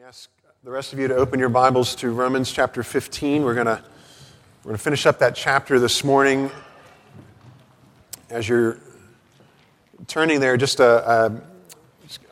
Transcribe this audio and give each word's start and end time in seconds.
me 0.00 0.06
ask 0.06 0.30
the 0.64 0.70
rest 0.70 0.94
of 0.94 0.98
you 0.98 1.08
to 1.08 1.14
open 1.14 1.38
your 1.38 1.50
Bibles 1.50 1.94
to 1.94 2.10
Romans 2.10 2.50
chapter 2.50 2.82
15. 2.82 3.42
We're 3.42 3.52
going 3.52 3.66
to 3.66 3.82
we're 4.62 4.70
going 4.70 4.76
to 4.78 4.82
finish 4.82 5.04
up 5.04 5.18
that 5.18 5.34
chapter 5.34 5.78
this 5.78 6.02
morning. 6.04 6.50
As 8.30 8.48
you're 8.48 8.78
turning 10.06 10.40
there, 10.40 10.56
just 10.56 10.80
a, 10.80 11.10
a, 11.10 11.42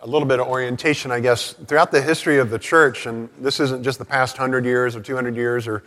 a 0.00 0.06
little 0.06 0.26
bit 0.26 0.40
of 0.40 0.46
orientation, 0.46 1.10
I 1.10 1.20
guess, 1.20 1.52
throughout 1.52 1.90
the 1.90 2.00
history 2.00 2.38
of 2.38 2.48
the 2.48 2.58
church, 2.58 3.04
and 3.04 3.28
this 3.38 3.60
isn't 3.60 3.82
just 3.82 3.98
the 3.98 4.04
past 4.06 4.38
100 4.38 4.64
years 4.64 4.96
or 4.96 5.02
200 5.02 5.36
years 5.36 5.68
or 5.68 5.82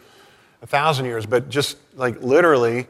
1,000 0.60 1.06
years, 1.06 1.26
but 1.26 1.50
just 1.50 1.78
like 1.96 2.22
literally, 2.22 2.86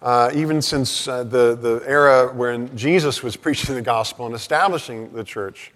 uh, 0.00 0.30
even 0.32 0.62
since 0.62 1.06
uh, 1.06 1.24
the, 1.24 1.56
the 1.56 1.82
era 1.86 2.32
when 2.32 2.74
Jesus 2.74 3.22
was 3.22 3.36
preaching 3.44 3.74
the 3.74 3.82
gospel 3.82 4.24
and 4.24 4.34
establishing 4.34 5.12
the 5.12 5.24
church 5.24 5.72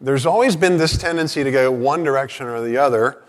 there's 0.00 0.26
always 0.26 0.56
been 0.56 0.76
this 0.76 0.96
tendency 0.96 1.42
to 1.42 1.50
go 1.50 1.70
one 1.70 2.04
direction 2.04 2.46
or 2.46 2.60
the 2.60 2.76
other 2.76 3.22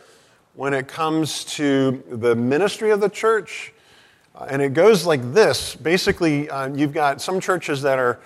when 0.53 0.73
it 0.73 0.87
comes 0.87 1.45
to 1.45 2.03
the 2.09 2.35
ministry 2.35 2.91
of 2.91 2.99
the 2.99 3.09
church. 3.09 3.73
Uh, 4.35 4.47
and 4.49 4.61
it 4.61 4.73
goes 4.73 5.05
like 5.05 5.33
this 5.33 5.75
basically, 5.75 6.49
uh, 6.49 6.67
you've 6.73 6.93
got 6.93 7.21
some 7.21 7.39
churches 7.39 7.81
that 7.81 7.97
are 7.97 8.19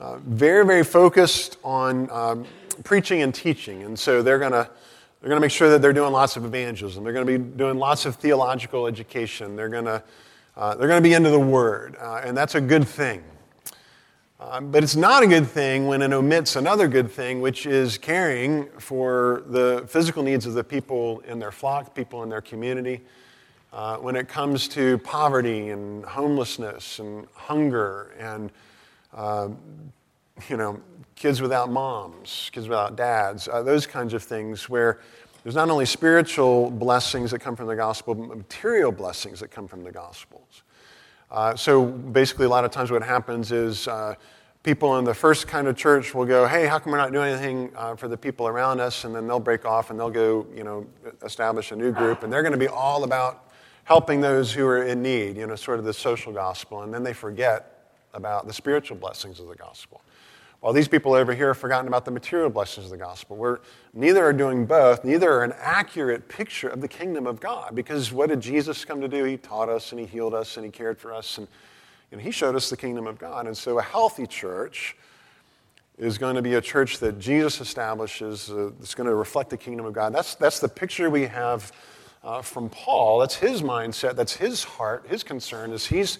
uh, 0.00 0.16
very, 0.18 0.64
very 0.64 0.84
focused 0.84 1.58
on 1.62 2.10
um, 2.10 2.46
preaching 2.84 3.22
and 3.22 3.34
teaching. 3.34 3.82
And 3.82 3.98
so 3.98 4.22
they're 4.22 4.38
going 4.38 4.52
to 4.52 4.68
they're 5.22 5.28
going 5.28 5.40
to 5.40 5.44
make 5.44 5.52
sure 5.52 5.70
that 5.70 5.80
they're 5.80 5.92
doing 5.92 6.10
lots 6.10 6.36
of 6.36 6.44
evangelism. 6.44 7.04
They're 7.04 7.12
going 7.12 7.24
to 7.24 7.38
be 7.38 7.56
doing 7.56 7.78
lots 7.78 8.06
of 8.06 8.16
theological 8.16 8.88
education. 8.88 9.54
They're 9.54 9.68
going 9.68 9.84
to, 9.84 10.02
uh, 10.56 10.74
they're 10.74 10.88
going 10.88 11.00
to 11.00 11.08
be 11.08 11.14
into 11.14 11.30
the 11.30 11.38
Word. 11.38 11.94
Uh, 12.00 12.22
and 12.24 12.36
that's 12.36 12.56
a 12.56 12.60
good 12.60 12.88
thing. 12.88 13.22
Um, 14.50 14.72
but 14.72 14.82
it's 14.82 14.96
not 14.96 15.22
a 15.22 15.26
good 15.26 15.46
thing 15.46 15.86
when 15.86 16.02
it 16.02 16.12
omits 16.12 16.56
another 16.56 16.88
good 16.88 17.10
thing, 17.10 17.40
which 17.40 17.64
is 17.64 17.96
caring 17.96 18.66
for 18.78 19.44
the 19.46 19.84
physical 19.88 20.22
needs 20.22 20.46
of 20.46 20.54
the 20.54 20.64
people 20.64 21.20
in 21.28 21.38
their 21.38 21.52
flock, 21.52 21.94
people 21.94 22.24
in 22.24 22.28
their 22.28 22.40
community. 22.40 23.02
Uh, 23.72 23.98
when 23.98 24.16
it 24.16 24.28
comes 24.28 24.66
to 24.68 24.98
poverty 24.98 25.68
and 25.68 26.04
homelessness 26.04 26.98
and 26.98 27.26
hunger 27.34 28.14
and, 28.18 28.50
uh, 29.14 29.48
you 30.48 30.56
know, 30.56 30.80
kids 31.14 31.40
without 31.40 31.70
moms, 31.70 32.50
kids 32.52 32.68
without 32.68 32.96
dads, 32.96 33.46
uh, 33.46 33.62
those 33.62 33.86
kinds 33.86 34.12
of 34.12 34.24
things 34.24 34.68
where 34.68 34.98
there's 35.44 35.54
not 35.54 35.70
only 35.70 35.86
spiritual 35.86 36.68
blessings 36.68 37.30
that 37.30 37.38
come 37.38 37.54
from 37.54 37.68
the 37.68 37.76
gospel, 37.76 38.14
but 38.14 38.36
material 38.36 38.90
blessings 38.90 39.38
that 39.38 39.52
come 39.52 39.68
from 39.68 39.84
the 39.84 39.92
gospels. 39.92 40.62
Uh, 41.30 41.56
so 41.56 41.86
basically, 41.86 42.44
a 42.44 42.48
lot 42.48 42.62
of 42.62 42.70
times 42.70 42.90
what 42.90 43.02
happens 43.02 43.52
is 43.52 43.88
uh, 43.88 44.14
people 44.62 44.98
in 44.98 45.04
the 45.04 45.14
first 45.14 45.48
kind 45.48 45.66
of 45.66 45.76
church 45.76 46.14
will 46.14 46.24
go, 46.24 46.46
hey, 46.46 46.66
how 46.66 46.78
come 46.78 46.92
we're 46.92 46.98
not 46.98 47.12
doing 47.12 47.32
anything 47.32 47.72
uh, 47.76 47.96
for 47.96 48.06
the 48.08 48.16
people 48.16 48.46
around 48.46 48.80
us? 48.80 49.04
And 49.04 49.14
then 49.14 49.26
they'll 49.26 49.40
break 49.40 49.64
off 49.64 49.90
and 49.90 49.98
they'll 49.98 50.10
go, 50.10 50.46
you 50.54 50.62
know, 50.62 50.86
establish 51.24 51.72
a 51.72 51.76
new 51.76 51.90
group. 51.90 52.22
And 52.22 52.32
they're 52.32 52.42
going 52.42 52.52
to 52.52 52.58
be 52.58 52.68
all 52.68 53.04
about 53.04 53.52
helping 53.84 54.20
those 54.20 54.52
who 54.52 54.64
are 54.66 54.84
in 54.84 55.02
need, 55.02 55.36
you 55.36 55.46
know, 55.46 55.56
sort 55.56 55.80
of 55.80 55.84
the 55.84 55.92
social 55.92 56.32
gospel. 56.32 56.82
And 56.82 56.94
then 56.94 57.02
they 57.02 57.12
forget 57.12 57.88
about 58.14 58.46
the 58.46 58.52
spiritual 58.52 58.96
blessings 58.96 59.40
of 59.40 59.48
the 59.48 59.56
gospel. 59.56 60.00
While 60.60 60.72
these 60.72 60.86
people 60.86 61.12
over 61.12 61.34
here 61.34 61.48
have 61.48 61.58
forgotten 61.58 61.88
about 61.88 62.04
the 62.04 62.12
material 62.12 62.48
blessings 62.48 62.84
of 62.84 62.92
the 62.92 62.96
gospel. 62.96 63.36
We're, 63.36 63.58
neither 63.94 64.24
are 64.24 64.32
doing 64.32 64.64
both. 64.64 65.04
Neither 65.04 65.28
are 65.28 65.42
an 65.42 65.54
accurate 65.58 66.28
picture 66.28 66.68
of 66.68 66.80
the 66.80 66.86
kingdom 66.86 67.26
of 67.26 67.40
God. 67.40 67.74
Because 67.74 68.12
what 68.12 68.28
did 68.28 68.40
Jesus 68.40 68.84
come 68.84 69.00
to 69.00 69.08
do? 69.08 69.24
He 69.24 69.36
taught 69.36 69.68
us 69.68 69.90
and 69.90 69.98
he 69.98 70.06
healed 70.06 70.34
us 70.34 70.56
and 70.56 70.64
he 70.64 70.70
cared 70.70 71.00
for 71.00 71.12
us. 71.12 71.38
And, 71.38 71.48
and 72.12 72.20
he 72.20 72.30
showed 72.30 72.54
us 72.54 72.70
the 72.70 72.76
kingdom 72.76 73.06
of 73.06 73.18
God. 73.18 73.46
And 73.46 73.56
so 73.56 73.78
a 73.78 73.82
healthy 73.82 74.26
church 74.26 74.96
is 75.98 76.18
going 76.18 76.36
to 76.36 76.42
be 76.42 76.54
a 76.54 76.60
church 76.60 76.98
that 76.98 77.18
Jesus 77.18 77.60
establishes, 77.60 78.50
uh, 78.50 78.70
that's 78.78 78.94
going 78.94 79.08
to 79.08 79.14
reflect 79.14 79.50
the 79.50 79.56
kingdom 79.56 79.86
of 79.86 79.92
God. 79.92 80.14
That's, 80.14 80.34
that's 80.34 80.60
the 80.60 80.68
picture 80.68 81.10
we 81.10 81.26
have 81.26 81.72
uh, 82.22 82.42
from 82.42 82.68
Paul. 82.70 83.18
That's 83.18 83.36
his 83.36 83.62
mindset, 83.62 84.14
that's 84.14 84.36
his 84.36 84.62
heart, 84.62 85.06
his 85.08 85.22
concern 85.22 85.72
is 85.72 85.86
he's 85.86 86.18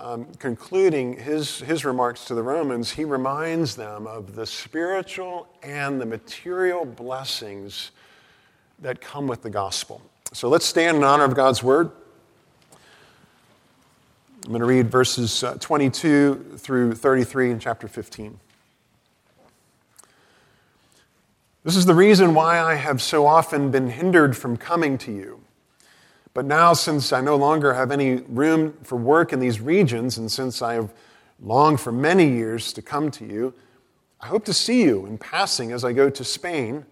um, 0.00 0.26
concluding 0.38 1.16
his, 1.18 1.60
his 1.60 1.84
remarks 1.84 2.24
to 2.26 2.34
the 2.34 2.42
Romans, 2.42 2.90
he 2.90 3.04
reminds 3.04 3.76
them 3.76 4.06
of 4.06 4.34
the 4.34 4.46
spiritual 4.46 5.46
and 5.62 6.00
the 6.00 6.06
material 6.06 6.86
blessings 6.86 7.90
that 8.78 9.02
come 9.02 9.26
with 9.26 9.42
the 9.42 9.50
gospel. 9.50 10.00
So 10.32 10.48
let's 10.48 10.64
stand 10.64 10.96
in 10.96 11.04
honor 11.04 11.24
of 11.24 11.34
God's 11.34 11.62
word. 11.62 11.90
I'm 14.44 14.52
going 14.52 14.60
to 14.60 14.66
read 14.66 14.90
verses 14.90 15.44
uh, 15.44 15.56
22 15.60 16.54
through 16.56 16.94
33 16.94 17.50
in 17.50 17.58
chapter 17.58 17.86
15. 17.86 18.40
This 21.62 21.76
is 21.76 21.84
the 21.84 21.94
reason 21.94 22.32
why 22.32 22.58
I 22.58 22.76
have 22.76 23.02
so 23.02 23.26
often 23.26 23.70
been 23.70 23.90
hindered 23.90 24.34
from 24.34 24.56
coming 24.56 24.96
to 24.98 25.12
you. 25.12 25.42
But 26.32 26.46
now, 26.46 26.72
since 26.72 27.12
I 27.12 27.20
no 27.20 27.36
longer 27.36 27.74
have 27.74 27.90
any 27.90 28.16
room 28.16 28.78
for 28.82 28.96
work 28.96 29.34
in 29.34 29.40
these 29.40 29.60
regions, 29.60 30.16
and 30.16 30.32
since 30.32 30.62
I 30.62 30.72
have 30.72 30.94
longed 31.42 31.80
for 31.80 31.92
many 31.92 32.26
years 32.26 32.72
to 32.72 32.82
come 32.82 33.10
to 33.12 33.26
you, 33.26 33.52
I 34.22 34.28
hope 34.28 34.46
to 34.46 34.54
see 34.54 34.82
you 34.82 35.04
in 35.04 35.18
passing 35.18 35.70
as 35.70 35.84
I 35.84 35.92
go 35.92 36.08
to 36.08 36.24
Spain, 36.24 36.86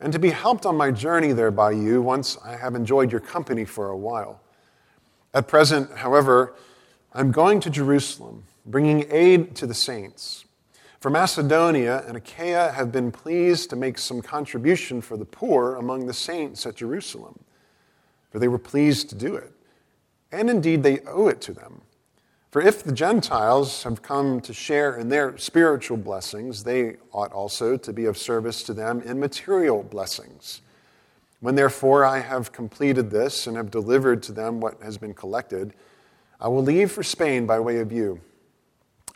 and 0.00 0.12
to 0.12 0.18
be 0.18 0.30
helped 0.30 0.66
on 0.66 0.76
my 0.76 0.90
journey 0.90 1.32
there 1.32 1.52
by 1.52 1.70
you 1.70 2.02
once 2.02 2.36
I 2.44 2.56
have 2.56 2.74
enjoyed 2.74 3.12
your 3.12 3.20
company 3.20 3.64
for 3.64 3.90
a 3.90 3.96
while. 3.96 4.40
At 5.32 5.46
present, 5.46 5.92
however, 5.92 6.54
I'm 7.12 7.32
going 7.32 7.60
to 7.60 7.70
Jerusalem, 7.70 8.44
bringing 8.66 9.06
aid 9.10 9.54
to 9.56 9.66
the 9.66 9.74
saints. 9.74 10.44
For 11.00 11.10
Macedonia 11.10 12.04
and 12.06 12.16
Achaia 12.16 12.72
have 12.72 12.90
been 12.90 13.12
pleased 13.12 13.70
to 13.70 13.76
make 13.76 13.98
some 13.98 14.20
contribution 14.20 15.00
for 15.00 15.16
the 15.16 15.24
poor 15.24 15.76
among 15.76 16.06
the 16.06 16.14
saints 16.14 16.66
at 16.66 16.76
Jerusalem 16.76 17.38
for 18.30 18.38
they 18.38 18.48
were 18.48 18.58
pleased 18.58 19.08
to 19.10 19.14
do 19.14 19.34
it. 19.34 19.52
And 20.30 20.50
indeed, 20.50 20.82
they 20.82 21.00
owe 21.00 21.28
it 21.28 21.40
to 21.42 21.52
them. 21.52 21.82
For 22.50 22.62
if 22.62 22.82
the 22.82 22.92
Gentiles 22.92 23.82
have 23.82 24.02
come 24.02 24.40
to 24.40 24.54
share 24.54 24.96
in 24.96 25.08
their 25.08 25.36
spiritual 25.36 25.96
blessings, 25.96 26.64
they 26.64 26.96
ought 27.12 27.32
also 27.32 27.76
to 27.76 27.92
be 27.92 28.06
of 28.06 28.16
service 28.16 28.62
to 28.64 28.74
them 28.74 29.02
in 29.02 29.20
material 29.20 29.82
blessings. 29.82 30.62
When 31.40 31.54
therefore 31.54 32.04
I 32.04 32.20
have 32.20 32.52
completed 32.52 33.10
this 33.10 33.46
and 33.46 33.56
have 33.56 33.70
delivered 33.70 34.22
to 34.24 34.32
them 34.32 34.60
what 34.60 34.80
has 34.82 34.98
been 34.98 35.14
collected, 35.14 35.74
I 36.40 36.48
will 36.48 36.62
leave 36.62 36.92
for 36.92 37.02
Spain 37.02 37.46
by 37.46 37.58
way 37.58 37.78
of 37.78 37.90
you. 37.90 38.20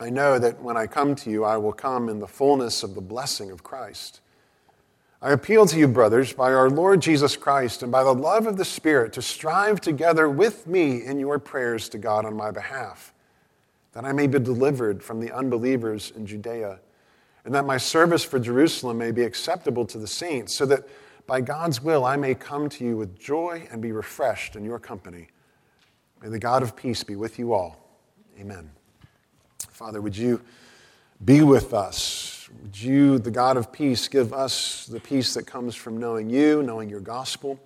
I 0.01 0.11
know 0.11 0.39
that 0.39 0.61
when 0.61 0.77
I 0.77 0.87
come 0.87 1.15
to 1.17 1.31
you, 1.31 1.45
I 1.45 1.57
will 1.57 1.73
come 1.73 2.09
in 2.09 2.19
the 2.19 2.27
fullness 2.27 2.83
of 2.83 2.95
the 2.95 3.01
blessing 3.01 3.51
of 3.53 3.63
Christ. 3.63 4.21
I 5.21 5.31
appeal 5.31 5.67
to 5.67 5.79
you, 5.79 5.87
brothers, 5.87 6.33
by 6.33 6.53
our 6.53 6.69
Lord 6.69 7.01
Jesus 7.01 7.37
Christ 7.37 7.85
and 7.85 7.93
by 7.93 8.03
the 8.03 8.13
love 8.13 8.49
of 8.49 8.57
the 8.57 8.65
Spirit, 8.65 9.13
to 9.13 9.23
strive 9.23 9.81
together 9.81 10.29
with 10.29 10.67
me 10.67 11.05
in 11.05 11.21
your 11.21 11.39
prayers 11.39 11.89
to 11.91 11.99
God 11.99 12.25
on 12.25 12.35
my 12.35 12.51
behalf, 12.51 13.15
that 13.93 14.05
I 14.05 14.13
may 14.13 14.27
be 14.27 14.41
delivered 14.41 15.01
from 15.01 15.21
the 15.21 15.31
unbelievers 15.31 16.13
in 16.17 16.27
Judea, 16.27 16.81
and 17.45 17.55
that 17.55 17.65
my 17.65 17.77
service 17.77 18.25
for 18.25 18.41
Jerusalem 18.41 18.99
may 18.99 19.13
be 19.13 19.23
acceptable 19.23 19.87
to 19.87 19.99
the 19.99 20.09
saints, 20.09 20.57
so 20.57 20.67
that 20.67 20.89
by 21.29 21.41
God's 21.41 21.81
will 21.81 22.05
I 22.05 22.17
may 22.17 22.35
come 22.35 22.69
to 22.71 22.85
you 22.85 22.97
with 22.97 23.17
joy 23.17 23.69
and 23.71 23.81
be 23.81 23.93
refreshed 23.93 24.57
in 24.57 24.65
your 24.65 24.81
company. 24.81 25.29
May 26.23 26.29
the 26.29 26.39
God 26.39 26.63
of 26.63 26.77
peace 26.77 27.03
be 27.03 27.17
with 27.17 27.39
you 27.39 27.53
all. 27.53 27.77
Amen. 28.39 28.71
Father, 29.71 30.01
would 30.01 30.17
you 30.17 30.41
be 31.25 31.43
with 31.43 31.75
us? 31.75 32.49
Would 32.63 32.81
you, 32.81 33.19
the 33.19 33.31
God 33.31 33.57
of 33.57 33.73
peace, 33.73 34.07
give 34.07 34.33
us 34.33 34.87
the 34.87 35.01
peace 35.01 35.35
that 35.35 35.47
comes 35.47 35.75
from 35.75 35.99
knowing 35.99 36.31
you, 36.31 36.63
knowing 36.63 36.89
your 36.89 37.01
gospel? 37.01 37.59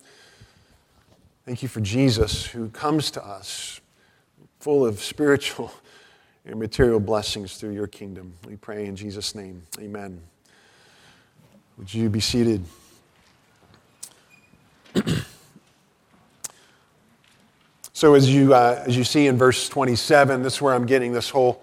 Thank 1.44 1.62
you 1.62 1.68
for 1.68 1.80
Jesus 1.80 2.46
who 2.46 2.70
comes 2.70 3.10
to 3.12 3.24
us 3.24 3.80
full 4.58 4.86
of 4.86 5.00
spiritual 5.00 5.70
and 6.46 6.58
material 6.58 7.00
blessings 7.00 7.58
through 7.58 7.72
your 7.72 7.86
kingdom. 7.86 8.32
We 8.46 8.56
pray 8.56 8.86
in 8.86 8.96
Jesus' 8.96 9.34
name. 9.34 9.62
Amen. 9.78 10.20
Would 11.76 11.92
you 11.92 12.08
be 12.08 12.20
seated? 12.20 12.64
so, 17.96 18.12
as 18.12 18.28
you, 18.28 18.52
uh, 18.52 18.84
as 18.86 18.94
you 18.94 19.04
see 19.04 19.26
in 19.26 19.38
verse 19.38 19.70
27, 19.70 20.42
this 20.42 20.56
is 20.56 20.60
where 20.60 20.74
I'm 20.74 20.84
getting 20.84 21.14
this 21.14 21.30
whole 21.30 21.62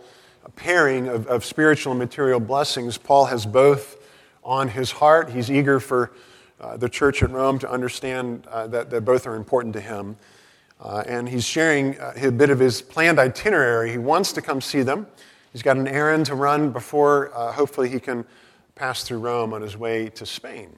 pairing 0.56 1.07
of, 1.07 1.27
of 1.27 1.45
spiritual 1.45 1.91
and 1.91 2.00
material 2.00 2.39
blessings. 2.39 2.97
Paul 2.97 3.25
has 3.25 3.45
both 3.45 4.03
on 4.44 4.68
his 4.68 4.89
heart. 4.89 5.30
He's 5.30 5.51
eager 5.51 5.80
for 5.80 6.12
uh, 6.59 6.75
the 6.77 6.89
church 6.89 7.21
at 7.21 7.30
Rome 7.30 7.59
to 7.59 7.69
understand 7.69 8.47
uh, 8.47 8.65
that, 8.65 8.89
that 8.89 9.01
both 9.01 9.27
are 9.27 9.35
important 9.35 9.75
to 9.75 9.80
him. 9.80 10.18
Uh, 10.81 11.03
and 11.06 11.30
he's 11.30 11.45
sharing 11.45 12.00
uh, 12.00 12.13
a 12.15 12.31
bit 12.31 12.50
of 12.50 12.57
his 12.57 12.81
planned 12.81 13.19
itinerary. 13.19 13.91
He 13.91 14.00
wants 14.00 14.33
to 14.33 14.41
come 14.41 14.59
see 14.59 14.81
them. 14.81 15.06
He's 15.51 15.62
got 15.62 15.77
an 15.77 15.88
errand 15.88 16.25
to 16.25 16.33
run 16.33 16.71
before 16.71 17.31
uh, 17.36 17.51
hopefully 17.51 17.89
he 17.89 18.00
can 18.00 18.25
pass 18.74 19.03
through 19.03 19.19
Rome 19.19 19.53
on 19.53 19.62
his 19.62 19.77
way 19.77 20.09
to 20.09 20.25
Spain. 20.25 20.75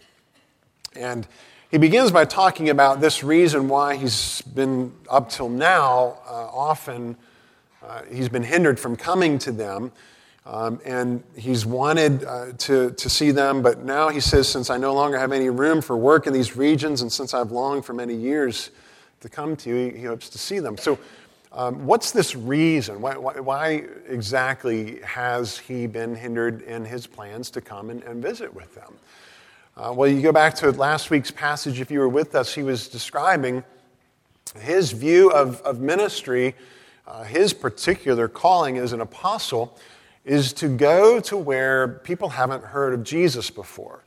And 0.98 1.26
he 1.72 1.78
begins 1.78 2.12
by 2.12 2.26
talking 2.26 2.70
about 2.70 3.02
this 3.02 3.24
reason 3.24 3.68
why 3.68 3.96
he's 3.96 4.42
been, 4.42 4.94
up 5.10 5.30
till 5.30 5.50
now, 5.50 6.18
uh, 6.28 6.50
often 6.54 7.18
uh, 7.84 8.02
he's 8.12 8.30
been 8.30 8.44
hindered 8.44 8.80
from 8.80 8.96
coming 8.96 9.38
to 9.40 9.52
them. 9.52 9.92
Um, 10.46 10.80
and 10.86 11.24
he's 11.36 11.66
wanted 11.66 12.24
uh, 12.24 12.52
to, 12.60 12.92
to 12.92 13.10
see 13.10 13.32
them, 13.32 13.64
but 13.64 13.84
now 13.84 14.10
he 14.10 14.20
says, 14.20 14.48
Since 14.48 14.70
I 14.70 14.78
no 14.78 14.94
longer 14.94 15.18
have 15.18 15.32
any 15.32 15.50
room 15.50 15.82
for 15.82 15.98
work 15.98 16.28
in 16.28 16.34
these 16.34 16.56
regions, 16.56 17.02
and 17.02 17.12
since 17.12 17.34
I've 17.34 17.52
longed 17.52 17.84
for 17.84 17.94
many 17.94 18.14
years 18.14 18.70
to 19.22 19.30
come 19.30 19.56
to 19.56 19.70
you, 19.70 19.92
he, 19.92 19.98
he 19.98 20.04
hopes 20.04 20.30
to 20.30 20.38
see 20.38 20.60
them. 20.60 20.78
So, 20.78 21.00
um, 21.52 21.88
what's 21.88 22.12
this 22.12 22.36
reason? 22.36 23.02
Why, 23.02 23.18
why, 23.18 23.40
why, 23.40 23.86
exactly 24.08 25.00
has 25.02 25.58
he 25.58 25.88
been 25.88 26.14
hindered 26.14 26.62
in 26.64 26.86
his 26.86 27.08
plans 27.08 27.50
to 27.52 27.62
come 27.62 27.90
and, 27.90 28.04
and 28.04 28.22
visit 28.22 28.54
with 28.54 28.76
them? 28.76 28.94
Uh, 29.78 29.92
well, 29.94 30.10
you 30.10 30.22
go 30.22 30.32
back 30.32 30.54
to 30.56 30.72
last 30.72 31.10
week's 31.10 31.32
passage, 31.32 31.82
if 31.82 31.92
you 31.92 32.00
were 32.00 32.08
with 32.08 32.34
us, 32.34 32.56
he 32.56 32.64
was 32.64 32.88
describing 32.88 33.62
his 34.58 34.94
view 34.94 35.30
of, 35.32 35.60
of 35.64 35.82
ministry, 35.82 36.56
uh, 37.06 37.26
his 37.26 37.52
particular 37.52 38.30
calling 38.30 38.78
as 38.78 38.94
an 38.94 39.02
apostle 39.02 39.78
is 40.24 40.54
to 40.54 40.70
go 40.70 41.20
to 41.20 41.36
where 41.36 41.90
people 42.06 42.30
haven't 42.30 42.64
heard 42.64 42.94
of 42.94 43.04
Jesus 43.04 43.50
before. 43.50 44.06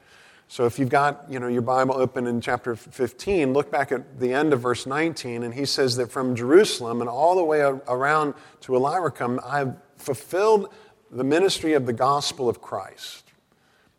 So 0.48 0.64
if 0.64 0.78
you've 0.78 0.88
got 0.88 1.30
you 1.30 1.38
know, 1.38 1.48
your 1.48 1.60
Bible 1.60 1.96
open 1.98 2.26
in 2.26 2.40
chapter 2.40 2.74
15, 2.74 3.52
look 3.52 3.70
back 3.70 3.92
at 3.92 4.18
the 4.18 4.32
end 4.32 4.54
of 4.54 4.62
verse 4.62 4.86
19, 4.86 5.42
and 5.42 5.52
he 5.52 5.66
says 5.66 5.96
that 5.96 6.10
from 6.10 6.34
Jerusalem 6.34 7.02
and 7.02 7.10
all 7.10 7.36
the 7.36 7.44
way 7.44 7.60
around 7.60 8.32
to 8.62 8.74
Illyricum, 8.74 9.38
I've 9.44 9.74
fulfilled 9.98 10.72
the 11.10 11.24
ministry 11.24 11.74
of 11.74 11.84
the 11.84 11.92
gospel 11.92 12.48
of 12.48 12.62
Christ, 12.62 13.32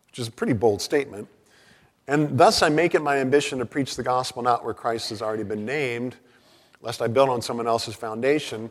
which 0.08 0.18
is 0.18 0.26
a 0.26 0.32
pretty 0.32 0.54
bold 0.54 0.82
statement. 0.82 1.28
And 2.10 2.36
thus 2.36 2.62
I 2.62 2.68
make 2.68 2.94
it 2.94 3.02
my 3.02 3.18
ambition 3.18 3.58
to 3.60 3.66
preach 3.66 3.96
the 3.96 4.02
gospel 4.02 4.42
not 4.42 4.64
where 4.64 4.74
Christ 4.74 5.10
has 5.10 5.22
already 5.22 5.44
been 5.44 5.64
named, 5.64 6.16
lest 6.82 7.00
I 7.00 7.06
build 7.06 7.28
on 7.28 7.40
someone 7.40 7.66
else's 7.66 7.94
foundation 7.94 8.70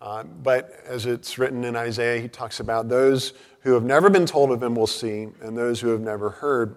uh, 0.00 0.22
but 0.22 0.80
as 0.86 1.06
it's 1.06 1.38
written 1.38 1.64
in 1.64 1.74
Isaiah, 1.74 2.20
he 2.20 2.28
talks 2.28 2.60
about 2.60 2.88
those 2.88 3.32
who 3.62 3.74
have 3.74 3.82
never 3.82 4.08
been 4.08 4.26
told 4.26 4.52
of 4.52 4.62
him 4.62 4.76
will 4.76 4.86
see, 4.86 5.28
and 5.42 5.58
those 5.58 5.80
who 5.80 5.88
have 5.88 6.00
never 6.00 6.30
heard 6.30 6.76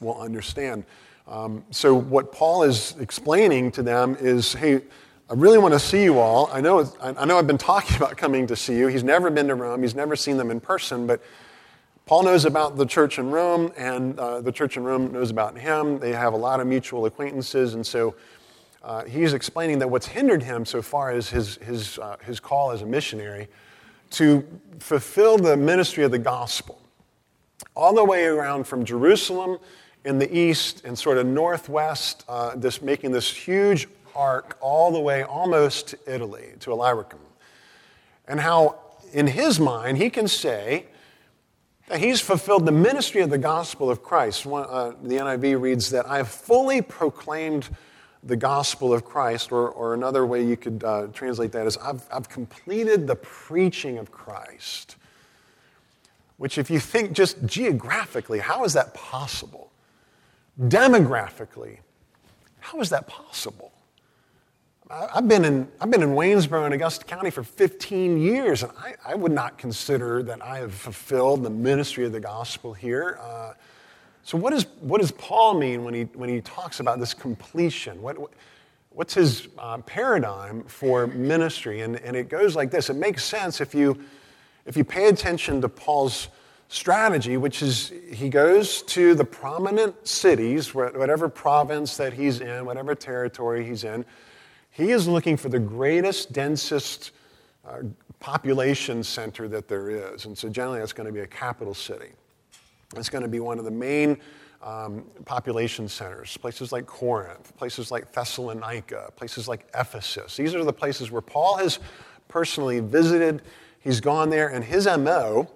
will 0.00 0.20
understand. 0.20 0.84
Um, 1.28 1.64
so, 1.70 1.94
what 1.94 2.32
Paul 2.32 2.64
is 2.64 2.96
explaining 2.98 3.70
to 3.72 3.82
them 3.82 4.16
is 4.18 4.52
hey, 4.52 4.82
I 5.30 5.34
really 5.34 5.58
want 5.58 5.74
to 5.74 5.80
see 5.80 6.02
you 6.02 6.18
all. 6.18 6.50
I 6.52 6.60
know, 6.60 6.92
I 7.00 7.24
know 7.24 7.38
I've 7.38 7.46
been 7.46 7.56
talking 7.56 7.96
about 8.02 8.16
coming 8.16 8.48
to 8.48 8.56
see 8.56 8.76
you. 8.76 8.88
He's 8.88 9.04
never 9.04 9.30
been 9.30 9.46
to 9.48 9.54
Rome, 9.54 9.82
he's 9.82 9.94
never 9.94 10.16
seen 10.16 10.36
them 10.36 10.50
in 10.50 10.58
person, 10.58 11.06
but 11.06 11.22
Paul 12.06 12.24
knows 12.24 12.44
about 12.44 12.76
the 12.76 12.84
church 12.84 13.18
in 13.18 13.30
Rome, 13.30 13.72
and 13.78 14.18
uh, 14.18 14.42
the 14.42 14.52
church 14.52 14.76
in 14.76 14.84
Rome 14.84 15.10
knows 15.10 15.30
about 15.30 15.56
him. 15.56 15.98
They 15.98 16.12
have 16.12 16.34
a 16.34 16.36
lot 16.36 16.60
of 16.60 16.66
mutual 16.66 17.06
acquaintances, 17.06 17.72
and 17.72 17.86
so 17.86 18.14
uh, 18.82 19.04
he's 19.04 19.32
explaining 19.32 19.78
that 19.78 19.88
what's 19.88 20.06
hindered 20.06 20.42
him 20.42 20.66
so 20.66 20.82
far 20.82 21.14
is 21.14 21.30
his, 21.30 21.56
his, 21.56 21.98
uh, 21.98 22.18
his 22.22 22.40
call 22.40 22.72
as 22.72 22.82
a 22.82 22.86
missionary 22.86 23.48
to 24.10 24.46
fulfill 24.80 25.38
the 25.38 25.56
ministry 25.56 26.04
of 26.04 26.10
the 26.10 26.18
gospel 26.18 26.78
all 27.74 27.94
the 27.94 28.04
way 28.04 28.26
around 28.26 28.64
from 28.66 28.84
Jerusalem 28.84 29.56
in 30.04 30.18
the 30.18 30.36
east 30.36 30.84
and 30.84 30.98
sort 30.98 31.16
of 31.16 31.26
northwest, 31.26 32.22
uh, 32.28 32.54
this, 32.54 32.82
making 32.82 33.12
this 33.12 33.30
huge 33.32 33.88
arc 34.14 34.58
all 34.60 34.92
the 34.92 35.00
way 35.00 35.22
almost 35.22 35.88
to 35.88 35.98
Italy, 36.06 36.52
to 36.60 36.70
Illyricum. 36.70 37.20
And 38.28 38.38
how, 38.40 38.76
in 39.14 39.26
his 39.26 39.58
mind, 39.58 39.96
he 39.96 40.10
can 40.10 40.28
say 40.28 40.84
he's 41.92 42.20
fulfilled 42.20 42.66
the 42.66 42.72
ministry 42.72 43.20
of 43.20 43.30
the 43.30 43.38
gospel 43.38 43.90
of 43.90 44.02
Christ. 44.02 44.46
One, 44.46 44.66
uh, 44.68 44.92
the 45.02 45.16
NIV 45.16 45.60
reads 45.60 45.90
that 45.90 46.06
I 46.06 46.16
have 46.16 46.28
fully 46.28 46.80
proclaimed 46.80 47.68
the 48.22 48.36
gospel 48.36 48.92
of 48.92 49.04
Christ, 49.04 49.52
or, 49.52 49.68
or 49.68 49.92
another 49.92 50.24
way 50.24 50.44
you 50.44 50.56
could 50.56 50.82
uh, 50.82 51.08
translate 51.12 51.52
that 51.52 51.66
is 51.66 51.76
I've, 51.76 52.02
I've 52.10 52.28
completed 52.28 53.06
the 53.06 53.16
preaching 53.16 53.98
of 53.98 54.10
Christ. 54.10 54.96
Which, 56.38 56.56
if 56.56 56.70
you 56.70 56.80
think 56.80 57.12
just 57.12 57.44
geographically, 57.44 58.38
how 58.38 58.64
is 58.64 58.72
that 58.72 58.94
possible? 58.94 59.70
Demographically, 60.58 61.78
how 62.60 62.80
is 62.80 62.88
that 62.90 63.06
possible? 63.06 63.73
I've 64.90 65.26
been 65.26 65.46
in, 65.46 65.66
I've 65.80 65.90
been 65.90 66.02
in 66.02 66.10
Waynesboro 66.10 66.66
and 66.66 66.74
Augusta 66.74 67.06
County 67.06 67.30
for 67.30 67.42
15 67.42 68.20
years, 68.20 68.62
and 68.62 68.70
I, 68.76 68.94
I 69.06 69.14
would 69.14 69.32
not 69.32 69.56
consider 69.56 70.22
that 70.24 70.44
I 70.44 70.58
have 70.58 70.74
fulfilled 70.74 71.42
the 71.42 71.48
ministry 71.50 72.04
of 72.04 72.12
the 72.12 72.20
gospel 72.20 72.74
here. 72.74 73.18
Uh, 73.22 73.54
so, 74.24 74.36
what, 74.36 74.52
is, 74.52 74.66
what 74.80 75.00
does 75.00 75.10
Paul 75.10 75.54
mean 75.54 75.84
when 75.84 75.94
he, 75.94 76.02
when 76.12 76.28
he 76.28 76.42
talks 76.42 76.80
about 76.80 77.00
this 77.00 77.14
completion? 77.14 78.02
What, 78.02 78.18
what's 78.90 79.14
his 79.14 79.48
uh, 79.58 79.78
paradigm 79.78 80.62
for 80.64 81.06
ministry? 81.06 81.80
And, 81.80 81.96
and 81.96 82.14
it 82.14 82.28
goes 82.28 82.54
like 82.54 82.70
this 82.70 82.90
it 82.90 82.96
makes 82.96 83.24
sense 83.24 83.62
if 83.62 83.74
you, 83.74 83.98
if 84.66 84.76
you 84.76 84.84
pay 84.84 85.08
attention 85.08 85.62
to 85.62 85.68
Paul's 85.68 86.28
strategy, 86.68 87.38
which 87.38 87.62
is 87.62 87.90
he 88.10 88.28
goes 88.28 88.82
to 88.82 89.14
the 89.14 89.24
prominent 89.24 90.06
cities, 90.06 90.74
whatever 90.74 91.30
province 91.30 91.96
that 91.96 92.12
he's 92.12 92.40
in, 92.40 92.66
whatever 92.66 92.94
territory 92.94 93.64
he's 93.64 93.84
in, 93.84 94.04
he 94.74 94.90
is 94.90 95.06
looking 95.06 95.36
for 95.36 95.48
the 95.48 95.58
greatest, 95.58 96.32
densest 96.32 97.12
uh, 97.64 97.78
population 98.18 99.04
center 99.04 99.46
that 99.48 99.68
there 99.68 99.88
is. 99.88 100.24
And 100.24 100.36
so 100.36 100.48
generally 100.48 100.80
that's 100.80 100.92
going 100.92 101.06
to 101.06 101.12
be 101.12 101.20
a 101.20 101.26
capital 101.26 101.74
city. 101.74 102.10
It's 102.96 103.08
going 103.08 103.22
to 103.22 103.28
be 103.28 103.38
one 103.38 103.60
of 103.60 103.64
the 103.64 103.70
main 103.70 104.18
um, 104.62 105.04
population 105.26 105.88
centers, 105.88 106.36
places 106.36 106.72
like 106.72 106.86
Corinth, 106.86 107.56
places 107.56 107.92
like 107.92 108.12
Thessalonica, 108.12 109.12
places 109.14 109.46
like 109.46 109.68
Ephesus. 109.78 110.36
These 110.36 110.54
are 110.56 110.64
the 110.64 110.72
places 110.72 111.10
where 111.10 111.22
Paul 111.22 111.58
has 111.58 111.78
personally 112.26 112.80
visited. 112.80 113.42
He's 113.78 114.00
gone 114.00 114.28
there, 114.28 114.48
and 114.48 114.64
his 114.64 114.86
MO 114.86 115.48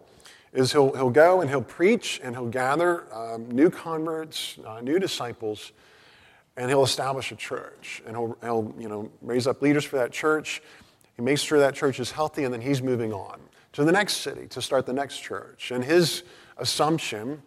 is 0.52 0.70
he'll, 0.70 0.92
he'll 0.94 1.10
go 1.10 1.40
and 1.40 1.50
he'll 1.50 1.60
preach 1.60 2.20
and 2.22 2.36
he'll 2.36 2.48
gather 2.48 3.12
um, 3.12 3.50
new 3.50 3.68
converts, 3.68 4.58
uh, 4.64 4.80
new 4.80 4.98
disciples, 4.98 5.72
and 6.58 6.68
he'll 6.68 6.82
establish 6.82 7.30
a 7.30 7.36
church. 7.36 8.02
And 8.04 8.16
he'll, 8.16 8.36
he'll 8.42 8.74
you 8.78 8.88
know, 8.88 9.08
raise 9.22 9.46
up 9.46 9.62
leaders 9.62 9.84
for 9.84 9.96
that 9.96 10.10
church. 10.10 10.60
He 11.16 11.22
makes 11.22 11.40
sure 11.40 11.60
that 11.60 11.74
church 11.74 12.00
is 12.00 12.10
healthy, 12.10 12.44
and 12.44 12.52
then 12.52 12.60
he's 12.60 12.82
moving 12.82 13.12
on 13.12 13.38
to 13.72 13.84
the 13.84 13.92
next 13.92 14.18
city 14.18 14.48
to 14.48 14.60
start 14.60 14.84
the 14.84 14.92
next 14.92 15.20
church. 15.20 15.70
And 15.70 15.84
his 15.84 16.24
assumption 16.56 17.40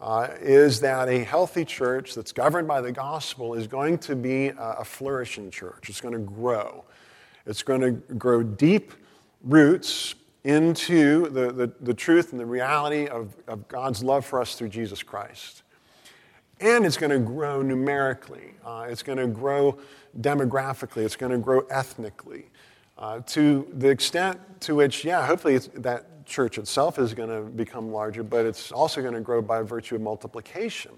uh, 0.00 0.28
is 0.40 0.80
that 0.80 1.08
a 1.08 1.24
healthy 1.24 1.64
church 1.64 2.14
that's 2.14 2.30
governed 2.32 2.68
by 2.68 2.80
the 2.80 2.92
gospel 2.92 3.54
is 3.54 3.66
going 3.66 3.98
to 3.98 4.14
be 4.14 4.48
a, 4.48 4.76
a 4.78 4.84
flourishing 4.84 5.50
church. 5.50 5.88
It's 5.88 6.00
going 6.00 6.14
to 6.14 6.20
grow. 6.20 6.84
It's 7.46 7.64
going 7.64 7.80
to 7.80 7.90
grow 8.14 8.44
deep 8.44 8.92
roots 9.42 10.14
into 10.44 11.28
the, 11.30 11.52
the, 11.52 11.72
the 11.80 11.94
truth 11.94 12.30
and 12.30 12.40
the 12.40 12.46
reality 12.46 13.08
of, 13.08 13.34
of 13.48 13.66
God's 13.66 14.04
love 14.04 14.24
for 14.24 14.40
us 14.40 14.54
through 14.54 14.68
Jesus 14.68 15.02
Christ. 15.02 15.61
And 16.62 16.86
it's 16.86 16.96
going 16.96 17.10
to 17.10 17.18
grow 17.18 17.60
numerically. 17.60 18.54
Uh, 18.64 18.86
it's 18.88 19.02
going 19.02 19.18
to 19.18 19.26
grow 19.26 19.78
demographically. 20.20 21.04
It's 21.04 21.16
going 21.16 21.32
to 21.32 21.38
grow 21.38 21.66
ethnically. 21.70 22.50
Uh, 22.96 23.20
to 23.26 23.66
the 23.78 23.88
extent 23.88 24.38
to 24.60 24.76
which, 24.76 25.04
yeah, 25.04 25.26
hopefully 25.26 25.58
that 25.58 26.24
church 26.24 26.58
itself 26.58 27.00
is 27.00 27.14
going 27.14 27.28
to 27.28 27.50
become 27.50 27.90
larger, 27.90 28.22
but 28.22 28.46
it's 28.46 28.70
also 28.70 29.02
going 29.02 29.14
to 29.14 29.20
grow 29.20 29.42
by 29.42 29.60
virtue 29.62 29.96
of 29.96 30.02
multiplication. 30.02 30.92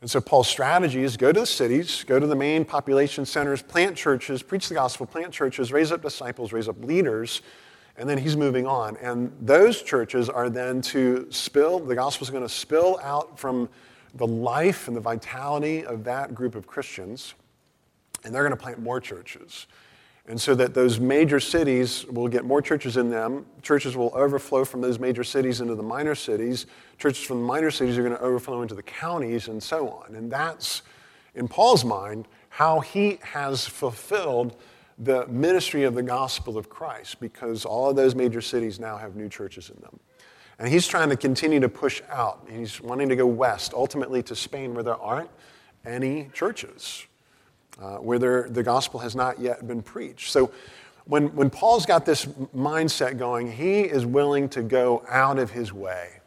And 0.00 0.10
so 0.10 0.22
Paul's 0.22 0.48
strategy 0.48 1.02
is 1.02 1.18
go 1.18 1.32
to 1.32 1.40
the 1.40 1.46
cities, 1.46 2.02
go 2.04 2.18
to 2.18 2.26
the 2.26 2.34
main 2.34 2.64
population 2.64 3.26
centers, 3.26 3.60
plant 3.60 3.94
churches, 3.94 4.42
preach 4.42 4.68
the 4.68 4.74
gospel, 4.74 5.04
plant 5.04 5.32
churches, 5.32 5.70
raise 5.70 5.92
up 5.92 6.00
disciples, 6.00 6.52
raise 6.52 6.68
up 6.68 6.82
leaders, 6.82 7.42
and 7.98 8.08
then 8.08 8.16
he's 8.16 8.38
moving 8.38 8.66
on. 8.66 8.96
And 9.02 9.36
those 9.38 9.82
churches 9.82 10.30
are 10.30 10.48
then 10.48 10.80
to 10.82 11.26
spill, 11.30 11.78
the 11.78 11.94
gospel 11.94 12.24
is 12.24 12.30
going 12.30 12.42
to 12.42 12.48
spill 12.48 12.98
out 13.02 13.38
from 13.38 13.68
the 14.16 14.26
life 14.26 14.88
and 14.88 14.96
the 14.96 15.00
vitality 15.00 15.84
of 15.84 16.04
that 16.04 16.34
group 16.34 16.54
of 16.54 16.66
Christians, 16.66 17.34
and 18.24 18.34
they're 18.34 18.42
going 18.42 18.56
to 18.56 18.62
plant 18.62 18.80
more 18.80 19.00
churches. 19.00 19.66
And 20.28 20.40
so 20.40 20.56
that 20.56 20.74
those 20.74 20.98
major 20.98 21.38
cities 21.38 22.04
will 22.06 22.26
get 22.26 22.44
more 22.44 22.60
churches 22.60 22.96
in 22.96 23.10
them. 23.10 23.46
Churches 23.62 23.96
will 23.96 24.10
overflow 24.12 24.64
from 24.64 24.80
those 24.80 24.98
major 24.98 25.22
cities 25.22 25.60
into 25.60 25.76
the 25.76 25.84
minor 25.84 26.16
cities. 26.16 26.66
Churches 26.98 27.22
from 27.22 27.38
the 27.38 27.46
minor 27.46 27.70
cities 27.70 27.96
are 27.96 28.02
going 28.02 28.16
to 28.16 28.20
overflow 28.20 28.62
into 28.62 28.74
the 28.74 28.82
counties 28.82 29.46
and 29.46 29.62
so 29.62 29.88
on. 29.88 30.16
And 30.16 30.30
that's, 30.30 30.82
in 31.36 31.46
Paul's 31.46 31.84
mind, 31.84 32.26
how 32.48 32.80
he 32.80 33.18
has 33.22 33.66
fulfilled 33.66 34.56
the 34.98 35.26
ministry 35.28 35.84
of 35.84 35.94
the 35.94 36.02
gospel 36.02 36.58
of 36.58 36.68
Christ 36.68 37.20
because 37.20 37.64
all 37.64 37.90
of 37.90 37.96
those 37.96 38.16
major 38.16 38.40
cities 38.40 38.80
now 38.80 38.96
have 38.96 39.14
new 39.14 39.28
churches 39.28 39.70
in 39.70 39.80
them. 39.80 40.00
And 40.58 40.68
he's 40.68 40.86
trying 40.86 41.10
to 41.10 41.16
continue 41.16 41.60
to 41.60 41.68
push 41.68 42.00
out. 42.10 42.46
He's 42.50 42.80
wanting 42.80 43.08
to 43.10 43.16
go 43.16 43.26
west, 43.26 43.74
ultimately 43.74 44.22
to 44.24 44.34
Spain, 44.34 44.74
where 44.74 44.82
there 44.82 44.96
aren't 44.96 45.30
any 45.84 46.30
churches 46.32 47.06
uh, 47.80 47.96
where 47.96 48.18
there, 48.18 48.48
the 48.48 48.62
gospel 48.62 49.00
has 49.00 49.14
not 49.14 49.38
yet 49.38 49.66
been 49.66 49.82
preached. 49.82 50.30
So 50.30 50.50
when, 51.04 51.34
when 51.36 51.50
Paul's 51.50 51.86
got 51.86 52.06
this 52.06 52.24
mindset 52.56 53.18
going, 53.18 53.52
he 53.52 53.80
is 53.82 54.06
willing 54.06 54.48
to 54.50 54.62
go 54.62 55.04
out 55.08 55.38
of 55.38 55.50
his 55.50 55.72
way, 55.72 56.20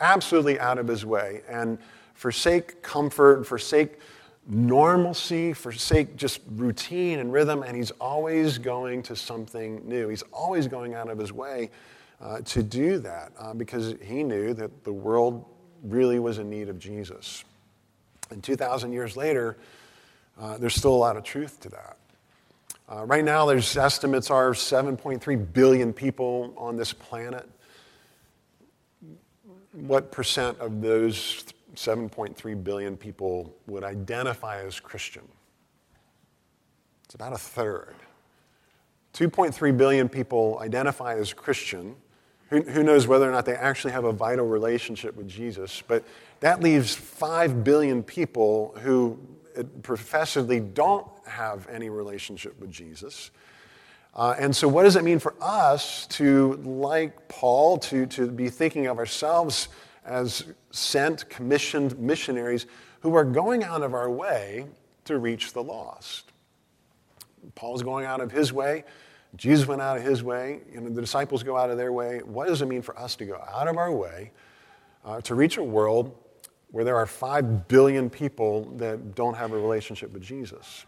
absolutely 0.00 0.58
out 0.58 0.78
of 0.78 0.86
his 0.86 1.04
way, 1.04 1.42
and 1.48 1.78
forsake 2.14 2.82
comfort, 2.82 3.46
forsake 3.46 3.98
normalcy, 4.48 5.52
forsake 5.52 6.16
just 6.16 6.40
routine 6.52 7.18
and 7.18 7.32
rhythm, 7.32 7.62
and 7.62 7.76
he's 7.76 7.90
always 7.92 8.58
going 8.58 9.02
to 9.02 9.16
something 9.16 9.86
new. 9.86 10.08
He's 10.08 10.22
always 10.32 10.68
going 10.68 10.94
out 10.94 11.10
of 11.10 11.18
his 11.18 11.32
way 11.32 11.70
uh, 12.20 12.40
to 12.40 12.62
do 12.62 12.98
that 12.98 13.32
uh, 13.38 13.54
because 13.54 13.94
he 14.02 14.22
knew 14.22 14.54
that 14.54 14.84
the 14.84 14.92
world 14.92 15.44
really 15.82 16.18
was 16.18 16.38
in 16.38 16.48
need 16.48 16.68
of 16.68 16.78
Jesus. 16.78 17.44
And 18.30 18.42
2,000 18.42 18.92
years 18.92 19.16
later, 19.16 19.56
uh, 20.40 20.58
there's 20.58 20.74
still 20.74 20.94
a 20.94 20.96
lot 20.96 21.16
of 21.16 21.24
truth 21.24 21.60
to 21.60 21.68
that. 21.70 21.96
Uh, 22.88 23.04
right 23.04 23.24
now, 23.24 23.46
there's 23.46 23.76
estimates 23.76 24.30
are 24.30 24.52
7.3 24.52 25.52
billion 25.52 25.92
people 25.92 26.54
on 26.56 26.76
this 26.76 26.92
planet. 26.92 27.48
What 29.72 30.12
percent 30.12 30.58
of 30.58 30.80
those 30.80 31.44
7.3 31.74 32.64
billion 32.64 32.96
people 32.96 33.54
would 33.66 33.84
identify 33.84 34.62
as 34.62 34.78
Christian? 34.78 35.26
It's 37.04 37.14
about 37.14 37.32
a 37.32 37.38
third. 37.38 37.94
2.3 39.14 39.76
billion 39.76 40.08
people 40.08 40.58
identify 40.60 41.14
as 41.14 41.32
Christian. 41.32 41.96
Who, 42.50 42.62
who, 42.62 42.82
knows 42.84 43.06
whether 43.08 43.28
or 43.28 43.32
not 43.32 43.44
they 43.44 43.54
actually 43.54 43.92
have 43.92 44.04
a 44.04 44.12
vital 44.12 44.46
relationship 44.46 45.16
with 45.16 45.28
Jesus? 45.28 45.82
But 45.86 46.04
that 46.40 46.62
leaves 46.62 46.94
5 46.94 47.64
billion 47.64 48.02
people 48.02 48.74
who 48.82 49.18
professedly 49.82 50.60
don't 50.60 51.06
have 51.26 51.66
any 51.68 51.88
relationship 51.88 52.58
with 52.60 52.70
Jesus. 52.70 53.30
Uh, 54.14 54.34
and 54.38 54.54
so, 54.54 54.66
what 54.66 54.84
does 54.84 54.96
it 54.96 55.04
mean 55.04 55.18
for 55.18 55.34
us 55.40 56.06
to, 56.06 56.54
like 56.64 57.28
Paul, 57.28 57.78
to, 57.78 58.06
to 58.06 58.30
be 58.30 58.48
thinking 58.48 58.86
of 58.86 58.98
ourselves 58.98 59.68
as 60.04 60.44
sent, 60.70 61.28
commissioned 61.28 61.98
missionaries 61.98 62.66
who 63.00 63.14
are 63.14 63.24
going 63.24 63.62
out 63.62 63.82
of 63.82 63.92
our 63.92 64.10
way 64.10 64.66
to 65.04 65.18
reach 65.18 65.52
the 65.52 65.62
lost? 65.62 66.32
Paul's 67.54 67.82
going 67.82 68.06
out 68.06 68.20
of 68.20 68.32
his 68.32 68.52
way. 68.52 68.84
Jesus 69.36 69.66
went 69.66 69.82
out 69.82 69.96
of 69.96 70.02
his 70.02 70.22
way. 70.22 70.60
You 70.72 70.80
know, 70.80 70.88
the 70.88 71.00
disciples 71.00 71.42
go 71.42 71.56
out 71.56 71.70
of 71.70 71.76
their 71.76 71.92
way. 71.92 72.20
What 72.24 72.48
does 72.48 72.62
it 72.62 72.66
mean 72.66 72.82
for 72.82 72.98
us 72.98 73.16
to 73.16 73.26
go 73.26 73.42
out 73.52 73.68
of 73.68 73.76
our 73.76 73.92
way 73.92 74.32
uh, 75.04 75.20
to 75.22 75.34
reach 75.34 75.56
a 75.56 75.62
world 75.62 76.14
where 76.70 76.84
there 76.84 76.96
are 76.96 77.06
5 77.06 77.68
billion 77.68 78.10
people 78.10 78.64
that 78.76 79.14
don't 79.14 79.34
have 79.34 79.52
a 79.52 79.56
relationship 79.56 80.12
with 80.12 80.22
Jesus. 80.22 80.84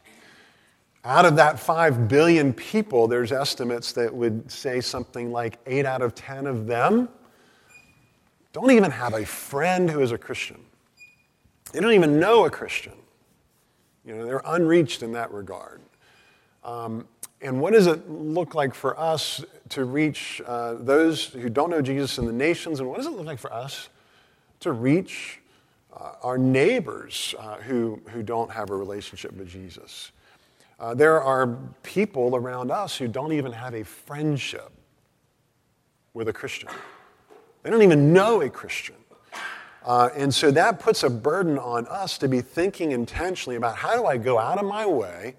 Out 1.04 1.24
of 1.24 1.36
that 1.36 1.58
5 1.58 2.08
billion 2.08 2.52
people, 2.52 3.06
there's 3.06 3.32
estimates 3.32 3.92
that 3.92 4.12
would 4.12 4.50
say 4.50 4.80
something 4.80 5.30
like 5.30 5.58
8 5.66 5.86
out 5.86 6.02
of 6.02 6.14
10 6.14 6.46
of 6.46 6.66
them 6.66 7.08
don't 8.52 8.70
even 8.72 8.90
have 8.90 9.14
a 9.14 9.24
friend 9.24 9.88
who 9.88 10.00
is 10.00 10.10
a 10.10 10.18
Christian. 10.18 10.60
They 11.72 11.80
don't 11.80 11.92
even 11.92 12.18
know 12.18 12.44
a 12.44 12.50
Christian. 12.50 12.94
You 14.04 14.16
know, 14.16 14.24
they're 14.24 14.42
unreached 14.44 15.02
in 15.02 15.12
that 15.12 15.30
regard. 15.32 15.80
Um, 16.64 17.06
and 17.40 17.60
what 17.60 17.72
does 17.72 17.86
it 17.86 18.10
look 18.10 18.54
like 18.54 18.74
for 18.74 18.98
us 18.98 19.44
to 19.70 19.84
reach 19.84 20.42
uh, 20.46 20.74
those 20.74 21.26
who 21.26 21.48
don't 21.48 21.70
know 21.70 21.82
Jesus 21.82 22.18
in 22.18 22.26
the 22.26 22.32
nations? 22.32 22.80
And 22.80 22.88
what 22.88 22.96
does 22.96 23.06
it 23.06 23.12
look 23.12 23.26
like 23.26 23.38
for 23.38 23.52
us 23.52 23.88
to 24.60 24.72
reach 24.72 25.40
uh, 25.98 26.12
our 26.22 26.38
neighbors 26.38 27.34
uh, 27.38 27.56
who, 27.56 28.00
who 28.10 28.22
don't 28.22 28.50
have 28.50 28.70
a 28.70 28.76
relationship 28.76 29.32
with 29.32 29.48
Jesus. 29.48 30.12
Uh, 30.78 30.94
there 30.94 31.20
are 31.20 31.58
people 31.82 32.36
around 32.36 32.70
us 32.70 32.96
who 32.96 33.08
don't 33.08 33.32
even 33.32 33.52
have 33.52 33.74
a 33.74 33.84
friendship 33.84 34.70
with 36.14 36.28
a 36.28 36.32
Christian. 36.32 36.68
They 37.62 37.70
don't 37.70 37.82
even 37.82 38.12
know 38.12 38.42
a 38.42 38.50
Christian. 38.50 38.94
Uh, 39.84 40.10
and 40.14 40.32
so 40.32 40.50
that 40.50 40.78
puts 40.78 41.02
a 41.02 41.10
burden 41.10 41.58
on 41.58 41.86
us 41.86 42.18
to 42.18 42.28
be 42.28 42.40
thinking 42.40 42.92
intentionally 42.92 43.56
about 43.56 43.76
how 43.76 43.96
do 43.96 44.04
I 44.04 44.18
go 44.18 44.38
out 44.38 44.58
of 44.58 44.66
my 44.66 44.86
way 44.86 45.34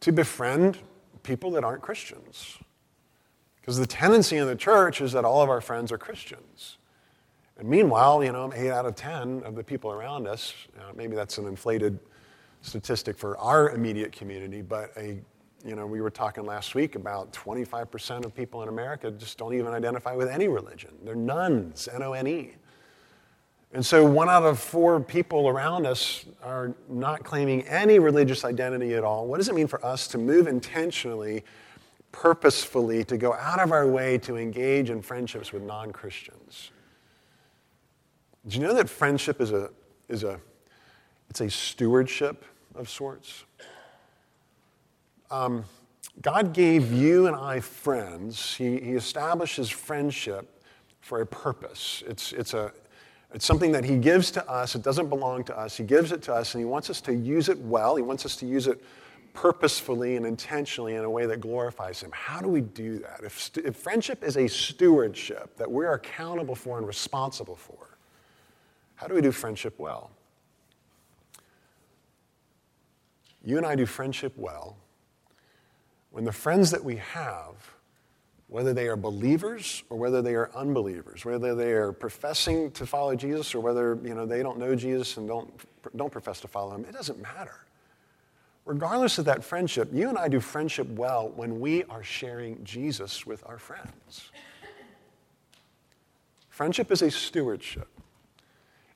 to 0.00 0.12
befriend 0.12 0.78
people 1.22 1.50
that 1.52 1.64
aren't 1.64 1.82
Christians? 1.82 2.58
Because 3.60 3.78
the 3.78 3.86
tendency 3.86 4.36
in 4.36 4.46
the 4.46 4.56
church 4.56 5.00
is 5.00 5.12
that 5.12 5.24
all 5.24 5.42
of 5.42 5.50
our 5.50 5.60
friends 5.60 5.92
are 5.92 5.98
Christians. 5.98 6.78
And 7.58 7.68
meanwhile, 7.68 8.22
you 8.22 8.32
know, 8.32 8.52
eight 8.54 8.70
out 8.70 8.86
of 8.86 8.94
10 8.94 9.42
of 9.44 9.56
the 9.56 9.64
people 9.64 9.90
around 9.90 10.26
us, 10.26 10.54
uh, 10.78 10.92
maybe 10.94 11.16
that's 11.16 11.38
an 11.38 11.46
inflated 11.46 11.98
statistic 12.62 13.18
for 13.18 13.36
our 13.38 13.70
immediate 13.70 14.12
community, 14.12 14.62
but 14.62 14.92
a, 14.96 15.20
you 15.64 15.74
know, 15.74 15.86
we 15.86 16.00
were 16.00 16.10
talking 16.10 16.46
last 16.46 16.74
week 16.74 16.94
about 16.94 17.32
25% 17.32 18.24
of 18.24 18.34
people 18.34 18.62
in 18.62 18.68
America 18.68 19.10
just 19.10 19.38
don't 19.38 19.54
even 19.54 19.72
identify 19.72 20.14
with 20.14 20.28
any 20.28 20.48
religion. 20.48 20.90
They're 21.04 21.16
nones, 21.16 21.88
N 21.92 22.02
O 22.02 22.12
N 22.12 22.26
E. 22.26 22.52
And 23.72 23.84
so 23.84 24.04
one 24.04 24.30
out 24.30 24.44
of 24.44 24.58
four 24.58 24.98
people 24.98 25.48
around 25.48 25.86
us 25.86 26.24
are 26.42 26.74
not 26.88 27.22
claiming 27.22 27.62
any 27.68 27.98
religious 27.98 28.44
identity 28.44 28.94
at 28.94 29.04
all. 29.04 29.26
What 29.26 29.36
does 29.36 29.48
it 29.48 29.54
mean 29.54 29.66
for 29.66 29.84
us 29.84 30.08
to 30.08 30.18
move 30.18 30.46
intentionally, 30.46 31.44
purposefully, 32.10 33.04
to 33.04 33.18
go 33.18 33.34
out 33.34 33.60
of 33.60 33.72
our 33.72 33.86
way 33.86 34.16
to 34.18 34.36
engage 34.36 34.88
in 34.88 35.02
friendships 35.02 35.52
with 35.52 35.62
non 35.62 35.92
Christians? 35.92 36.70
Do 38.46 38.56
you 38.56 38.62
know 38.62 38.72
that 38.72 38.88
friendship 38.88 39.40
is 39.40 39.52
a, 39.52 39.70
is 40.08 40.24
a, 40.24 40.40
it's 41.28 41.42
a 41.42 41.50
stewardship 41.50 42.46
of 42.74 42.88
sorts? 42.88 43.44
Um, 45.30 45.66
God 46.22 46.54
gave 46.54 46.90
you 46.90 47.26
and 47.26 47.36
I 47.36 47.60
friends. 47.60 48.54
He, 48.54 48.80
he 48.80 48.92
establishes 48.92 49.68
friendship 49.68 50.62
for 51.00 51.20
a 51.20 51.26
purpose. 51.26 52.02
It's, 52.06 52.32
it's, 52.32 52.54
a, 52.54 52.72
it's 53.34 53.44
something 53.44 53.72
that 53.72 53.84
He 53.84 53.96
gives 53.96 54.30
to 54.32 54.50
us. 54.50 54.74
It 54.74 54.82
doesn't 54.82 55.08
belong 55.08 55.44
to 55.44 55.58
us. 55.58 55.76
He 55.76 55.84
gives 55.84 56.12
it 56.12 56.22
to 56.22 56.34
us, 56.34 56.54
and 56.54 56.60
He 56.60 56.64
wants 56.64 56.90
us 56.90 57.00
to 57.02 57.14
use 57.14 57.48
it 57.48 57.58
well. 57.58 57.96
He 57.96 58.02
wants 58.02 58.24
us 58.24 58.36
to 58.36 58.46
use 58.46 58.66
it 58.66 58.82
purposefully 59.34 60.16
and 60.16 60.26
intentionally 60.26 60.94
in 60.94 61.04
a 61.04 61.10
way 61.10 61.26
that 61.26 61.40
glorifies 61.40 62.00
Him. 62.00 62.10
How 62.12 62.40
do 62.40 62.48
we 62.48 62.62
do 62.62 62.98
that? 63.00 63.20
If, 63.22 63.50
if 63.56 63.76
friendship 63.76 64.24
is 64.24 64.36
a 64.36 64.48
stewardship 64.48 65.56
that 65.56 65.70
we're 65.70 65.92
accountable 65.92 66.54
for 66.54 66.78
and 66.78 66.86
responsible 66.86 67.56
for, 67.56 67.98
how 68.96 69.06
do 69.06 69.14
we 69.14 69.20
do 69.20 69.30
friendship 69.30 69.78
well? 69.78 70.10
You 73.44 73.56
and 73.56 73.64
I 73.64 73.76
do 73.76 73.86
friendship 73.86 74.32
well 74.36 74.76
when 76.10 76.24
the 76.24 76.32
friends 76.32 76.70
that 76.70 76.82
we 76.82 76.96
have, 76.96 77.54
whether 78.48 78.72
they 78.72 78.88
are 78.88 78.96
believers 78.96 79.84
or 79.90 79.98
whether 79.98 80.22
they 80.22 80.34
are 80.34 80.50
unbelievers, 80.54 81.24
whether 81.24 81.54
they 81.54 81.72
are 81.72 81.92
professing 81.92 82.70
to 82.72 82.86
follow 82.86 83.14
Jesus 83.14 83.54
or 83.54 83.60
whether 83.60 83.98
you 84.02 84.14
know, 84.14 84.26
they 84.26 84.42
don't 84.42 84.58
know 84.58 84.74
Jesus 84.74 85.18
and 85.18 85.28
don't, 85.28 85.50
don't 85.96 86.10
profess 86.10 86.40
to 86.40 86.48
follow 86.48 86.74
him, 86.74 86.84
it 86.84 86.92
doesn't 86.92 87.20
matter. 87.20 87.66
Regardless 88.64 89.18
of 89.18 89.24
that 89.26 89.44
friendship, 89.44 89.88
you 89.92 90.08
and 90.08 90.18
I 90.18 90.28
do 90.28 90.40
friendship 90.40 90.86
well 90.88 91.30
when 91.30 91.60
we 91.60 91.84
are 91.84 92.02
sharing 92.02 92.62
Jesus 92.64 93.26
with 93.26 93.42
our 93.46 93.58
friends. 93.58 94.30
Friendship 96.50 96.90
is 96.90 97.02
a 97.02 97.10
stewardship. 97.10 97.88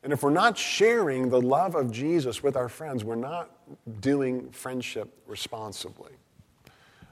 And 0.02 0.12
if 0.12 0.22
we're 0.22 0.30
not 0.30 0.58
sharing 0.58 1.28
the 1.28 1.40
love 1.40 1.74
of 1.74 1.92
Jesus 1.92 2.42
with 2.42 2.56
our 2.56 2.68
friends, 2.68 3.04
we're 3.04 3.14
not 3.14 3.50
doing 4.00 4.50
friendship 4.50 5.08
responsibly. 5.26 6.12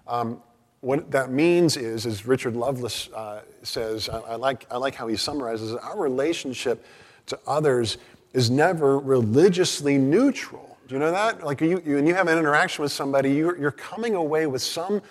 Um, 0.08 0.42
what 0.80 1.10
that 1.10 1.30
means 1.30 1.76
is, 1.76 2.06
as 2.06 2.26
Richard 2.26 2.56
Lovelace 2.56 3.10
uh, 3.14 3.42
says, 3.62 4.08
I, 4.08 4.18
I, 4.20 4.34
like, 4.36 4.66
I 4.70 4.76
like 4.78 4.94
how 4.94 5.06
he 5.08 5.16
summarizes 5.16 5.72
it, 5.72 5.80
our 5.82 5.98
relationship 5.98 6.84
to 7.26 7.38
others 7.46 7.98
is 8.32 8.50
never 8.50 8.98
religiously 8.98 9.98
neutral. 9.98 10.78
Do 10.88 10.94
you 10.94 10.98
know 10.98 11.10
that? 11.10 11.44
Like, 11.44 11.60
you, 11.60 11.82
you, 11.84 11.96
when 11.96 12.06
you 12.06 12.14
have 12.14 12.28
an 12.28 12.38
interaction 12.38 12.82
with 12.82 12.92
somebody, 12.92 13.32
you're, 13.32 13.58
you're 13.58 13.70
coming 13.70 14.14
away 14.14 14.46
with 14.46 14.62
some 14.62 15.02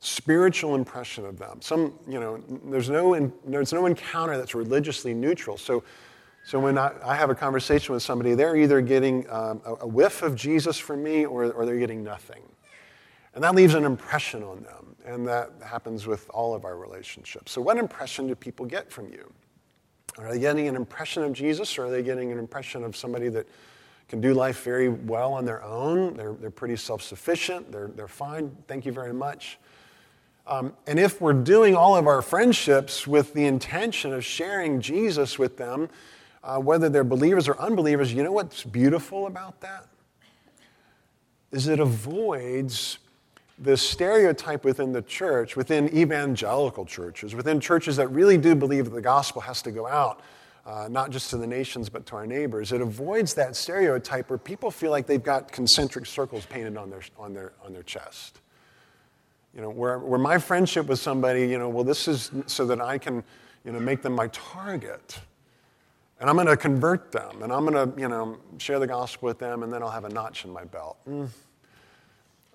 spiritual 0.00 0.74
impression 0.74 1.24
of 1.24 1.38
them. 1.38 1.62
Some, 1.62 1.98
you 2.06 2.20
know, 2.20 2.42
there's 2.66 2.90
no, 2.90 3.14
in, 3.14 3.32
there's 3.46 3.72
no 3.72 3.86
encounter 3.86 4.36
that's 4.36 4.54
religiously 4.54 5.14
neutral. 5.14 5.56
So, 5.56 5.82
so 6.44 6.60
when 6.60 6.76
I, 6.76 6.92
I, 7.02 7.14
have 7.16 7.30
a 7.30 7.34
conversation 7.34 7.94
with 7.94 8.02
somebody, 8.02 8.34
they're 8.34 8.56
either 8.56 8.82
getting 8.82 9.28
um, 9.30 9.62
a, 9.64 9.74
a, 9.80 9.86
whiff 9.86 10.22
of 10.22 10.36
Jesus 10.36 10.78
from 10.78 11.02
me 11.02 11.24
or, 11.24 11.50
or 11.52 11.64
they're 11.64 11.78
getting 11.78 12.04
nothing. 12.04 12.42
And 13.34 13.42
that 13.42 13.54
leaves 13.54 13.72
an 13.72 13.84
impression 13.84 14.42
on 14.42 14.62
them. 14.62 14.83
And 15.04 15.26
that 15.26 15.50
happens 15.64 16.06
with 16.06 16.28
all 16.30 16.54
of 16.54 16.64
our 16.64 16.76
relationships. 16.76 17.52
So, 17.52 17.60
what 17.60 17.76
impression 17.76 18.26
do 18.26 18.34
people 18.34 18.64
get 18.64 18.90
from 18.90 19.08
you? 19.08 19.30
Are 20.18 20.32
they 20.32 20.38
getting 20.38 20.68
an 20.68 20.76
impression 20.76 21.22
of 21.24 21.32
Jesus 21.32 21.76
or 21.78 21.86
are 21.86 21.90
they 21.90 22.02
getting 22.02 22.30
an 22.32 22.38
impression 22.38 22.84
of 22.84 22.96
somebody 22.96 23.28
that 23.30 23.46
can 24.08 24.20
do 24.20 24.32
life 24.32 24.62
very 24.62 24.88
well 24.88 25.32
on 25.32 25.44
their 25.44 25.62
own? 25.62 26.14
They're, 26.14 26.34
they're 26.34 26.50
pretty 26.50 26.76
self 26.76 27.02
sufficient, 27.02 27.72
they're, 27.72 27.88
they're 27.88 28.08
fine, 28.08 28.56
thank 28.68 28.86
you 28.86 28.92
very 28.92 29.12
much. 29.12 29.58
Um, 30.46 30.74
and 30.86 30.98
if 30.98 31.20
we're 31.20 31.32
doing 31.32 31.74
all 31.74 31.96
of 31.96 32.06
our 32.06 32.20
friendships 32.20 33.06
with 33.06 33.32
the 33.32 33.46
intention 33.46 34.12
of 34.12 34.24
sharing 34.24 34.80
Jesus 34.80 35.38
with 35.38 35.56
them, 35.56 35.88
uh, 36.42 36.58
whether 36.58 36.90
they're 36.90 37.02
believers 37.02 37.48
or 37.48 37.58
unbelievers, 37.58 38.12
you 38.12 38.22
know 38.22 38.32
what's 38.32 38.62
beautiful 38.62 39.26
about 39.26 39.60
that? 39.62 39.88
Is 41.50 41.66
it 41.68 41.80
avoids 41.80 42.98
the 43.64 43.76
stereotype 43.76 44.64
within 44.64 44.92
the 44.92 45.02
church, 45.02 45.56
within 45.56 45.88
evangelical 45.96 46.84
churches, 46.84 47.34
within 47.34 47.60
churches 47.60 47.96
that 47.96 48.08
really 48.08 48.36
do 48.36 48.54
believe 48.54 48.84
that 48.84 48.94
the 48.94 49.00
gospel 49.00 49.40
has 49.40 49.62
to 49.62 49.72
go 49.72 49.86
out, 49.86 50.20
uh, 50.66 50.86
not 50.90 51.10
just 51.10 51.30
to 51.30 51.38
the 51.38 51.46
nations, 51.46 51.88
but 51.88 52.04
to 52.06 52.16
our 52.16 52.26
neighbors. 52.26 52.72
It 52.72 52.82
avoids 52.82 53.34
that 53.34 53.56
stereotype 53.56 54.28
where 54.28 54.38
people 54.38 54.70
feel 54.70 54.90
like 54.90 55.06
they've 55.06 55.22
got 55.22 55.50
concentric 55.50 56.04
circles 56.06 56.44
painted 56.46 56.76
on 56.76 56.90
their, 56.90 57.00
on 57.18 57.32
their, 57.32 57.52
on 57.64 57.72
their 57.72 57.82
chest. 57.82 58.40
You 59.54 59.62
know, 59.62 59.70
where, 59.70 59.98
where 59.98 60.18
my 60.18 60.38
friendship 60.38 60.86
with 60.86 60.98
somebody, 60.98 61.48
you 61.48 61.58
know, 61.58 61.68
well, 61.68 61.84
this 61.84 62.06
is 62.06 62.30
so 62.46 62.66
that 62.66 62.80
I 62.80 62.98
can, 62.98 63.24
you 63.64 63.72
know, 63.72 63.80
make 63.80 64.02
them 64.02 64.12
my 64.12 64.28
target. 64.28 65.20
And 66.20 66.28
I'm 66.28 66.36
going 66.36 66.48
to 66.48 66.56
convert 66.56 67.12
them, 67.12 67.42
and 67.42 67.52
I'm 67.52 67.66
going 67.66 67.92
to, 67.92 68.00
you 68.00 68.08
know, 68.08 68.38
share 68.58 68.78
the 68.78 68.86
gospel 68.86 69.26
with 69.26 69.38
them, 69.38 69.62
and 69.62 69.72
then 69.72 69.82
I'll 69.82 69.90
have 69.90 70.04
a 70.04 70.08
notch 70.08 70.44
in 70.44 70.52
my 70.52 70.64
belt. 70.64 70.96
Mm. 71.08 71.28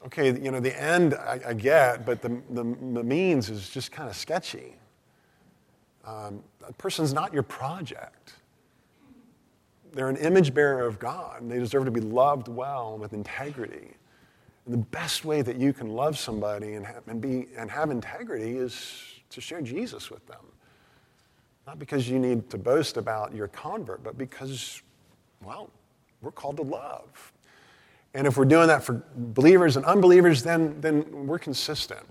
Okay, 0.05 0.27
you 0.27 0.51
know, 0.51 0.59
the 0.59 0.81
end 0.81 1.13
I, 1.13 1.41
I 1.47 1.53
get, 1.53 2.05
but 2.05 2.21
the, 2.21 2.29
the, 2.51 2.63
the, 2.63 3.03
means 3.03 3.49
is 3.49 3.69
just 3.69 3.91
kind 3.91 4.09
of 4.09 4.15
sketchy. 4.15 4.75
Um, 6.05 6.41
a 6.65 6.71
person's 6.73 7.13
not 7.13 7.33
your 7.33 7.43
project. 7.43 8.33
They're 9.91 10.07
an 10.07 10.17
image 10.17 10.53
bearer 10.53 10.85
of 10.85 10.99
God, 10.99 11.41
and 11.41 11.51
they 11.51 11.59
deserve 11.59 11.85
to 11.85 11.91
be 11.91 11.99
loved 11.99 12.47
well 12.47 12.97
with 12.97 13.13
integrity. 13.13 13.91
And 14.65 14.73
the 14.73 14.77
best 14.77 15.25
way 15.25 15.41
that 15.41 15.57
you 15.57 15.73
can 15.73 15.89
love 15.89 16.17
somebody 16.17 16.75
and 16.75 16.87
and, 17.07 17.19
be, 17.19 17.47
and 17.57 17.69
have 17.69 17.91
integrity 17.91 18.57
is 18.57 19.03
to 19.31 19.41
share 19.41 19.61
Jesus 19.61 20.09
with 20.09 20.25
them. 20.27 20.45
Not 21.67 21.77
because 21.77 22.09
you 22.09 22.19
need 22.19 22.49
to 22.49 22.57
boast 22.57 22.97
about 22.97 23.35
your 23.35 23.47
convert, 23.47 24.03
but 24.03 24.17
because, 24.17 24.81
well, 25.43 25.69
we're 26.21 26.31
called 26.31 26.57
to 26.57 26.63
love. 26.63 27.33
And 28.13 28.25
if 28.25 28.37
we're 28.37 28.45
doing 28.45 28.67
that 28.67 28.83
for 28.83 29.03
believers 29.15 29.77
and 29.77 29.85
unbelievers, 29.85 30.43
then, 30.43 30.79
then 30.81 31.27
we're 31.27 31.39
consistent 31.39 32.01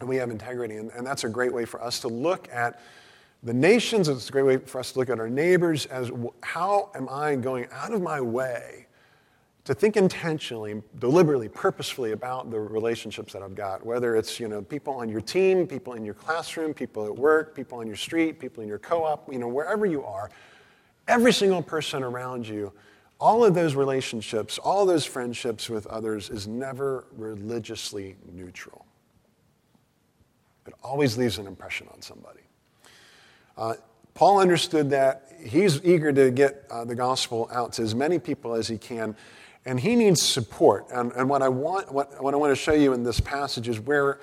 and 0.00 0.08
we 0.08 0.16
have 0.16 0.30
integrity. 0.30 0.76
And, 0.76 0.90
and 0.92 1.06
that's 1.06 1.24
a 1.24 1.28
great 1.28 1.52
way 1.52 1.64
for 1.64 1.82
us 1.82 2.00
to 2.00 2.08
look 2.08 2.48
at 2.52 2.80
the 3.42 3.54
nations. 3.54 4.08
It's 4.08 4.28
a 4.28 4.32
great 4.32 4.44
way 4.44 4.56
for 4.58 4.80
us 4.80 4.92
to 4.92 4.98
look 4.98 5.08
at 5.08 5.18
our 5.18 5.28
neighbors 5.28 5.86
as 5.86 6.10
how 6.42 6.90
am 6.94 7.08
I 7.08 7.36
going 7.36 7.66
out 7.72 7.92
of 7.92 8.02
my 8.02 8.20
way 8.20 8.86
to 9.64 9.74
think 9.74 9.96
intentionally, 9.96 10.82
deliberately, 10.98 11.48
purposefully 11.48 12.12
about 12.12 12.50
the 12.50 12.60
relationships 12.60 13.32
that 13.32 13.42
I've 13.42 13.54
got, 13.54 13.84
whether 13.84 14.14
it's 14.14 14.38
you 14.38 14.46
know, 14.46 14.60
people 14.60 14.92
on 14.94 15.08
your 15.08 15.22
team, 15.22 15.66
people 15.66 15.94
in 15.94 16.04
your 16.04 16.14
classroom, 16.14 16.74
people 16.74 17.06
at 17.06 17.16
work, 17.16 17.54
people 17.54 17.78
on 17.78 17.86
your 17.86 17.96
street, 17.96 18.38
people 18.38 18.62
in 18.62 18.68
your 18.68 18.78
co-op, 18.78 19.32
you 19.32 19.38
know, 19.38 19.48
wherever 19.48 19.86
you 19.86 20.04
are, 20.04 20.30
every 21.08 21.32
single 21.32 21.62
person 21.62 22.02
around 22.02 22.46
you, 22.46 22.70
all 23.20 23.44
of 23.44 23.54
those 23.54 23.74
relationships, 23.74 24.58
all 24.58 24.86
those 24.86 25.04
friendships 25.04 25.68
with 25.68 25.86
others 25.86 26.30
is 26.30 26.46
never 26.46 27.06
religiously 27.16 28.16
neutral. 28.32 28.84
It 30.66 30.74
always 30.82 31.16
leaves 31.16 31.38
an 31.38 31.46
impression 31.46 31.88
on 31.92 32.02
somebody. 32.02 32.40
Uh, 33.56 33.74
Paul 34.14 34.40
understood 34.40 34.90
that. 34.90 35.32
He's 35.44 35.84
eager 35.84 36.12
to 36.12 36.30
get 36.30 36.64
uh, 36.70 36.84
the 36.84 36.94
gospel 36.94 37.48
out 37.52 37.74
to 37.74 37.82
as 37.82 37.94
many 37.94 38.18
people 38.18 38.54
as 38.54 38.68
he 38.68 38.78
can 38.78 39.16
and 39.66 39.80
he 39.80 39.96
needs 39.96 40.20
support. 40.20 40.86
And, 40.92 41.12
and 41.12 41.28
what, 41.28 41.42
I 41.42 41.48
want, 41.48 41.90
what, 41.92 42.22
what 42.22 42.34
I 42.34 42.36
want 42.36 42.50
to 42.50 42.56
show 42.56 42.74
you 42.74 42.92
in 42.92 43.02
this 43.02 43.20
passage 43.20 43.68
is 43.68 43.80
where 43.80 44.20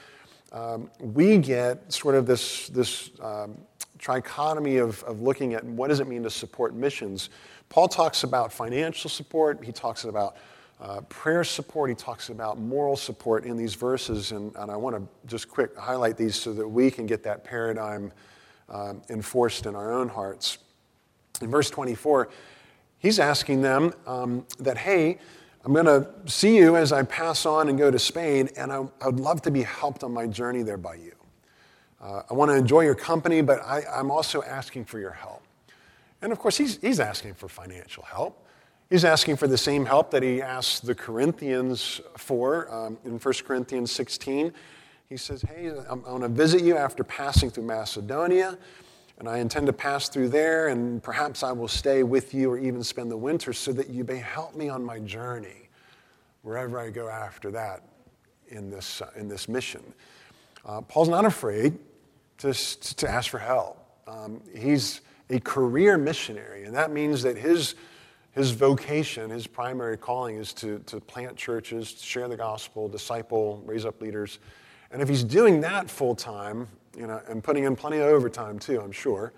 um, 0.51 0.91
we 1.00 1.38
get 1.38 1.91
sort 1.91 2.15
of 2.15 2.25
this, 2.25 2.67
this 2.69 3.10
um, 3.21 3.57
trichotomy 3.98 4.81
of, 4.81 5.03
of 5.03 5.21
looking 5.21 5.53
at 5.53 5.63
what 5.63 5.88
does 5.88 6.00
it 6.00 6.07
mean 6.07 6.24
to 6.24 6.29
support 6.29 6.75
missions. 6.75 7.29
Paul 7.72 7.88
talks 7.88 8.24
about 8.24 8.51
financial 8.51 9.10
support, 9.10 9.63
he 9.63 9.72
talks 9.72 10.04
about 10.04 10.36
uh, 10.82 11.00
prayer 11.08 11.46
support, 11.46 11.90
he 11.90 11.96
talks 11.96 12.28
about 12.28 12.60
moral 12.60 12.98
support 12.98 13.46
in 13.46 13.56
these 13.56 13.75
verses, 13.75 14.34
and, 14.34 14.54
and 14.58 14.70
I 14.70 14.75
want 14.75 14.98
to 14.98 15.08
just 15.25 15.48
quick 15.48 15.78
highlight 15.78 16.18
these 16.18 16.36
so 16.36 16.51
that 16.54 16.68
we 16.68 16.92
can 16.92 17.06
get 17.06 17.24
that 17.24 17.46
paradigm 17.46 18.12
um, 18.68 19.01
enforced 19.10 19.66
in 19.68 19.75
our 19.75 19.94
own 19.94 20.10
hearts. 20.10 20.58
In 21.42 21.50
verse 21.50 21.70
24, 21.70 22.30
He's 23.00 23.20
asking 23.20 23.62
them 23.62 23.94
um, 24.06 24.46
that, 24.60 24.78
hey, 24.78 25.18
I'm 25.63 25.74
going 25.74 25.86
to 25.86 26.08
see 26.25 26.58
you 26.58 26.75
as 26.75 26.92
I 26.92 27.04
pass 27.04 27.46
on 27.46 27.70
and 27.70 27.78
go 27.78 27.90
to 27.90 27.98
Spain, 27.98 28.50
and 28.58 28.72
I, 28.72 28.86
I 29.00 29.06
would 29.06 29.20
love 29.20 29.42
to 29.44 29.51
be 29.51 29.63
helped 29.63 30.04
on 30.04 30.12
my 30.13 30.28
journey 30.28 30.62
there 30.62 30.78
by 30.78 30.96
you. 30.96 31.13
Uh, 32.01 32.24
I 32.30 32.34
want 32.34 32.51
to 32.51 32.56
enjoy 32.56 32.82
your 32.82 32.96
company, 32.96 33.42
but 33.42 33.60
I, 33.62 33.84
I'm 33.92 34.12
also 34.12 34.44
asking 34.44 34.86
for 34.86 35.00
your 35.00 35.12
help. 35.12 35.40
And 36.22 36.32
of 36.32 36.40
course, 36.40 36.58
he's, 36.58 36.78
he's 36.78 37.00
asking 37.00 37.34
for 37.34 37.50
financial 37.50 38.04
help. 38.04 38.48
He's 38.90 39.06
asking 39.06 39.38
for 39.38 39.48
the 39.48 39.58
same 39.58 39.86
help 39.86 40.12
that 40.12 40.22
he 40.22 40.42
asked 40.42 40.86
the 40.86 40.94
Corinthians 40.94 42.01
for 42.18 42.72
um, 42.74 42.98
in 43.06 43.17
1 43.17 43.34
Corinthians 43.45 43.91
16. 43.91 44.54
He 45.08 45.17
says, 45.17 45.41
Hey, 45.41 45.72
I'm, 45.89 46.04
I 46.06 46.12
want 46.12 46.24
to 46.24 46.30
visit 46.30 46.62
you 46.62 46.78
after 46.78 47.04
passing 47.04 47.50
through 47.50 47.63
Macedonia. 47.63 48.58
And 49.17 49.30
I 49.30 49.38
intend 49.38 49.67
to 49.67 49.74
pass 49.74 50.10
through 50.10 50.30
there, 50.30 50.69
and 50.69 51.02
perhaps 51.04 51.43
I 51.43 51.52
will 51.52 51.67
stay 51.67 52.02
with 52.02 52.34
you 52.34 52.50
or 52.52 52.58
even 52.58 52.84
spend 52.84 53.12
the 53.12 53.17
winter 53.17 53.54
so 53.54 53.72
that 53.72 53.88
you 53.88 54.04
may 54.04 54.17
help 54.17 54.56
me 54.56 54.67
on 54.67 54.84
my 54.84 54.98
journey 54.98 55.69
wherever 56.41 56.80
I 56.80 56.89
go 56.89 57.08
after 57.08 57.52
that 57.52 57.84
in 58.48 58.72
this, 58.72 59.02
uh, 59.02 59.12
in 59.15 59.28
this 59.28 59.48
mission. 59.48 59.84
Uh, 60.65 60.82
Paul's 60.82 61.10
not 61.10 61.26
afraid 61.26 61.78
to, 62.39 62.54
to 62.54 63.08
ask 63.08 63.30
for 63.30 63.38
help. 63.38 63.78
Um, 64.08 64.41
he's 64.58 65.02
a 65.32 65.39
career 65.39 65.98
missionary, 65.98 66.65
and 66.65 66.76
that 66.76 66.91
means 66.91 67.24
that 67.24 67.38
his, 67.38 67.76
his 68.34 68.52
vocation, 68.52 69.30
his 69.30 69.48
primary 69.48 69.98
calling 69.98 70.38
is 70.38 70.54
to, 70.54 70.80
to 70.80 71.00
plant 71.00 71.38
churches, 71.38 71.89
share 72.02 72.28
the 72.28 72.38
gospel, 72.38 72.88
disciple, 72.89 73.63
raise 73.65 73.86
up 73.86 74.02
leaders. 74.02 74.39
And 74.91 75.02
if 75.02 75.08
he's 75.08 75.24
doing 75.24 75.62
that 75.62 75.89
full 75.89 76.15
time, 76.15 76.67
you 76.98 77.08
know, 77.08 77.22
and 77.30 77.41
putting 77.41 77.63
in 77.63 77.76
plenty 77.76 77.98
of 77.98 78.04
overtime 78.04 78.60
too, 78.60 78.82
I'm 78.82 78.91
sure. 78.91 79.32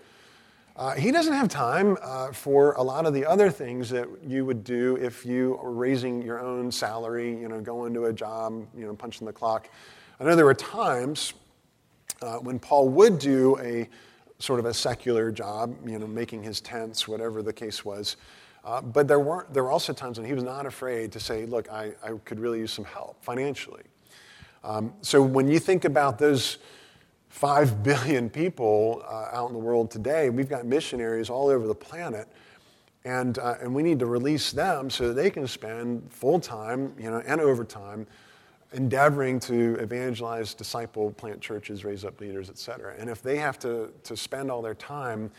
Uh, 0.76 0.96
he 0.96 1.12
doesn't 1.12 1.34
have 1.34 1.48
time 1.48 1.96
uh, 2.02 2.32
for 2.32 2.74
a 2.74 2.82
lot 2.82 3.06
of 3.06 3.14
the 3.14 3.24
other 3.24 3.52
things 3.52 3.92
that 3.92 4.08
you 4.26 4.44
would 4.44 4.64
do 4.64 4.96
if 4.96 5.24
you 5.24 5.60
were 5.62 5.72
raising 5.72 6.24
your 6.24 6.40
own 6.40 6.72
salary, 6.72 7.40
you 7.40 7.48
know, 7.48 7.62
going 7.62 7.94
to 7.94 8.06
a 8.06 8.14
job, 8.14 8.66
you 8.76 8.88
know, 8.88 8.96
punching 8.96 9.28
the 9.28 9.34
clock. 9.34 9.70
I 10.20 10.24
know 10.24 10.36
there 10.36 10.46
were 10.46 10.56
times 10.56 11.34
uh, 12.24 12.38
when 12.38 12.58
Paul 12.58 12.90
would 12.90 13.20
do 13.20 13.60
a 13.60 13.88
sort 14.44 14.60
of 14.60 14.66
a 14.66 14.74
secular 14.74 15.32
job, 15.32 15.74
you 15.88 15.98
know, 15.98 16.06
making 16.06 16.44
his 16.44 16.60
tents, 16.60 17.08
whatever 17.08 17.42
the 17.42 17.54
case 17.54 17.86
was. 17.86 18.18
Uh, 18.66 18.82
but 18.82 19.08
there 19.08 19.20
weren't, 19.20 19.54
there 19.54 19.64
were 19.64 19.72
also 19.72 19.94
times 19.94 20.18
when 20.18 20.28
he 20.28 20.34
was 20.34 20.44
not 20.44 20.66
afraid 20.66 21.14
to 21.14 21.20
say, 21.20 21.46
look, 21.46 21.72
I, 21.72 21.94
I 22.04 22.12
could 22.26 22.40
really 22.40 22.60
use 22.60 22.72
some 22.74 22.84
help 22.84 23.24
financially. 23.24 23.84
Um, 24.66 24.94
so 25.02 25.22
when 25.22 25.48
you 25.48 25.60
think 25.60 25.86
about 25.86 26.20
those 26.20 26.58
5 27.30 27.84
billion 27.84 28.30
people 28.30 29.04
uh, 29.10 29.30
out 29.32 29.48
in 29.48 29.54
the 29.54 29.60
world 29.60 29.90
today. 29.90 30.30
We've 30.30 30.50
got 30.50 30.66
missionaries 30.66 31.30
all 31.30 31.48
over 31.50 31.66
the 31.66 31.76
planet. 31.76 32.28
And, 33.06 33.40
uh, 33.40 33.56
and 33.62 33.74
we 33.74 33.82
need 33.82 34.00
to 34.00 34.06
release 34.06 34.52
them 34.52 34.90
so 34.90 35.08
that 35.08 35.14
they 35.16 35.30
can 35.30 35.48
spend 35.48 36.12
full 36.12 36.40
time 36.40 36.94
you 36.98 37.10
know, 37.10 37.24
and 37.26 37.42
overtime 37.42 38.08
endeavoring 38.74 39.40
to 39.40 39.76
evangelize, 39.76 40.54
disciple, 40.54 41.12
plant 41.12 41.40
churches, 41.42 41.86
raise 41.86 42.04
up 42.04 42.20
leaders, 42.20 42.50
et 42.50 42.58
cetera. 42.58 42.96
And 42.98 43.10
if 43.10 43.22
they 43.22 43.38
have 43.38 43.60
to, 43.60 43.92
to 44.04 44.18
spend 44.18 44.52
all 44.52 44.62
their 44.62 44.76
time 44.76 45.32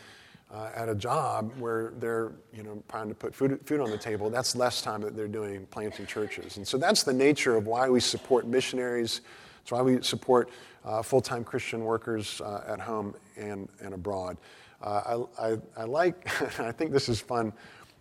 uh, 0.51 0.69
at 0.75 0.89
a 0.89 0.95
job 0.95 1.51
where 1.59 1.93
they're 1.99 2.31
you 2.53 2.63
know, 2.63 2.81
trying 2.89 3.09
to 3.09 3.15
put 3.15 3.35
food, 3.35 3.59
food 3.65 3.81
on 3.81 3.91
the 3.91 3.97
table, 3.97 4.29
that's 4.29 4.55
less 4.55 4.81
time 4.81 5.01
that 5.01 5.15
they're 5.15 5.27
doing 5.27 5.65
planting 5.67 6.05
churches. 6.05 6.57
And 6.57 6.67
so 6.67 6.77
that's 6.77 7.03
the 7.03 7.13
nature 7.13 7.55
of 7.55 7.67
why 7.67 7.89
we 7.89 7.99
support 7.99 8.47
missionaries. 8.47 9.21
That's 9.59 9.71
why 9.71 9.81
we 9.81 10.01
support 10.01 10.49
uh, 10.85 11.01
full 11.01 11.21
time 11.21 11.43
Christian 11.43 11.83
workers 11.83 12.41
uh, 12.41 12.63
at 12.67 12.79
home 12.79 13.15
and, 13.35 13.67
and 13.81 13.93
abroad. 13.93 14.37
Uh, 14.81 15.25
I, 15.39 15.47
I, 15.47 15.57
I, 15.77 15.83
like, 15.85 16.59
I 16.59 16.71
think 16.71 16.91
this 16.91 17.09
is 17.09 17.19
fun. 17.19 17.51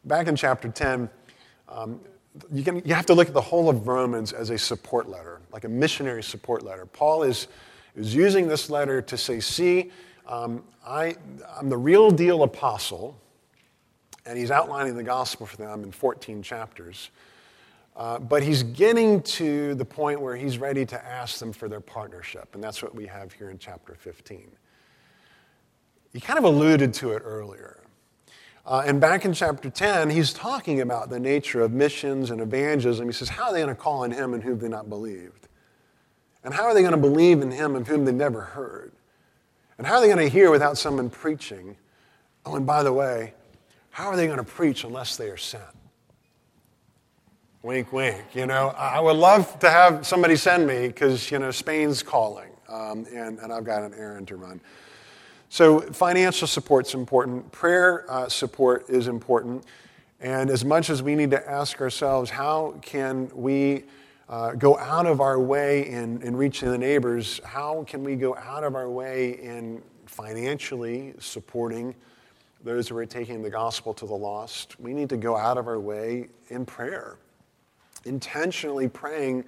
Back 0.05 0.29
in 0.29 0.37
chapter 0.37 0.69
10, 0.69 1.09
um, 1.69 2.01
you, 2.53 2.65
can, 2.65 2.83
you 2.85 2.95
have 2.95 3.07
to 3.07 3.15
look 3.15 3.29
at 3.29 3.35
the 3.35 3.41
whole 3.41 3.69
of 3.69 3.87
Romans 3.87 4.33
as 4.33 4.51
a 4.51 4.59
support 4.59 5.09
letter, 5.09 5.41
like 5.53 5.65
a 5.65 5.69
missionary 5.69 6.23
support 6.23 6.63
letter. 6.63 6.87
Paul 6.87 7.23
is, 7.23 7.49
is 7.95 8.15
using 8.15 8.49
this 8.49 8.69
letter 8.69 9.01
to 9.03 9.17
say, 9.17 9.41
see, 9.41 9.91
um, 10.27 10.65
I, 10.85 11.17
I'm 11.57 11.69
the 11.69 11.77
real 11.77 12.11
deal 12.11 12.43
apostle, 12.43 13.17
and 14.27 14.39
he's 14.39 14.51
outlining 14.51 14.97
the 14.97 15.03
gospel 15.03 15.47
for 15.47 15.57
them 15.57 15.85
in 15.85 15.93
14 15.93 16.43
chapters. 16.43 17.11
Uh, 17.97 18.19
but 18.19 18.43
he's 18.43 18.65
getting 18.65 19.23
to 19.23 19.77
the 19.77 19.85
point 19.85 20.21
where 20.21 20.35
he's 20.35 20.59
ready 20.59 20.85
to 20.85 21.07
ask 21.07 21.39
them 21.39 21.53
for 21.53 21.69
their 21.69 21.81
partnership, 21.81 22.55
and 22.55 22.65
that's 22.65 22.83
what 22.83 22.93
we 22.95 23.07
have 23.07 23.33
here 23.33 23.51
in 23.51 23.59
chapter 23.59 23.95
15. 23.95 24.51
He 26.13 26.21
kind 26.21 26.39
of 26.39 26.45
alluded 26.45 26.93
to 26.95 27.13
it 27.13 27.23
earlier. 27.25 27.84
Uh, 28.67 28.83
and 28.87 29.01
back 29.01 29.25
in 29.25 29.35
chapter 29.35 29.69
10, 29.69 30.09
he's 30.11 30.33
talking 30.33 30.81
about 30.81 31.11
the 31.11 31.21
nature 31.21 31.61
of 31.61 31.73
missions 31.73 32.31
and 32.31 32.41
evangelism. 32.41 33.07
He 33.07 33.13
says, 33.13 33.29
How 33.29 33.49
are 33.49 33.53
they 33.53 33.63
going 33.63 33.75
to 33.75 33.81
call 33.81 34.05
on 34.05 34.11
him 34.11 34.33
in 34.33 34.41
whom 34.41 34.59
they 34.59 34.69
not 34.69 34.89
believed? 34.89 35.49
And 36.43 36.55
how 36.55 36.65
are 36.65 36.75
they 36.75 36.81
going 36.81 36.93
to 36.93 36.99
believe 36.99 37.43
in 37.43 37.51
him 37.51 37.77
of 37.77 37.87
whom 37.87 38.05
they 38.05 38.13
never 38.13 38.41
heard? 38.41 38.93
And 39.77 39.87
how 39.87 39.95
are 39.95 40.01
they 40.01 40.07
going 40.07 40.19
to 40.19 40.29
hear 40.29 40.51
without 40.51 40.79
someone 40.79 41.11
preaching? 41.11 41.77
Oh, 42.47 42.57
and 42.57 42.67
by 42.67 42.83
the 42.83 42.93
way, 42.93 43.35
how 43.91 44.09
are 44.09 44.17
they 44.17 44.27
going 44.27 44.39
to 44.39 44.45
preach 44.45 44.85
unless 44.85 45.17
they 45.17 45.29
are 45.29 45.37
sent? 45.37 45.63
Wink, 47.63 47.93
wink. 47.93 48.23
You 48.35 48.47
know, 48.47 48.69
I 48.77 49.01
would 49.01 49.17
love 49.17 49.59
to 49.61 49.71
have 49.71 50.07
somebody 50.07 50.37
send 50.37 50.67
me 50.67 50.87
because, 50.87 51.31
you 51.31 51.39
know, 51.39 51.51
Spain's 51.51 52.03
calling 52.03 52.51
um, 52.69 53.07
and, 53.13 53.39
and 53.39 53.53
I've 53.53 53.65
got 53.65 53.83
an 53.83 53.95
errand 53.95 54.29
to 54.29 54.37
run. 54.37 54.61
So, 55.55 55.79
financial 55.79 56.49
support 56.49 56.89
is 56.89 56.95
important, 56.95 57.53
prayer 57.53 58.11
uh, 58.11 58.29
support 58.29 58.91
is 58.91 59.07
important. 59.07 59.63
And 60.19 60.51
as 60.51 60.65
much 60.65 60.91
as 60.91 61.01
we 61.01 61.15
need 61.15 61.31
to 61.31 61.49
ask 61.49 61.81
ourselves, 61.81 62.29
how 62.29 62.75
can 62.83 63.31
we 63.33 63.85
uh, 64.29 64.55
go 64.55 64.77
out 64.77 65.07
of 65.07 65.21
our 65.21 65.39
way 65.39 65.89
in, 65.89 66.21
in 66.23 66.35
reaching 66.35 66.73
the 66.73 66.77
neighbors, 66.77 67.41
how 67.45 67.85
can 67.87 68.03
we 68.03 68.17
go 68.17 68.37
out 68.37 68.65
of 68.65 68.75
our 68.75 68.91
way 68.91 69.41
in 69.41 69.81
financially 70.07 71.15
supporting 71.21 71.95
those 72.65 72.89
who 72.89 72.97
are 72.97 73.07
taking 73.07 73.41
the 73.41 73.51
gospel 73.51 73.95
to 73.95 74.07
the 74.07 74.13
lost? 74.13 74.81
We 74.81 74.93
need 74.93 75.09
to 75.11 75.17
go 75.17 75.37
out 75.37 75.57
of 75.57 75.69
our 75.69 75.79
way 75.79 76.31
in 76.49 76.67
prayer, 76.67 77.17
intentionally 78.05 78.89
praying 78.89 79.45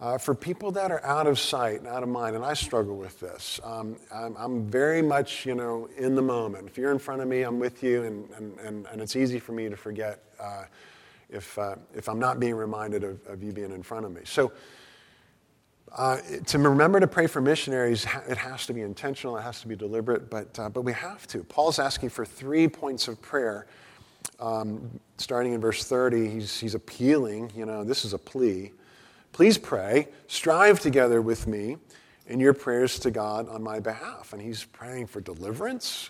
uh, 0.00 0.18
for 0.18 0.34
people 0.34 0.70
that 0.72 0.90
are 0.90 1.04
out 1.04 1.26
of 1.26 1.38
sight 1.38 1.78
and 1.78 1.86
out 1.86 2.02
of 2.02 2.08
mind, 2.08 2.36
and 2.36 2.44
I 2.44 2.54
struggle 2.54 2.96
with 2.96 3.18
this. 3.18 3.60
Um, 3.64 3.96
I'm, 4.14 4.36
I'm, 4.36 4.66
very 4.66 5.00
much, 5.00 5.46
you 5.46 5.54
know, 5.54 5.88
in 5.96 6.14
the 6.14 6.22
moment. 6.22 6.68
If 6.68 6.76
you're 6.76 6.92
in 6.92 6.98
front 6.98 7.22
of 7.22 7.28
me, 7.28 7.42
I'm 7.42 7.58
with 7.58 7.82
you, 7.82 8.02
and, 8.02 8.30
and, 8.32 8.58
and, 8.60 8.86
and 8.92 9.00
it's 9.00 9.16
easy 9.16 9.38
for 9.38 9.52
me 9.52 9.68
to 9.70 9.76
forget 9.76 10.22
uh, 10.38 10.64
if, 11.30 11.58
uh, 11.58 11.76
if 11.94 12.08
I'm 12.08 12.18
not 12.18 12.38
being 12.38 12.54
reminded 12.54 13.04
of, 13.04 13.26
of 13.26 13.42
you 13.42 13.52
being 13.52 13.72
in 13.72 13.82
front 13.82 14.04
of 14.04 14.12
me. 14.12 14.20
So, 14.24 14.52
uh, 15.96 16.18
to 16.46 16.58
remember 16.58 17.00
to 17.00 17.06
pray 17.06 17.26
for 17.26 17.40
missionaries, 17.40 18.06
it 18.28 18.36
has 18.36 18.66
to 18.66 18.74
be 18.74 18.82
intentional, 18.82 19.38
it 19.38 19.42
has 19.42 19.62
to 19.62 19.68
be 19.68 19.76
deliberate, 19.76 20.28
but, 20.28 20.58
uh, 20.58 20.68
but 20.68 20.82
we 20.82 20.92
have 20.92 21.26
to. 21.28 21.42
Paul's 21.44 21.78
asking 21.78 22.10
for 22.10 22.26
three 22.26 22.68
points 22.68 23.08
of 23.08 23.20
prayer. 23.22 23.66
Um, 24.40 25.00
starting 25.16 25.54
in 25.54 25.60
verse 25.60 25.84
30, 25.84 26.28
he's, 26.28 26.60
he's 26.60 26.74
appealing, 26.74 27.50
you 27.56 27.64
know, 27.64 27.82
this 27.82 28.04
is 28.04 28.12
a 28.12 28.18
plea. 28.18 28.72
Please 29.36 29.58
pray, 29.58 30.08
strive 30.28 30.80
together 30.80 31.20
with 31.20 31.46
me 31.46 31.76
in 32.26 32.40
your 32.40 32.54
prayers 32.54 32.98
to 33.00 33.10
God 33.10 33.50
on 33.50 33.62
my 33.62 33.78
behalf. 33.78 34.32
And 34.32 34.40
he's 34.40 34.64
praying 34.64 35.08
for 35.08 35.20
deliverance. 35.20 36.08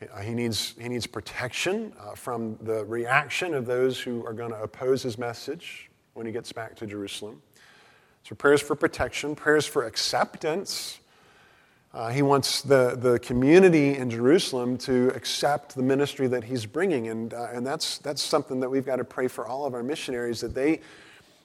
Uh, 0.00 0.20
he, 0.20 0.34
needs, 0.34 0.76
he 0.80 0.88
needs 0.88 1.04
protection 1.04 1.92
uh, 1.98 2.14
from 2.14 2.56
the 2.62 2.84
reaction 2.84 3.54
of 3.54 3.66
those 3.66 3.98
who 3.98 4.24
are 4.24 4.32
going 4.32 4.52
to 4.52 4.62
oppose 4.62 5.02
his 5.02 5.18
message 5.18 5.90
when 6.12 6.26
he 6.26 6.30
gets 6.30 6.52
back 6.52 6.76
to 6.76 6.86
Jerusalem. 6.86 7.42
So, 8.22 8.36
prayers 8.36 8.60
for 8.60 8.76
protection, 8.76 9.34
prayers 9.34 9.66
for 9.66 9.84
acceptance. 9.84 11.00
Uh, 11.92 12.10
he 12.10 12.22
wants 12.22 12.62
the, 12.62 12.94
the 12.94 13.18
community 13.18 13.96
in 13.96 14.10
Jerusalem 14.10 14.78
to 14.78 15.08
accept 15.16 15.74
the 15.74 15.82
ministry 15.82 16.28
that 16.28 16.44
he's 16.44 16.66
bringing. 16.66 17.08
And, 17.08 17.34
uh, 17.34 17.48
and 17.52 17.66
that's, 17.66 17.98
that's 17.98 18.22
something 18.22 18.60
that 18.60 18.70
we've 18.70 18.86
got 18.86 18.96
to 18.96 19.04
pray 19.04 19.26
for 19.26 19.44
all 19.44 19.66
of 19.66 19.74
our 19.74 19.82
missionaries 19.82 20.40
that 20.42 20.54
they 20.54 20.82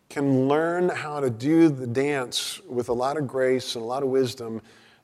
can 0.10 0.48
learn 0.48 0.90
how 0.90 1.20
to 1.20 1.30
do 1.30 1.70
the 1.70 1.86
dance 1.86 2.60
with 2.68 2.90
a 2.90 2.94
lot 2.94 3.16
of 3.16 3.28
grace 3.28 3.76
and 3.76 3.84
a 3.84 3.86
lot 3.86 4.02
of 4.02 4.10
wisdom, 4.10 4.60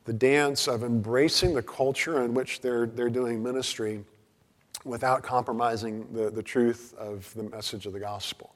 the 0.05 0.13
dance 0.13 0.67
of 0.67 0.83
embracing 0.83 1.53
the 1.53 1.61
culture 1.61 2.23
in 2.23 2.33
which 2.33 2.59
they're, 2.61 2.87
they're 2.87 3.09
doing 3.09 3.41
ministry 3.41 4.03
without 4.83 5.21
compromising 5.21 6.11
the, 6.11 6.31
the 6.31 6.41
truth 6.41 6.95
of 6.97 7.31
the 7.35 7.43
message 7.43 7.85
of 7.85 7.93
the 7.93 7.99
gospel. 7.99 8.55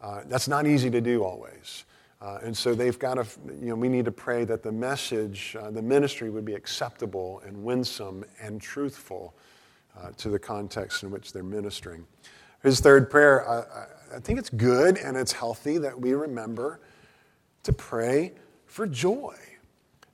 Uh, 0.00 0.22
that's 0.26 0.48
not 0.48 0.66
easy 0.66 0.90
to 0.90 1.00
do 1.00 1.24
always. 1.24 1.84
Uh, 2.20 2.38
and 2.42 2.56
so 2.56 2.74
they've 2.74 2.98
got 2.98 3.14
to, 3.14 3.26
you 3.60 3.68
know, 3.68 3.74
we 3.74 3.88
need 3.88 4.04
to 4.04 4.12
pray 4.12 4.44
that 4.44 4.62
the 4.62 4.70
message, 4.70 5.56
uh, 5.58 5.70
the 5.70 5.82
ministry 5.82 6.28
would 6.28 6.44
be 6.44 6.54
acceptable 6.54 7.42
and 7.46 7.56
winsome 7.64 8.24
and 8.40 8.60
truthful 8.60 9.34
uh, 9.98 10.10
to 10.16 10.28
the 10.28 10.38
context 10.38 11.02
in 11.02 11.10
which 11.10 11.32
they're 11.32 11.42
ministering. 11.42 12.06
His 12.62 12.78
third 12.78 13.10
prayer, 13.10 13.66
I, 14.14 14.20
think 14.20 14.38
it's 14.38 14.50
good 14.50 14.98
and 14.98 15.16
it's 15.16 15.32
healthy 15.32 15.78
that 15.78 15.98
we 15.98 16.12
remember 16.14 16.80
to 17.62 17.72
pray 17.72 18.32
for 18.66 18.86
joy, 18.86 19.36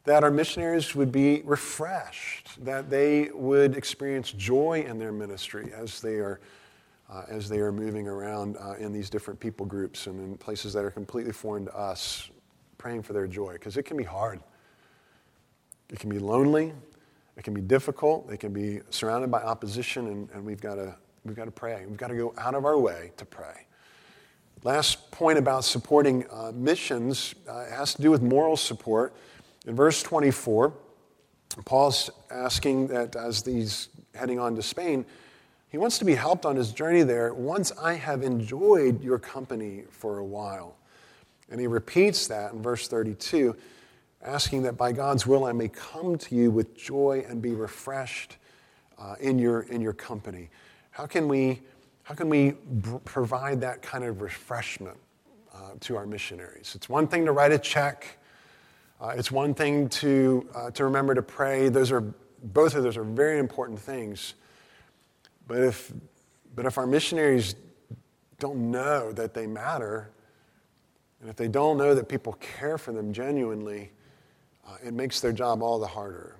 that 0.04 0.24
our 0.24 0.30
missionaries 0.30 0.94
would 0.94 1.12
be 1.12 1.42
refreshed, 1.44 2.64
that 2.64 2.90
they 2.90 3.30
would 3.34 3.76
experience 3.76 4.32
joy 4.32 4.84
in 4.86 4.98
their 4.98 5.12
ministry 5.12 5.72
as 5.74 6.00
they 6.00 6.16
are. 6.16 6.40
Uh, 7.10 7.24
as 7.30 7.48
they 7.48 7.58
are 7.58 7.72
moving 7.72 8.06
around 8.06 8.58
uh, 8.58 8.74
in 8.74 8.92
these 8.92 9.08
different 9.08 9.40
people 9.40 9.64
groups 9.64 10.08
and 10.08 10.20
in 10.20 10.36
places 10.36 10.74
that 10.74 10.84
are 10.84 10.90
completely 10.90 11.32
foreign 11.32 11.64
to 11.64 11.74
us, 11.74 12.28
praying 12.76 13.02
for 13.02 13.14
their 13.14 13.26
joy, 13.26 13.54
because 13.54 13.78
it 13.78 13.84
can 13.84 13.96
be 13.96 14.04
hard. 14.04 14.38
It 15.88 15.98
can 15.98 16.10
be 16.10 16.18
lonely, 16.18 16.74
it 17.38 17.44
can 17.44 17.54
be 17.54 17.62
difficult, 17.62 18.30
it 18.30 18.40
can 18.40 18.52
be 18.52 18.80
surrounded 18.90 19.30
by 19.30 19.40
opposition, 19.40 20.06
and, 20.06 20.28
and 20.34 20.44
we've 20.44 20.60
got 20.60 20.74
to 20.74 20.94
We've 21.28 21.36
got 21.36 21.44
to 21.44 21.50
pray. 21.50 21.84
We've 21.86 21.96
got 21.96 22.08
to 22.08 22.16
go 22.16 22.34
out 22.38 22.54
of 22.54 22.64
our 22.64 22.78
way 22.78 23.12
to 23.18 23.24
pray. 23.24 23.66
Last 24.64 25.10
point 25.12 25.38
about 25.38 25.64
supporting 25.64 26.24
uh, 26.30 26.50
missions 26.52 27.34
uh, 27.48 27.66
has 27.66 27.94
to 27.94 28.02
do 28.02 28.10
with 28.10 28.22
moral 28.22 28.56
support. 28.56 29.14
In 29.66 29.76
verse 29.76 30.02
24, 30.02 30.72
Paul's 31.64 32.10
asking 32.30 32.88
that 32.88 33.14
as 33.14 33.44
he's 33.44 33.88
heading 34.14 34.40
on 34.40 34.56
to 34.56 34.62
Spain, 34.62 35.06
he 35.68 35.78
wants 35.78 35.98
to 35.98 36.04
be 36.04 36.14
helped 36.14 36.44
on 36.44 36.56
his 36.56 36.72
journey 36.72 37.02
there 37.02 37.32
once 37.34 37.72
I 37.80 37.94
have 37.94 38.22
enjoyed 38.22 39.02
your 39.02 39.18
company 39.18 39.84
for 39.90 40.18
a 40.18 40.24
while. 40.24 40.76
And 41.50 41.60
he 41.60 41.66
repeats 41.66 42.26
that 42.26 42.52
in 42.52 42.62
verse 42.62 42.88
32, 42.88 43.54
asking 44.22 44.62
that 44.62 44.76
by 44.76 44.92
God's 44.92 45.26
will 45.26 45.44
I 45.44 45.52
may 45.52 45.68
come 45.68 46.18
to 46.18 46.34
you 46.34 46.50
with 46.50 46.76
joy 46.76 47.24
and 47.28 47.40
be 47.40 47.52
refreshed 47.52 48.38
uh, 48.98 49.14
in, 49.20 49.38
your, 49.38 49.62
in 49.62 49.80
your 49.80 49.92
company. 49.92 50.50
How 50.90 51.06
can 51.06 51.28
we, 51.28 51.62
how 52.08 52.14
can 52.14 52.30
we 52.30 52.52
provide 53.04 53.60
that 53.60 53.82
kind 53.82 54.02
of 54.02 54.22
refreshment 54.22 54.96
uh, 55.52 55.72
to 55.78 55.94
our 55.94 56.06
missionaries? 56.06 56.72
It's 56.74 56.88
one 56.88 57.06
thing 57.06 57.26
to 57.26 57.32
write 57.32 57.52
a 57.52 57.58
check. 57.58 58.16
Uh, 58.98 59.12
it's 59.14 59.30
one 59.30 59.52
thing 59.52 59.90
to, 59.90 60.48
uh, 60.54 60.70
to 60.70 60.84
remember 60.84 61.14
to 61.14 61.20
pray. 61.20 61.68
Those 61.68 61.92
are, 61.92 62.00
both 62.44 62.74
of 62.74 62.82
those 62.82 62.96
are 62.96 63.04
very 63.04 63.38
important 63.38 63.78
things. 63.78 64.32
But 65.46 65.58
if, 65.58 65.92
but 66.54 66.64
if 66.64 66.78
our 66.78 66.86
missionaries 66.86 67.56
don't 68.38 68.70
know 68.70 69.12
that 69.12 69.34
they 69.34 69.46
matter, 69.46 70.10
and 71.20 71.28
if 71.28 71.36
they 71.36 71.48
don't 71.48 71.76
know 71.76 71.94
that 71.94 72.08
people 72.08 72.38
care 72.40 72.78
for 72.78 72.92
them 72.92 73.12
genuinely, 73.12 73.92
uh, 74.66 74.76
it 74.82 74.94
makes 74.94 75.20
their 75.20 75.32
job 75.32 75.62
all 75.62 75.78
the 75.78 75.86
harder. 75.86 76.36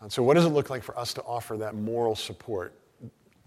And 0.00 0.12
so, 0.12 0.22
what 0.22 0.34
does 0.34 0.44
it 0.44 0.50
look 0.50 0.70
like 0.70 0.84
for 0.84 0.96
us 0.96 1.12
to 1.14 1.22
offer 1.22 1.56
that 1.56 1.74
moral 1.74 2.14
support? 2.14 2.76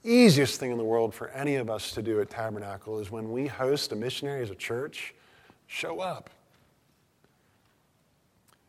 Easiest 0.06 0.60
thing 0.60 0.72
in 0.72 0.78
the 0.78 0.84
world 0.84 1.14
for 1.14 1.30
any 1.30 1.56
of 1.56 1.70
us 1.70 1.92
to 1.92 2.02
do 2.02 2.22
at 2.22 2.30
Tabernacle 2.30 3.00
is 3.00 3.12
when 3.12 3.32
we 3.32 3.48
host 3.48 3.92
a 3.92 3.96
missionary 3.96 4.42
as 4.42 4.52
a 4.52 4.56
church, 4.56 5.14
show 5.68 6.00
up. 6.00 6.30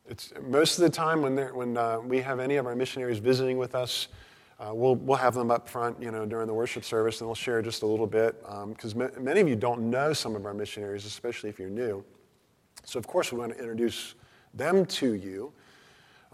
It's 0.08 0.32
most 0.48 0.78
of 0.78 0.82
the 0.82 0.90
time 0.90 1.22
when, 1.22 1.36
when 1.54 1.76
uh, 1.76 2.00
we 2.00 2.20
have 2.20 2.38
any 2.38 2.56
of 2.56 2.66
our 2.66 2.76
missionaries 2.76 3.18
visiting 3.18 3.58
with 3.58 3.74
us, 3.74 4.08
uh, 4.58 4.70
we'll, 4.72 4.94
we'll 4.94 5.18
have 5.18 5.34
them 5.34 5.50
up 5.50 5.68
front, 5.68 6.00
you 6.00 6.10
know, 6.10 6.24
during 6.24 6.46
the 6.46 6.54
worship 6.54 6.84
service, 6.84 7.20
and 7.20 7.28
they'll 7.28 7.34
share 7.34 7.60
just 7.60 7.82
a 7.82 7.86
little 7.86 8.06
bit. 8.06 8.40
Because 8.68 8.94
um, 8.94 9.10
many 9.18 9.40
of 9.40 9.48
you 9.48 9.56
don't 9.56 9.90
know 9.90 10.12
some 10.12 10.34
of 10.34 10.46
our 10.46 10.54
missionaries, 10.54 11.04
especially 11.04 11.50
if 11.50 11.58
you're 11.58 11.68
new. 11.68 12.02
So, 12.84 12.98
of 12.98 13.06
course, 13.06 13.32
we 13.32 13.38
want 13.38 13.52
to 13.52 13.58
introduce 13.58 14.14
them 14.54 14.86
to 14.86 15.14
you. 15.14 15.52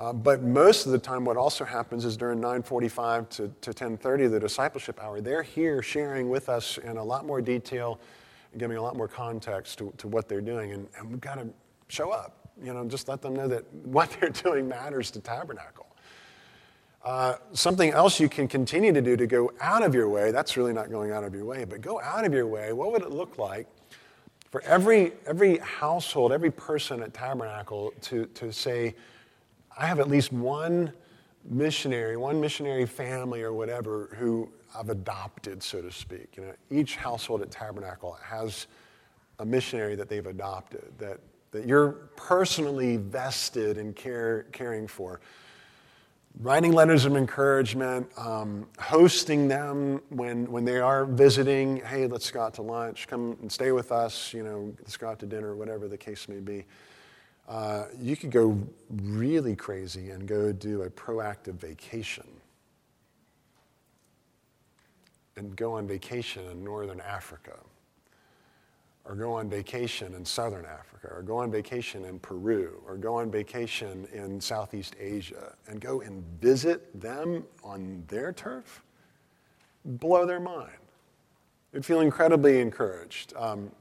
Uh, 0.03 0.12
but 0.12 0.43
most 0.43 0.85
of 0.85 0.91
the 0.91 0.99
time, 0.99 1.25
what 1.25 1.37
also 1.37 1.65
happens 1.65 2.05
is 2.05 2.17
during 2.17 2.41
9:45 2.41 3.29
to, 3.29 3.49
to 3.61 3.73
10:30, 3.73 4.29
the 4.33 4.41
discipleship 4.41 5.01
hour, 5.01 5.21
they're 5.21 5.45
here 5.45 5.81
sharing 5.81 6.29
with 6.29 6.49
us 6.49 6.77
in 6.79 6.97
a 6.97 7.05
lot 7.05 7.25
more 7.25 7.41
detail, 7.41 8.01
giving 8.59 8.77
a 8.77 8.83
lot 8.83 8.97
more 8.97 9.07
context 9.07 9.79
to, 9.79 9.95
to 9.99 10.09
what 10.09 10.29
they're 10.29 10.41
doing, 10.41 10.73
and, 10.73 10.88
and 10.99 11.09
we've 11.09 11.21
got 11.21 11.37
to 11.37 11.47
show 11.87 12.11
up. 12.11 12.51
You 12.61 12.75
know, 12.75 12.85
just 12.88 13.07
let 13.07 13.23
them 13.23 13.37
know 13.37 13.47
that 13.47 13.73
what 13.85 14.11
they're 14.19 14.31
doing 14.31 14.67
matters 14.67 15.09
to 15.12 15.21
Tabernacle. 15.21 15.87
Uh, 17.05 17.37
something 17.53 17.93
else 17.93 18.19
you 18.19 18.29
can 18.29 18.49
continue 18.49 18.93
to 18.93 19.03
do 19.03 19.17
to 19.17 19.29
go 19.29 19.53
out 19.61 19.85
of 19.85 19.95
your 19.95 20.09
way, 20.09 20.33
that's 20.33 20.57
really 20.57 20.73
not 20.73 20.91
going 20.91 21.12
out 21.12 21.23
of 21.23 21.33
your 21.33 21.45
way, 21.45 21.65
but 21.65 21.81
go 21.81 22.01
out 22.01 22.25
of 22.25 22.35
your 22.35 22.49
way. 22.49 22.73
What 22.73 22.91
would 22.91 23.03
it 23.03 23.12
look 23.12 23.38
like 23.38 23.69
for 24.51 24.62
every, 24.62 25.12
every 25.27 25.59
household, 25.59 26.33
every 26.33 26.51
person 26.51 27.05
at 27.05 27.15
Tabernacle 27.15 27.93
to, 28.03 28.27
to 28.27 28.53
say, 28.53 28.97
I 29.79 29.87
have 29.87 30.01
at 30.01 30.09
least 30.09 30.33
one 30.33 30.93
missionary, 31.45 32.17
one 32.17 32.41
missionary 32.41 32.87
family 32.87 33.43
or 33.43 33.53
whatever 33.53 34.11
who 34.19 34.49
I've 34.77 34.89
adopted, 34.89 35.63
so 35.63 35.83
to 35.83 35.91
speak. 35.91 36.37
You 36.37 36.45
know, 36.45 36.53
each 36.71 36.97
household 36.97 37.43
at 37.43 37.51
Tabernacle 37.51 38.17
has 38.23 38.67
a 39.39 39.45
missionary 39.45 39.97
that 39.97 40.09
they've 40.09 40.27
adopted, 40.27 40.93
that, 40.99 41.19
that 41.51 41.67
you're 41.67 41.93
personally 42.17 42.97
vested 42.97 43.77
in 43.77 43.93
care, 43.93 44.47
caring 44.53 44.87
for. 44.87 45.21
Writing 46.41 46.73
letters 46.73 47.05
of 47.05 47.15
encouragement, 47.15 48.09
um, 48.17 48.67
hosting 48.79 49.49
them 49.49 50.01
when, 50.09 50.51
when 50.51 50.65
they 50.65 50.79
are 50.79 51.05
visiting. 51.05 51.77
Hey, 51.79 52.07
let's 52.07 52.31
go 52.31 52.41
out 52.41 52.55
to 52.55 52.63
lunch. 52.63 53.07
Come 53.07 53.37
and 53.43 53.53
stay 53.53 53.71
with 53.73 53.93
us. 53.93 54.33
You 54.33 54.43
know, 54.43 54.75
let's 54.79 54.97
go 54.97 55.09
out 55.09 55.19
to 55.19 55.27
dinner, 55.27 55.55
whatever 55.55 55.89
the 55.89 55.99
case 55.99 56.29
may 56.29 56.41
be. 56.41 56.65
Uh, 57.49 57.87
you 58.01 58.17
could 58.17 58.31
go 58.31 58.59
really 58.91 59.57
crazy 59.57 60.11
and 60.11 60.27
go 60.27 60.53
do 60.53 60.83
a 60.83 60.91
proactive 60.91 61.55
vacation. 61.55 62.27
And 65.37 65.57
go 65.57 65.73
on 65.73 65.87
vacation 65.87 66.45
in 66.51 66.63
northern 66.63 67.01
Africa, 67.01 67.59
or 69.05 69.15
go 69.15 69.33
on 69.33 69.49
vacation 69.49 70.15
in 70.15 70.25
southern 70.25 70.67
Africa, 70.67 71.09
or 71.11 71.23
go 71.23 71.39
on 71.39 71.51
vacation 71.51 72.05
in 72.05 72.19
Peru, 72.19 72.81
or 72.87 72.97
go 72.97 73.17
on 73.17 73.31
vacation 73.31 74.07
in 74.13 74.41
Southeast 74.41 74.95
Asia, 75.01 75.55
and 75.69 75.81
go 75.81 76.03
and 76.03 76.23
visit 76.41 77.01
them 77.01 77.45
on 77.65 78.05
their 78.09 78.33
turf, 78.33 78.83
blow 79.85 80.27
their 80.27 80.39
mind. 80.39 80.71
They'd 81.73 81.85
feel 81.85 82.01
incredibly 82.01 82.61
encouraged. 82.61 83.33
Um, 83.35 83.73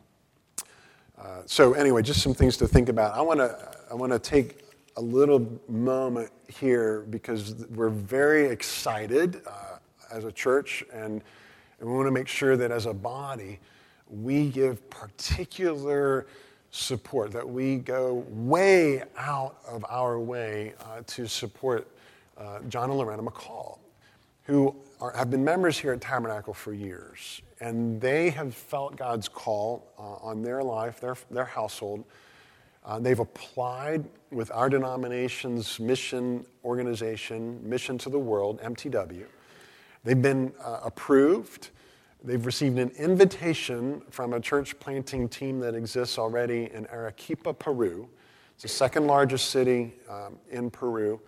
Uh, 1.22 1.42
so 1.46 1.74
anyway, 1.74 2.02
just 2.02 2.22
some 2.22 2.34
things 2.34 2.58
to 2.58 2.68
think 2.68 2.90
about. 2.90 3.14
I 3.14 3.22
want 3.22 3.40
to 3.40 3.72
I 3.92 3.94
want 3.94 4.12
to 4.12 4.20
take 4.20 4.64
a 4.98 5.02
little 5.02 5.48
moment 5.68 6.32
here 6.48 7.06
because 7.10 7.56
we're 7.76 7.90
very 7.90 8.48
excited 8.48 9.42
uh, 9.46 9.78
as 10.12 10.26
a 10.26 10.32
church, 10.32 10.84
and, 10.92 11.22
and 11.80 11.90
we 11.90 11.96
want 11.96 12.08
to 12.08 12.12
make 12.12 12.28
sure 12.28 12.58
that 12.58 12.72
as 12.72 12.86
a 12.86 12.94
body 12.94 13.60
we 14.10 14.50
give 14.50 14.90
particular 14.90 16.26
support, 16.72 17.32
that 17.32 17.48
we 17.48 17.78
go 17.78 18.26
way 18.30 19.04
out 19.18 19.58
of 19.68 19.86
our 19.90 20.20
way 20.20 20.74
uh, 20.82 21.02
to 21.08 21.28
support 21.28 21.88
uh, 22.38 22.60
John 22.68 22.90
and 22.90 22.98
Lorena 22.98 23.24
McCall, 23.24 23.78
who 24.44 24.76
are, 25.00 25.12
have 25.12 25.30
been 25.30 25.44
members 25.44 25.78
here 25.78 25.94
at 25.94 26.02
Tabernacle 26.02 26.54
for 26.54 26.74
years. 26.74 27.42
And 27.62 28.02
they 28.02 28.32
have 28.32 28.56
felt 28.56 28.98
God's 28.98 29.30
call 29.30 29.88
uh, 29.98 30.28
on 30.28 30.42
their 30.42 30.64
life, 30.64 31.00
their, 31.00 31.16
their 31.30 31.46
household. 31.46 32.04
Uh, 32.84 33.00
they've 33.00 33.20
applied 33.20 34.04
with 34.32 34.50
our 34.52 34.68
denomination's 34.68 35.80
mission 35.80 36.44
organization, 36.66 37.60
Mission 37.64 38.00
to 38.00 38.10
the 38.10 38.18
World, 38.18 38.60
MTW. 38.62 39.26
They've 40.04 40.22
been 40.22 40.52
uh, 40.64 40.80
approved. 40.84 41.70
They've 42.24 42.44
received 42.44 42.80
an 42.80 42.90
invitation 42.98 44.02
from 44.10 44.34
a 44.34 44.40
church 44.40 44.80
planting 44.80 45.30
team 45.30 45.60
that 45.60 45.76
exists 45.76 46.18
already 46.18 46.72
in 46.74 46.88
Arequipa, 46.88 47.54
Peru. 47.54 48.10
It's 48.56 48.64
the 48.64 48.70
second 48.70 49.06
largest 49.06 49.52
city 49.52 49.94
um, 50.10 50.40
in 50.50 50.72
Peru. 50.72 51.22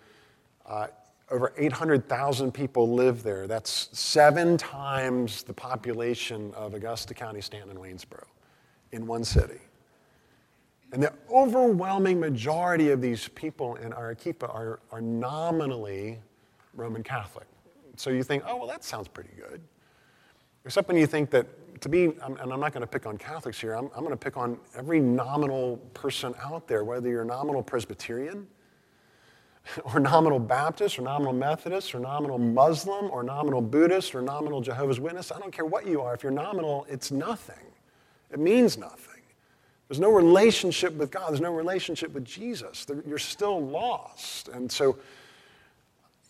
Over 1.30 1.52
800,000 1.56 2.52
people 2.52 2.92
live 2.92 3.22
there. 3.22 3.46
That's 3.46 3.88
seven 3.98 4.56
times 4.56 5.42
the 5.42 5.54
population 5.54 6.52
of 6.54 6.74
Augusta 6.74 7.14
County, 7.14 7.40
Staunton, 7.40 7.70
and 7.70 7.78
Waynesboro 7.78 8.26
in 8.92 9.06
one 9.06 9.24
city. 9.24 9.60
And 10.92 11.02
the 11.02 11.12
overwhelming 11.30 12.20
majority 12.20 12.90
of 12.90 13.00
these 13.00 13.28
people 13.28 13.76
in 13.76 13.92
Arequipa 13.92 14.46
are, 14.46 14.80
are 14.92 15.00
nominally 15.00 16.18
Roman 16.74 17.02
Catholic. 17.02 17.46
So 17.96 18.10
you 18.10 18.22
think, 18.22 18.44
oh, 18.46 18.56
well, 18.56 18.68
that 18.68 18.84
sounds 18.84 19.08
pretty 19.08 19.30
good. 19.36 19.60
Except 20.64 20.88
when 20.88 20.96
you 20.96 21.06
think 21.06 21.30
that 21.30 21.46
to 21.80 21.88
be, 21.88 22.04
and 22.04 22.38
I'm 22.40 22.60
not 22.60 22.72
going 22.72 22.82
to 22.82 22.86
pick 22.86 23.06
on 23.06 23.18
Catholics 23.18 23.60
here, 23.60 23.74
I'm, 23.74 23.86
I'm 23.94 24.00
going 24.00 24.10
to 24.10 24.16
pick 24.16 24.36
on 24.36 24.58
every 24.76 25.00
nominal 25.00 25.78
person 25.94 26.34
out 26.42 26.66
there, 26.68 26.84
whether 26.84 27.08
you're 27.08 27.24
nominal 27.24 27.62
Presbyterian, 27.62 28.46
or 29.84 30.00
nominal 30.00 30.38
Baptist, 30.38 30.98
or 30.98 31.02
nominal 31.02 31.32
Methodist, 31.32 31.94
or 31.94 32.00
nominal 32.00 32.38
Muslim, 32.38 33.10
or 33.10 33.22
nominal 33.22 33.60
Buddhist, 33.60 34.14
or 34.14 34.22
nominal 34.22 34.60
Jehovah's 34.60 35.00
Witness. 35.00 35.32
I 35.32 35.38
don't 35.38 35.52
care 35.52 35.64
what 35.64 35.86
you 35.86 36.00
are. 36.00 36.14
If 36.14 36.22
you're 36.22 36.32
nominal, 36.32 36.86
it's 36.88 37.10
nothing. 37.10 37.56
It 38.30 38.38
means 38.38 38.76
nothing. 38.76 39.22
There's 39.88 40.00
no 40.00 40.10
relationship 40.10 40.94
with 40.94 41.10
God. 41.10 41.30
There's 41.30 41.40
no 41.40 41.54
relationship 41.54 42.12
with 42.12 42.24
Jesus. 42.24 42.86
You're 43.06 43.18
still 43.18 43.64
lost. 43.64 44.48
And 44.48 44.70
so 44.70 44.98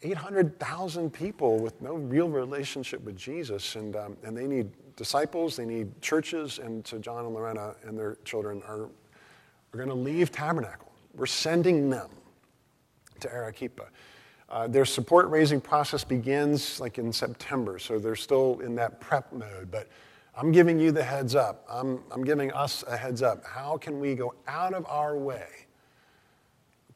800,000 0.03 1.11
people 1.12 1.59
with 1.59 1.81
no 1.81 1.94
real 1.94 2.29
relationship 2.29 3.03
with 3.05 3.16
Jesus, 3.16 3.77
and, 3.77 3.97
um, 3.97 4.16
and 4.23 4.37
they 4.37 4.47
need 4.47 4.70
disciples, 4.97 5.57
they 5.57 5.64
need 5.64 6.01
churches, 6.03 6.59
and 6.59 6.87
so 6.87 6.99
John 6.99 7.25
and 7.25 7.35
Lorena 7.35 7.75
and 7.85 7.99
their 7.99 8.18
children 8.25 8.62
are, 8.68 8.83
are 8.83 9.77
going 9.77 9.88
to 9.88 9.94
leave 9.94 10.31
Tabernacle. 10.31 10.92
We're 11.14 11.27
sending 11.27 11.88
them 11.88 12.11
to 13.24 13.32
Arequipa. 13.32 13.87
Uh, 14.48 14.68
their 14.68 14.84
support 14.84 15.28
raising 15.30 15.60
process 15.60 16.04
begins 16.04 16.78
like 16.78 16.98
in 16.98 17.12
September, 17.12 17.78
so 17.78 17.98
they're 17.98 18.14
still 18.14 18.60
in 18.60 18.74
that 18.76 19.00
prep 19.00 19.32
mode. 19.32 19.70
But 19.70 19.88
I'm 20.37 20.52
giving 20.52 20.78
you 20.78 20.92
the 20.92 21.02
heads 21.02 21.34
up. 21.34 21.64
I'm, 21.68 22.00
I'm 22.10 22.24
giving 22.24 22.52
us 22.52 22.84
a 22.87 22.96
heads 22.96 23.22
up. 23.22 23.44
How 23.44 23.76
can 23.76 24.00
we 24.00 24.14
go 24.14 24.34
out 24.46 24.74
of 24.74 24.87
our 24.87 25.16
way 25.16 25.46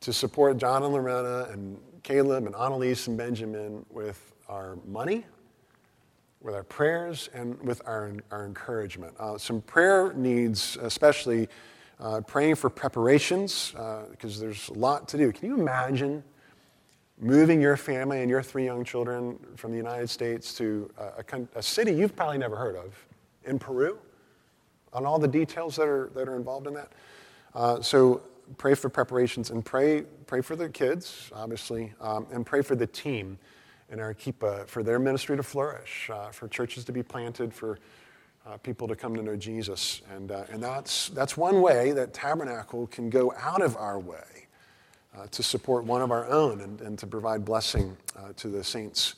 to 0.01 0.13
support 0.13 0.59
John 0.59 0.83
and 0.83 0.93
Lorena 0.93 1.49
and 1.51 1.79
Caleb 2.03 2.47
and 2.47 2.55
Annalise 2.55 3.07
and 3.09 3.17
Benjamin 3.17 3.85
with 3.91 4.33
our 4.49 4.79
money, 4.87 5.25
with 6.41 6.55
our 6.55 6.63
prayers, 6.63 7.29
and 7.35 7.61
with 7.63 7.83
our, 7.87 8.13
our 8.31 8.47
encouragement. 8.47 9.15
Uh, 9.19 9.37
some 9.37 9.61
prayer 9.63 10.13
needs, 10.15 10.79
especially 10.81 11.49
uh, 12.01 12.21
praying 12.21 12.55
for 12.55 12.71
preparations, 12.71 13.73
because 14.11 14.39
uh, 14.39 14.41
there's 14.41 14.69
a 14.69 14.75
lot 14.75 15.09
to 15.09 15.17
do. 15.17 15.33
Can 15.33 15.49
you 15.49 15.61
imagine 15.61 16.23
moving 17.21 17.61
your 17.61 17.77
family 17.77 18.21
and 18.21 18.31
your 18.31 18.43
three 18.43 18.65
young 18.65 18.85
children 18.85 19.39
from 19.57 19.73
the 19.73 19.77
United 19.77 20.09
States 20.09 20.55
to 20.55 20.91
a, 20.99 21.25
a, 21.37 21.59
a 21.59 21.63
city 21.63 21.93
you've 21.93 22.15
probably 22.15 22.39
never 22.39 22.57
heard 22.57 22.77
of 22.77 22.95
in 23.45 23.59
Peru? 23.59 23.99
On 24.93 25.05
all 25.05 25.19
the 25.19 25.29
details 25.29 25.77
that 25.77 25.87
are, 25.87 26.11
that 26.15 26.29
are 26.29 26.37
involved 26.37 26.67
in 26.67 26.75
that. 26.75 26.93
Uh, 27.55 27.81
so 27.83 28.23
pray 28.57 28.75
for 28.75 28.89
preparations 28.89 29.51
and 29.51 29.65
pray, 29.65 30.03
pray 30.27 30.41
for 30.41 30.57
the 30.57 30.69
kids, 30.69 31.31
obviously, 31.35 31.93
um, 32.01 32.27
and 32.33 32.47
pray 32.47 32.63
for 32.63 32.75
the 32.75 32.87
team 32.87 33.39
in 33.91 34.01
Arequipa 34.01 34.65
for 34.67 34.83
their 34.83 34.99
ministry 34.99 35.37
to 35.37 35.43
flourish, 35.43 36.09
uh, 36.13 36.31
for 36.31 36.49
churches 36.49 36.85
to 36.85 36.93
be 36.93 37.03
planted, 37.03 37.53
for 37.53 37.79
uh, 38.47 38.57
people 38.59 38.89
to 38.89 38.97
come 38.97 39.15
to 39.15 39.23
know 39.23 39.37
Jesus. 39.37 40.03
And, 40.15 40.31
uh, 40.31 40.45
and 40.51 40.63
that's, 40.63 41.09
that's 41.11 41.37
one 41.37 41.61
way 41.61 41.93
that 41.93 42.15
Tabernacle 42.15 42.87
can 42.89 43.11
go 43.11 43.33
out 43.39 43.63
of 43.63 43.77
our 43.77 43.99
way 43.99 44.47
uh, 45.17 45.27
to 45.31 45.43
support 45.43 45.85
one 45.85 46.03
of 46.03 46.11
our 46.11 46.27
own 46.27 46.61
and, 46.61 46.81
and 46.81 46.99
to 46.99 47.07
provide 47.07 47.45
blessing 47.45 47.97
uh, 48.17 48.33
to 48.37 48.49
the 48.49 48.63
saints 48.63 49.17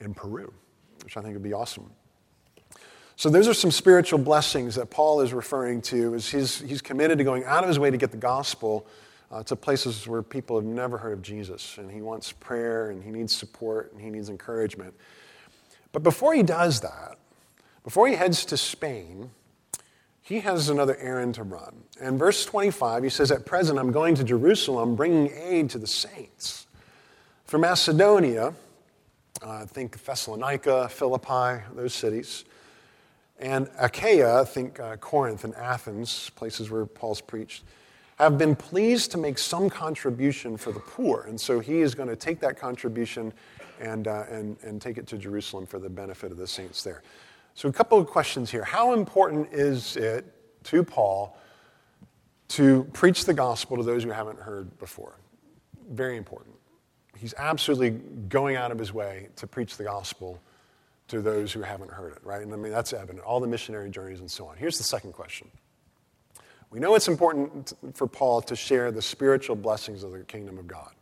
in 0.00 0.14
Peru, 0.14 0.52
which 1.02 1.16
I 1.16 1.22
think 1.22 1.34
would 1.34 1.42
be 1.42 1.52
awesome. 1.52 1.90
So 3.16 3.28
those 3.28 3.48
are 3.48 3.54
some 3.54 3.72
spiritual 3.72 4.20
blessings 4.20 4.76
that 4.76 4.90
Paul 4.90 5.20
is 5.22 5.32
referring 5.32 5.82
to 5.82 6.14
as 6.14 6.28
he's, 6.30 6.60
he's 6.60 6.80
committed 6.80 7.18
to 7.18 7.24
going 7.24 7.44
out 7.44 7.64
of 7.64 7.68
his 7.68 7.78
way 7.78 7.90
to 7.90 7.96
get 7.96 8.12
the 8.12 8.16
gospel 8.16 8.86
uh, 9.30 9.42
to 9.42 9.56
places 9.56 10.06
where 10.06 10.22
people 10.22 10.56
have 10.56 10.64
never 10.64 10.96
heard 10.96 11.12
of 11.12 11.22
Jesus. 11.22 11.78
And 11.78 11.90
he 11.90 12.00
wants 12.00 12.30
prayer 12.30 12.90
and 12.90 13.02
he 13.02 13.10
needs 13.10 13.34
support 13.34 13.92
and 13.92 14.00
he 14.00 14.08
needs 14.08 14.28
encouragement. 14.28 14.94
But 15.90 16.02
before 16.02 16.34
he 16.34 16.42
does 16.42 16.80
that, 16.80 17.18
before 17.88 18.06
he 18.06 18.16
heads 18.16 18.44
to 18.44 18.54
Spain, 18.58 19.30
he 20.20 20.40
has 20.40 20.68
another 20.68 20.94
errand 20.98 21.36
to 21.36 21.42
run. 21.42 21.84
And 21.98 22.18
verse 22.18 22.44
25, 22.44 23.02
he 23.02 23.08
says, 23.08 23.30
At 23.30 23.46
present, 23.46 23.78
I'm 23.78 23.92
going 23.92 24.14
to 24.16 24.24
Jerusalem, 24.24 24.94
bringing 24.94 25.32
aid 25.34 25.70
to 25.70 25.78
the 25.78 25.86
saints. 25.86 26.66
From 27.46 27.62
Macedonia, 27.62 28.52
uh, 29.40 29.64
think 29.64 30.04
Thessalonica, 30.04 30.90
Philippi, 30.90 31.64
those 31.74 31.94
cities. 31.94 32.44
And 33.38 33.70
Achaia, 33.78 34.44
think 34.44 34.78
uh, 34.78 34.96
Corinth 34.98 35.44
and 35.44 35.54
Athens, 35.54 36.28
places 36.36 36.70
where 36.70 36.84
Paul's 36.84 37.22
preached, 37.22 37.64
have 38.18 38.36
been 38.36 38.54
pleased 38.54 39.12
to 39.12 39.16
make 39.16 39.38
some 39.38 39.70
contribution 39.70 40.58
for 40.58 40.72
the 40.72 40.80
poor. 40.80 41.24
And 41.26 41.40
so 41.40 41.58
he 41.58 41.80
is 41.80 41.94
going 41.94 42.10
to 42.10 42.16
take 42.16 42.38
that 42.40 42.58
contribution 42.58 43.32
and, 43.80 44.06
uh, 44.08 44.24
and, 44.30 44.58
and 44.62 44.78
take 44.78 44.98
it 44.98 45.06
to 45.06 45.16
Jerusalem 45.16 45.64
for 45.64 45.78
the 45.78 45.88
benefit 45.88 46.30
of 46.30 46.36
the 46.36 46.46
saints 46.46 46.84
there. 46.84 47.02
So, 47.58 47.68
a 47.68 47.72
couple 47.72 47.98
of 47.98 48.06
questions 48.06 48.52
here. 48.52 48.62
How 48.62 48.92
important 48.92 49.52
is 49.52 49.96
it 49.96 50.24
to 50.62 50.84
Paul 50.84 51.36
to 52.50 52.84
preach 52.92 53.24
the 53.24 53.34
gospel 53.34 53.76
to 53.78 53.82
those 53.82 54.04
who 54.04 54.10
haven't 54.10 54.38
heard 54.38 54.78
before? 54.78 55.18
Very 55.90 56.16
important. 56.16 56.54
He's 57.16 57.34
absolutely 57.36 57.90
going 58.28 58.54
out 58.54 58.70
of 58.70 58.78
his 58.78 58.92
way 58.92 59.30
to 59.34 59.48
preach 59.48 59.76
the 59.76 59.82
gospel 59.82 60.40
to 61.08 61.20
those 61.20 61.52
who 61.52 61.60
haven't 61.60 61.90
heard 61.90 62.12
it, 62.12 62.20
right? 62.22 62.42
And 62.42 62.54
I 62.54 62.56
mean, 62.56 62.70
that's 62.70 62.92
evident, 62.92 63.24
all 63.24 63.40
the 63.40 63.48
missionary 63.48 63.90
journeys 63.90 64.20
and 64.20 64.30
so 64.30 64.46
on. 64.46 64.56
Here's 64.56 64.78
the 64.78 64.84
second 64.84 65.14
question. 65.14 65.50
We 66.70 66.78
know 66.78 66.94
it's 66.94 67.08
important 67.08 67.72
for 67.92 68.06
Paul 68.06 68.40
to 68.42 68.54
share 68.54 68.92
the 68.92 69.02
spiritual 69.02 69.56
blessings 69.56 70.04
of 70.04 70.12
the 70.12 70.20
kingdom 70.20 70.58
of 70.58 70.68
God. 70.68 70.92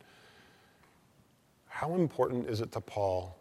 How 1.67 1.93
important 1.93 2.49
is 2.49 2.61
it 2.61 2.71
to 2.71 2.81
Paul 2.81 3.37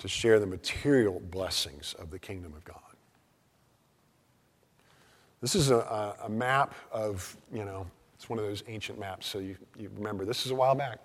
to 0.00 0.08
share 0.08 0.40
the 0.40 0.46
material 0.46 1.20
blessings 1.30 1.94
of 1.98 2.10
the 2.10 2.18
kingdom 2.18 2.52
of 2.54 2.64
God? 2.64 2.76
This 5.40 5.54
is 5.54 5.70
a, 5.70 6.14
a 6.24 6.28
map 6.28 6.74
of, 6.92 7.36
you 7.52 7.64
know, 7.64 7.86
it's 8.14 8.28
one 8.28 8.38
of 8.38 8.44
those 8.44 8.62
ancient 8.68 8.98
maps, 8.98 9.26
so 9.26 9.38
you, 9.38 9.56
you 9.78 9.90
remember 9.96 10.26
this 10.26 10.44
is 10.44 10.52
a 10.52 10.54
while 10.54 10.74
back. 10.74 10.98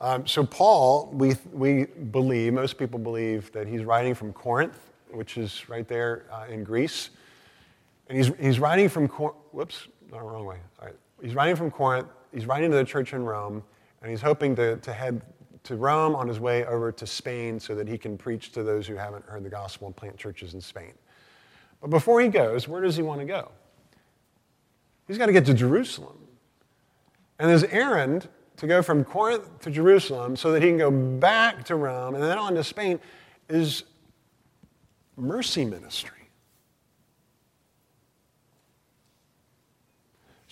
Um, 0.00 0.26
so, 0.26 0.44
Paul, 0.44 1.10
we, 1.12 1.36
we 1.52 1.84
believe, 1.84 2.52
most 2.54 2.78
people 2.78 2.98
believe, 2.98 3.52
that 3.52 3.68
he's 3.68 3.84
writing 3.84 4.14
from 4.14 4.32
Corinth, 4.32 4.90
which 5.10 5.36
is 5.36 5.68
right 5.68 5.86
there 5.86 6.24
uh, 6.32 6.46
in 6.48 6.64
Greece. 6.64 7.10
And 8.08 8.18
he's, 8.18 8.32
he's 8.40 8.58
writing 8.58 8.88
from 8.88 9.06
Corinth, 9.06 9.36
whoops, 9.52 9.86
no, 10.10 10.18
wrong 10.18 10.46
way. 10.46 10.56
All 10.80 10.86
right. 10.86 10.96
He's 11.22 11.34
writing 11.34 11.54
from 11.54 11.70
Corinth, 11.70 12.08
he's 12.32 12.46
writing 12.46 12.70
to 12.70 12.76
the 12.76 12.84
church 12.84 13.12
in 13.12 13.24
Rome, 13.24 13.62
and 14.02 14.10
he's 14.10 14.22
hoping 14.22 14.56
to, 14.56 14.78
to 14.78 14.92
head 14.92 15.20
to 15.70 15.76
Rome 15.76 16.16
on 16.16 16.26
his 16.26 16.40
way 16.40 16.66
over 16.66 16.90
to 16.90 17.06
Spain 17.06 17.60
so 17.60 17.76
that 17.76 17.86
he 17.86 17.96
can 17.96 18.18
preach 18.18 18.50
to 18.52 18.64
those 18.64 18.88
who 18.88 18.96
haven't 18.96 19.24
heard 19.24 19.44
the 19.44 19.48
gospel 19.48 19.86
and 19.86 19.94
plant 19.94 20.16
churches 20.16 20.52
in 20.54 20.60
Spain. 20.60 20.92
But 21.80 21.90
before 21.90 22.20
he 22.20 22.26
goes, 22.26 22.66
where 22.66 22.82
does 22.82 22.96
he 22.96 23.02
want 23.02 23.20
to 23.20 23.24
go? 23.24 23.52
He's 25.06 25.16
got 25.16 25.26
to 25.26 25.32
get 25.32 25.46
to 25.46 25.54
Jerusalem. 25.54 26.18
And 27.38 27.52
his 27.52 27.62
errand 27.62 28.28
to 28.56 28.66
go 28.66 28.82
from 28.82 29.04
Corinth 29.04 29.60
to 29.60 29.70
Jerusalem 29.70 30.34
so 30.34 30.50
that 30.50 30.60
he 30.60 30.68
can 30.68 30.76
go 30.76 30.90
back 30.90 31.64
to 31.66 31.76
Rome 31.76 32.16
and 32.16 32.24
then 32.24 32.36
on 32.36 32.54
to 32.56 32.64
Spain 32.64 32.98
is 33.48 33.84
mercy 35.16 35.64
ministry. 35.64 36.20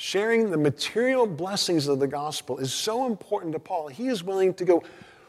sharing 0.01 0.49
the 0.49 0.57
material 0.57 1.27
blessings 1.27 1.89
of 1.89 1.99
the 1.99 2.07
gospel 2.07 2.59
is 2.59 2.73
so 2.73 3.05
important 3.05 3.53
to 3.53 3.59
Paul. 3.59 3.89
He 3.89 4.07
is 4.07 4.23
willing 4.23 4.55
to 4.55 4.65
go 4.65 4.85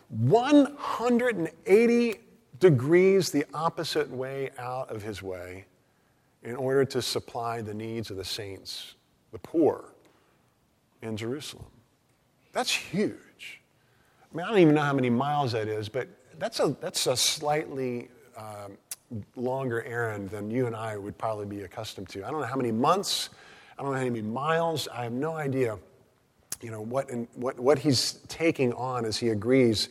180 0.09 2.15
degrees 2.59 3.31
the 3.31 3.45
opposite 3.53 4.09
way 4.09 4.49
out 4.57 4.89
of 4.89 5.01
his 5.01 5.23
way 5.23 5.65
in 6.43 6.55
order 6.55 6.85
to 6.85 7.01
supply 7.01 7.61
the 7.61 7.73
needs 7.73 8.11
of 8.11 8.17
the 8.17 8.23
saints, 8.23 8.95
the 9.31 9.39
poor 9.39 9.93
in 11.01 11.15
Jerusalem. 11.15 11.65
That's 12.51 12.71
huge. 12.71 13.61
I 14.31 14.37
mean, 14.37 14.45
I 14.45 14.49
don't 14.49 14.59
even 14.59 14.75
know 14.75 14.81
how 14.81 14.93
many 14.93 15.09
miles 15.09 15.53
that 15.53 15.67
is, 15.67 15.89
but 15.89 16.07
that's 16.37 16.59
a, 16.59 16.75
that's 16.81 17.07
a 17.07 17.15
slightly 17.15 18.09
um, 18.37 18.77
longer 19.35 19.83
errand 19.83 20.29
than 20.29 20.49
you 20.49 20.67
and 20.67 20.75
I 20.75 20.97
would 20.97 21.17
probably 21.17 21.45
be 21.45 21.63
accustomed 21.63 22.09
to. 22.09 22.25
I 22.25 22.31
don't 22.31 22.41
know 22.41 22.47
how 22.47 22.55
many 22.55 22.71
months, 22.71 23.29
I 23.77 23.83
don't 23.83 23.91
know 23.91 23.97
how 23.97 24.05
many 24.05 24.21
miles, 24.21 24.87
I 24.87 25.03
have 25.03 25.13
no 25.13 25.33
idea 25.33 25.77
you 26.61 26.71
know, 26.71 26.81
what, 26.81 27.09
in, 27.09 27.27
what, 27.35 27.59
what 27.59 27.79
he's 27.79 28.19
taking 28.27 28.73
on 28.73 29.05
as 29.05 29.17
he 29.17 29.29
agrees 29.29 29.89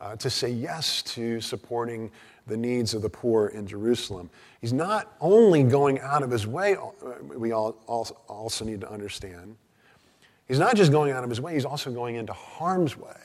uh, 0.00 0.16
to 0.16 0.28
say 0.28 0.50
yes 0.50 1.02
to 1.02 1.40
supporting 1.40 2.10
the 2.46 2.56
needs 2.56 2.92
of 2.92 3.02
the 3.02 3.08
poor 3.08 3.48
in 3.48 3.66
Jerusalem. 3.66 4.28
He's 4.60 4.72
not 4.72 5.14
only 5.20 5.62
going 5.62 6.00
out 6.00 6.22
of 6.22 6.30
his 6.30 6.46
way, 6.46 6.76
uh, 6.76 6.88
we 7.36 7.52
all 7.52 7.70
also 7.86 8.64
need 8.64 8.80
to 8.82 8.90
understand. 8.90 9.56
He's 10.46 10.58
not 10.58 10.76
just 10.76 10.92
going 10.92 11.12
out 11.12 11.24
of 11.24 11.30
his 11.30 11.40
way, 11.40 11.54
he's 11.54 11.64
also 11.64 11.90
going 11.90 12.16
into 12.16 12.32
harm's 12.32 12.96
way. 12.98 13.16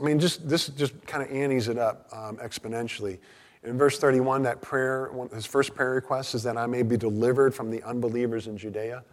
I 0.00 0.02
mean, 0.02 0.18
just, 0.18 0.48
this 0.48 0.68
just 0.68 1.06
kind 1.06 1.22
of 1.22 1.30
antes 1.30 1.68
it 1.68 1.76
up 1.76 2.08
um, 2.12 2.38
exponentially. 2.38 3.18
In 3.64 3.76
verse 3.76 3.98
31, 3.98 4.42
that 4.44 4.62
prayer, 4.62 5.10
his 5.34 5.44
first 5.44 5.74
prayer 5.74 5.92
request 5.92 6.34
is 6.34 6.42
that 6.44 6.56
I 6.56 6.66
may 6.66 6.82
be 6.82 6.96
delivered 6.96 7.54
from 7.54 7.70
the 7.70 7.82
unbelievers 7.82 8.46
in 8.46 8.56
Judea. 8.56 9.04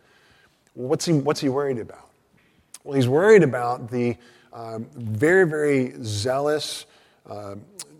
What's 0.74 1.06
he, 1.06 1.14
what's 1.14 1.42
he 1.42 1.50
worried 1.50 1.80
about? 1.80 2.11
Well, 2.84 2.96
he's 2.96 3.08
worried 3.08 3.44
about 3.44 3.90
the 3.90 4.18
um, 4.54 4.88
very, 4.96 5.48
very 5.48 5.94
zealous 6.04 6.86
uh, 7.30 7.56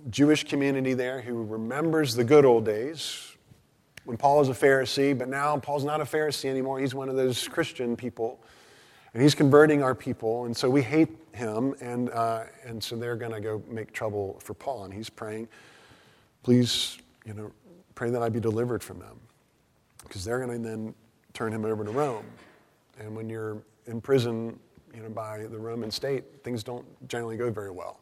Jewish 0.10 0.44
community 0.44 0.94
there 0.94 1.22
who 1.22 1.44
remembers 1.44 2.16
the 2.16 2.24
good 2.24 2.46
old 2.46 2.66
days 2.66 3.36
when 4.06 4.18
Paul 4.18 4.40
was 4.40 4.50
a 4.50 4.54
Pharisee, 4.54 5.18
but 5.18 5.30
now 5.30 5.58
Paul's 5.58 5.84
not 5.84 6.02
a 6.02 6.06
Pharisee 6.06 6.50
anymore. 6.50 6.80
He's 6.80 6.96
one 6.96 7.10
of 7.10 7.16
those 7.16 7.48
Christian 7.48 7.96
people. 7.96 8.44
And 9.14 9.22
he's 9.22 9.36
converting 9.36 9.84
our 9.84 9.94
people, 9.94 10.46
and 10.46 10.56
so 10.56 10.70
we 10.70 10.82
hate 10.82 11.10
him, 11.34 11.76
and, 11.82 12.10
uh, 12.12 12.46
and 12.64 12.82
so 12.82 12.96
they're 12.96 13.18
going 13.18 13.34
to 13.34 13.42
go 13.42 13.62
make 13.68 13.92
trouble 13.92 14.40
for 14.42 14.54
Paul. 14.54 14.86
And 14.86 14.94
he's 14.94 15.10
praying, 15.10 15.50
please, 16.44 16.98
you 17.26 17.34
know, 17.34 17.52
pray 17.94 18.10
that 18.10 18.24
I 18.24 18.30
be 18.30 18.40
delivered 18.40 18.82
from 18.82 19.00
them. 19.00 19.20
Because 20.04 20.24
they're 20.24 20.40
going 20.40 20.64
to 20.64 20.68
then 20.68 20.96
turn 21.34 21.52
him 21.52 21.66
over 21.66 21.84
to 21.84 21.92
Rome. 21.92 22.26
And 23.00 23.14
when 23.14 23.30
you're 23.30 23.62
in 23.86 24.00
prison, 24.00 24.58
you 24.94 25.02
know, 25.02 25.10
by 25.10 25.40
the 25.40 25.58
Roman 25.58 25.92
state, 25.92 26.44
things 26.44 26.64
don't 26.64 26.86
generally 27.08 27.38
go 27.38 27.50
very 27.50 27.72
well. 27.72 28.00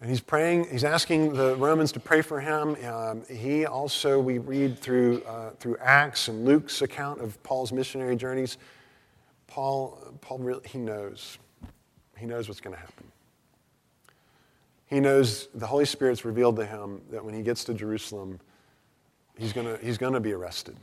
And 0.00 0.08
he's 0.08 0.20
praying, 0.20 0.66
he's 0.70 0.84
asking 0.84 1.34
the 1.34 1.56
Romans 1.56 1.92
to 1.92 2.00
pray 2.00 2.22
for 2.22 2.40
him. 2.40 2.76
Um, 2.86 3.22
he 3.28 3.66
also, 3.66 4.18
we 4.18 4.38
read 4.38 4.78
through, 4.78 5.22
uh, 5.24 5.50
through 5.58 5.76
Acts 5.78 6.28
and 6.28 6.44
Luke's 6.46 6.80
account 6.80 7.20
of 7.20 7.40
Paul's 7.42 7.70
missionary 7.70 8.16
journeys. 8.16 8.56
Paul, 9.46 9.98
Paul 10.22 10.38
really, 10.38 10.66
he 10.66 10.78
knows. 10.78 11.38
He 12.16 12.24
knows 12.24 12.48
what's 12.48 12.60
going 12.60 12.74
to 12.74 12.80
happen. 12.80 13.10
He 14.86 15.00
knows 15.00 15.48
the 15.54 15.66
Holy 15.66 15.84
Spirit's 15.84 16.24
revealed 16.24 16.56
to 16.56 16.66
him 16.66 17.02
that 17.10 17.24
when 17.24 17.34
he 17.34 17.42
gets 17.42 17.62
to 17.64 17.74
Jerusalem, 17.74 18.40
he's 19.36 19.52
going 19.52 19.78
he's 19.82 19.98
to 19.98 20.20
be 20.20 20.32
arrested. 20.32 20.76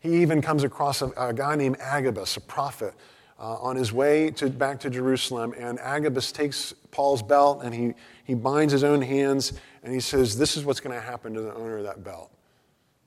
He 0.00 0.20
even 0.22 0.42
comes 0.42 0.64
across 0.64 1.00
a, 1.00 1.06
a 1.16 1.32
guy 1.32 1.56
named 1.56 1.78
Agabus, 1.80 2.36
a 2.36 2.40
prophet, 2.40 2.94
uh, 3.38 3.56
on 3.56 3.76
his 3.76 3.92
way 3.92 4.30
to, 4.30 4.48
back 4.48 4.80
to 4.80 4.90
Jerusalem, 4.90 5.54
and 5.58 5.78
Agabus 5.80 6.32
takes 6.32 6.72
Paul's 6.90 7.22
belt 7.22 7.62
and 7.62 7.74
he, 7.74 7.94
he 8.24 8.34
binds 8.34 8.72
his 8.72 8.84
own 8.84 9.02
hands 9.02 9.52
and 9.82 9.92
he 9.92 10.00
says, 10.00 10.38
This 10.38 10.56
is 10.56 10.64
what's 10.64 10.80
going 10.80 10.94
to 10.94 11.04
happen 11.04 11.34
to 11.34 11.42
the 11.42 11.54
owner 11.54 11.78
of 11.78 11.84
that 11.84 12.02
belt. 12.02 12.30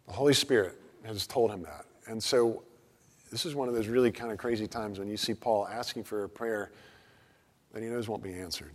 The 0.07 0.13
Holy 0.13 0.33
Spirit 0.33 0.79
has 1.03 1.25
told 1.25 1.51
him 1.51 1.63
that. 1.63 1.85
And 2.07 2.21
so, 2.21 2.63
this 3.31 3.45
is 3.45 3.53
one 3.53 3.67
of 3.67 3.75
those 3.75 3.87
really 3.87 4.11
kind 4.11 4.31
of 4.31 4.39
crazy 4.39 4.67
times 4.67 4.97
when 4.97 5.07
you 5.07 5.17
see 5.17 5.35
Paul 5.35 5.67
asking 5.67 6.03
for 6.03 6.23
a 6.23 6.29
prayer 6.29 6.71
that 7.73 7.83
he 7.83 7.89
knows 7.89 8.07
won't 8.07 8.23
be 8.23 8.33
answered. 8.33 8.71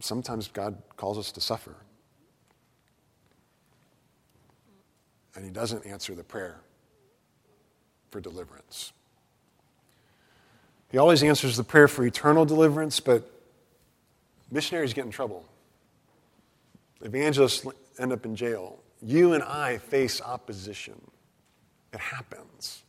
Sometimes 0.00 0.48
God 0.48 0.76
calls 0.96 1.18
us 1.18 1.32
to 1.32 1.40
suffer. 1.40 1.74
And 5.36 5.44
he 5.44 5.50
doesn't 5.50 5.86
answer 5.86 6.14
the 6.14 6.24
prayer 6.24 6.60
for 8.10 8.20
deliverance. 8.20 8.92
He 10.90 10.98
always 10.98 11.22
answers 11.22 11.56
the 11.56 11.64
prayer 11.64 11.88
for 11.88 12.04
eternal 12.04 12.44
deliverance, 12.44 13.00
but 13.00 13.30
missionaries 14.50 14.94
get 14.94 15.04
in 15.04 15.10
trouble. 15.10 15.44
Evangelists 17.02 17.66
end 17.98 18.12
up 18.12 18.24
in 18.24 18.34
jail. 18.34 18.78
You 19.02 19.34
and 19.34 19.42
I 19.42 19.78
face 19.78 20.22
opposition. 20.22 21.00
It 21.92 22.00
happens. 22.00 22.82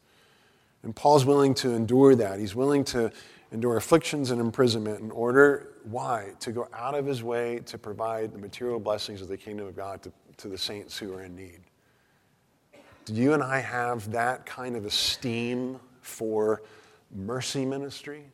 And 0.83 0.95
Paul's 0.95 1.25
willing 1.25 1.53
to 1.55 1.71
endure 1.71 2.15
that. 2.15 2.39
He's 2.39 2.55
willing 2.55 2.83
to 2.86 3.12
endure 3.51 3.77
afflictions 3.77 4.31
and 4.31 4.39
imprisonment 4.39 5.01
in 5.01 5.12
order, 5.12 5.73
why? 5.83 6.31
To 6.41 6.51
go 6.51 6.67
out 6.73 6.95
of 6.95 7.05
his 7.05 7.23
way 7.23 7.60
to 7.65 7.77
provide 7.77 8.31
the 8.31 8.39
material 8.39 8.79
blessings 8.79 9.21
of 9.21 9.27
the 9.27 9.38
kingdom 9.38 9.67
of 9.67 9.75
God 9.75 10.01
to, 10.03 10.12
to 10.38 10.47
the 10.47 10.57
saints 10.57 10.97
who 10.97 11.13
are 11.13 11.23
in 11.23 11.36
need. 11.36 11.60
Do 13.08 13.22
you 13.22 13.34
and 13.34 13.41
I 13.41 13.60
have 13.60 14.12
that 14.12 14.46
kind 14.46 14.76
of 14.76 14.86
esteem 14.86 15.80
for 16.02 16.62
mercy 17.15 17.65
ministry? 17.65 18.26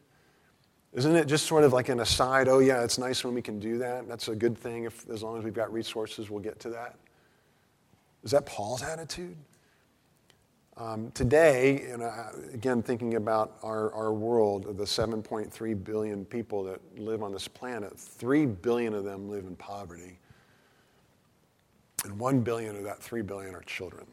Isn't 0.94 1.16
it 1.16 1.28
just 1.28 1.46
sort 1.46 1.64
of 1.64 1.74
like 1.74 1.90
an 1.90 2.00
aside? 2.00 2.48
Oh, 2.48 2.60
yeah, 2.60 2.84
it's 2.84 2.98
nice 2.98 3.24
when 3.24 3.34
we 3.34 3.42
can 3.42 3.60
do 3.60 3.78
that. 3.80 4.08
That's 4.08 4.28
a 4.28 4.36
good 4.36 4.58
thing. 4.58 4.84
If, 4.84 5.10
as 5.10 5.24
long 5.24 5.38
as 5.38 5.44
we've 5.44 5.54
got 5.54 5.74
resources, 5.74 6.30
we'll 6.30 6.40
get 6.40 6.60
to 6.62 6.70
that. 6.70 6.96
Is 8.24 8.32
that 8.32 8.46
Paul's 8.46 8.84
attitude? 8.84 9.36
Um, 10.76 11.12
today, 11.12 11.84
you 11.90 11.98
know, 11.98 12.12
again, 12.52 12.82
thinking 12.82 13.16
about 13.16 13.58
our, 13.62 13.94
our 13.94 14.12
world, 14.12 14.78
the 14.78 14.86
7.3 14.86 15.84
billion 15.84 16.26
people 16.26 16.64
that 16.64 16.80
live 16.98 17.22
on 17.22 17.32
this 17.32 17.48
planet, 17.48 17.98
3 17.98 18.48
billion 18.48 18.96
of 18.96 19.04
them 19.04 19.30
live 19.30 19.46
in 19.46 19.56
poverty. 19.56 20.18
And 22.06 22.18
1 22.18 22.40
billion 22.42 22.76
of 22.76 22.84
that 22.84 23.02
3 23.02 23.22
billion 23.22 23.54
are 23.54 23.62
children. 23.62 24.06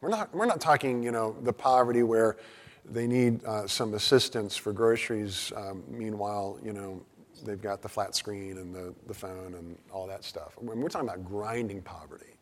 We're 0.00 0.08
not, 0.08 0.34
we're 0.34 0.46
not 0.46 0.60
talking, 0.62 1.02
you 1.02 1.10
know, 1.10 1.36
the 1.42 1.52
poverty 1.52 2.02
where 2.02 2.38
they 2.86 3.06
need 3.06 3.44
uh, 3.44 3.66
some 3.66 3.92
assistance 3.92 4.56
for 4.56 4.72
groceries. 4.72 5.52
Um, 5.54 5.82
meanwhile, 5.88 6.58
you 6.64 6.72
know, 6.72 7.02
they've 7.44 7.60
got 7.60 7.82
the 7.82 7.88
flat 7.88 8.14
screen 8.14 8.56
and 8.56 8.74
the, 8.74 8.94
the 9.06 9.14
phone 9.14 9.54
and 9.54 9.76
all 9.92 10.06
that 10.06 10.24
stuff. 10.24 10.54
We're 10.58 10.88
talking 10.88 11.08
about 11.08 11.24
grinding 11.24 11.82
poverty. 11.82 12.34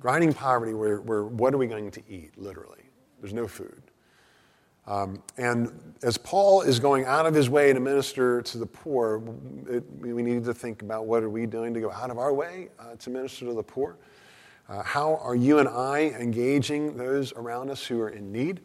Grinding 0.00 0.32
poverty 0.32 0.74
where, 0.74 1.00
where 1.00 1.24
what 1.24 1.54
are 1.54 1.58
we 1.58 1.68
going 1.68 1.92
to 1.92 2.02
eat, 2.08 2.36
literally? 2.36 2.82
There's 3.20 3.34
no 3.34 3.46
food. 3.46 3.82
Um, 4.88 5.22
and 5.38 5.94
as 6.02 6.18
Paul 6.18 6.62
is 6.62 6.80
going 6.80 7.04
out 7.04 7.24
of 7.24 7.34
his 7.34 7.48
way 7.48 7.72
to 7.72 7.78
minister 7.78 8.42
to 8.42 8.58
the 8.58 8.66
poor, 8.66 9.22
it, 9.70 9.84
we 10.00 10.22
need 10.22 10.42
to 10.44 10.52
think 10.52 10.82
about 10.82 11.06
what 11.06 11.22
are 11.22 11.30
we 11.30 11.46
doing 11.46 11.72
to 11.74 11.80
go 11.80 11.92
out 11.92 12.10
of 12.10 12.18
our 12.18 12.34
way 12.34 12.70
uh, 12.80 12.96
to 12.96 13.10
minister 13.10 13.46
to 13.46 13.54
the 13.54 13.62
poor. 13.62 13.96
Uh, 14.72 14.82
how 14.82 15.16
are 15.16 15.34
you 15.34 15.58
and 15.58 15.68
I 15.68 16.14
engaging 16.18 16.96
those 16.96 17.34
around 17.34 17.68
us 17.68 17.84
who 17.84 18.00
are 18.00 18.08
in 18.08 18.32
need? 18.32 18.60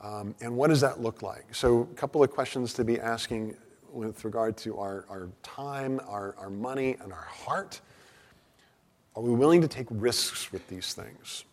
Um, 0.00 0.36
and 0.40 0.56
what 0.56 0.68
does 0.68 0.80
that 0.82 1.00
look 1.00 1.20
like? 1.20 1.52
So, 1.52 1.80
a 1.80 1.94
couple 1.96 2.22
of 2.22 2.30
questions 2.30 2.72
to 2.74 2.84
be 2.84 3.00
asking 3.00 3.56
with 3.92 4.24
regard 4.24 4.56
to 4.58 4.78
our, 4.78 5.04
our 5.08 5.28
time, 5.42 6.00
our, 6.06 6.36
our 6.38 6.48
money, 6.48 6.96
and 7.02 7.12
our 7.12 7.26
heart. 7.28 7.80
Are 9.16 9.22
we 9.22 9.32
willing 9.32 9.60
to 9.60 9.66
take 9.66 9.88
risks 9.90 10.52
with 10.52 10.64
these 10.68 10.94
things? 10.94 11.44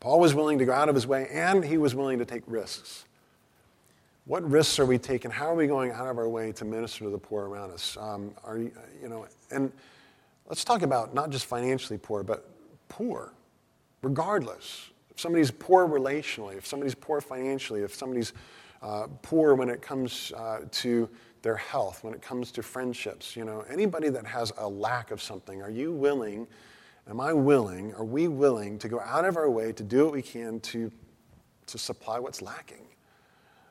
Paul 0.00 0.18
was 0.18 0.34
willing 0.34 0.58
to 0.58 0.64
go 0.64 0.72
out 0.72 0.88
of 0.88 0.96
his 0.96 1.06
way, 1.06 1.28
and 1.30 1.64
he 1.64 1.78
was 1.78 1.94
willing 1.94 2.18
to 2.18 2.24
take 2.24 2.42
risks. 2.48 3.04
What 4.24 4.42
risks 4.50 4.80
are 4.80 4.86
we 4.86 4.98
taking? 4.98 5.30
How 5.30 5.46
are 5.46 5.54
we 5.54 5.68
going 5.68 5.92
out 5.92 6.08
of 6.08 6.18
our 6.18 6.28
way 6.28 6.50
to 6.50 6.64
minister 6.64 7.04
to 7.04 7.10
the 7.10 7.18
poor 7.18 7.44
around 7.44 7.70
us? 7.70 7.96
Um, 8.00 8.34
are 8.42 8.58
you, 8.58 8.72
know, 9.04 9.28
and 9.52 9.70
let's 10.48 10.64
talk 10.64 10.82
about 10.82 11.14
not 11.14 11.30
just 11.30 11.46
financially 11.46 11.98
poor, 12.00 12.24
but 12.24 12.57
poor, 12.88 13.32
regardless. 14.02 14.90
If 15.10 15.20
somebody's 15.20 15.50
poor 15.50 15.86
relationally, 15.86 16.56
if 16.56 16.66
somebody's 16.66 16.94
poor 16.94 17.20
financially, 17.20 17.82
if 17.82 17.94
somebody's 17.94 18.32
uh, 18.82 19.08
poor 19.22 19.54
when 19.54 19.68
it 19.68 19.82
comes 19.82 20.32
uh, 20.36 20.60
to 20.70 21.08
their 21.42 21.56
health, 21.56 22.04
when 22.04 22.14
it 22.14 22.22
comes 22.22 22.50
to 22.52 22.62
friendships, 22.62 23.36
you 23.36 23.44
know, 23.44 23.64
anybody 23.70 24.08
that 24.08 24.26
has 24.26 24.52
a 24.58 24.68
lack 24.68 25.10
of 25.10 25.22
something, 25.22 25.62
are 25.62 25.70
you 25.70 25.92
willing, 25.92 26.46
am 27.08 27.20
I 27.20 27.32
willing, 27.32 27.94
are 27.94 28.04
we 28.04 28.28
willing 28.28 28.78
to 28.78 28.88
go 28.88 29.00
out 29.00 29.24
of 29.24 29.36
our 29.36 29.50
way 29.50 29.72
to 29.72 29.82
do 29.82 30.04
what 30.04 30.14
we 30.14 30.22
can 30.22 30.60
to, 30.60 30.90
to 31.66 31.78
supply 31.78 32.18
what's 32.18 32.42
lacking, 32.42 32.86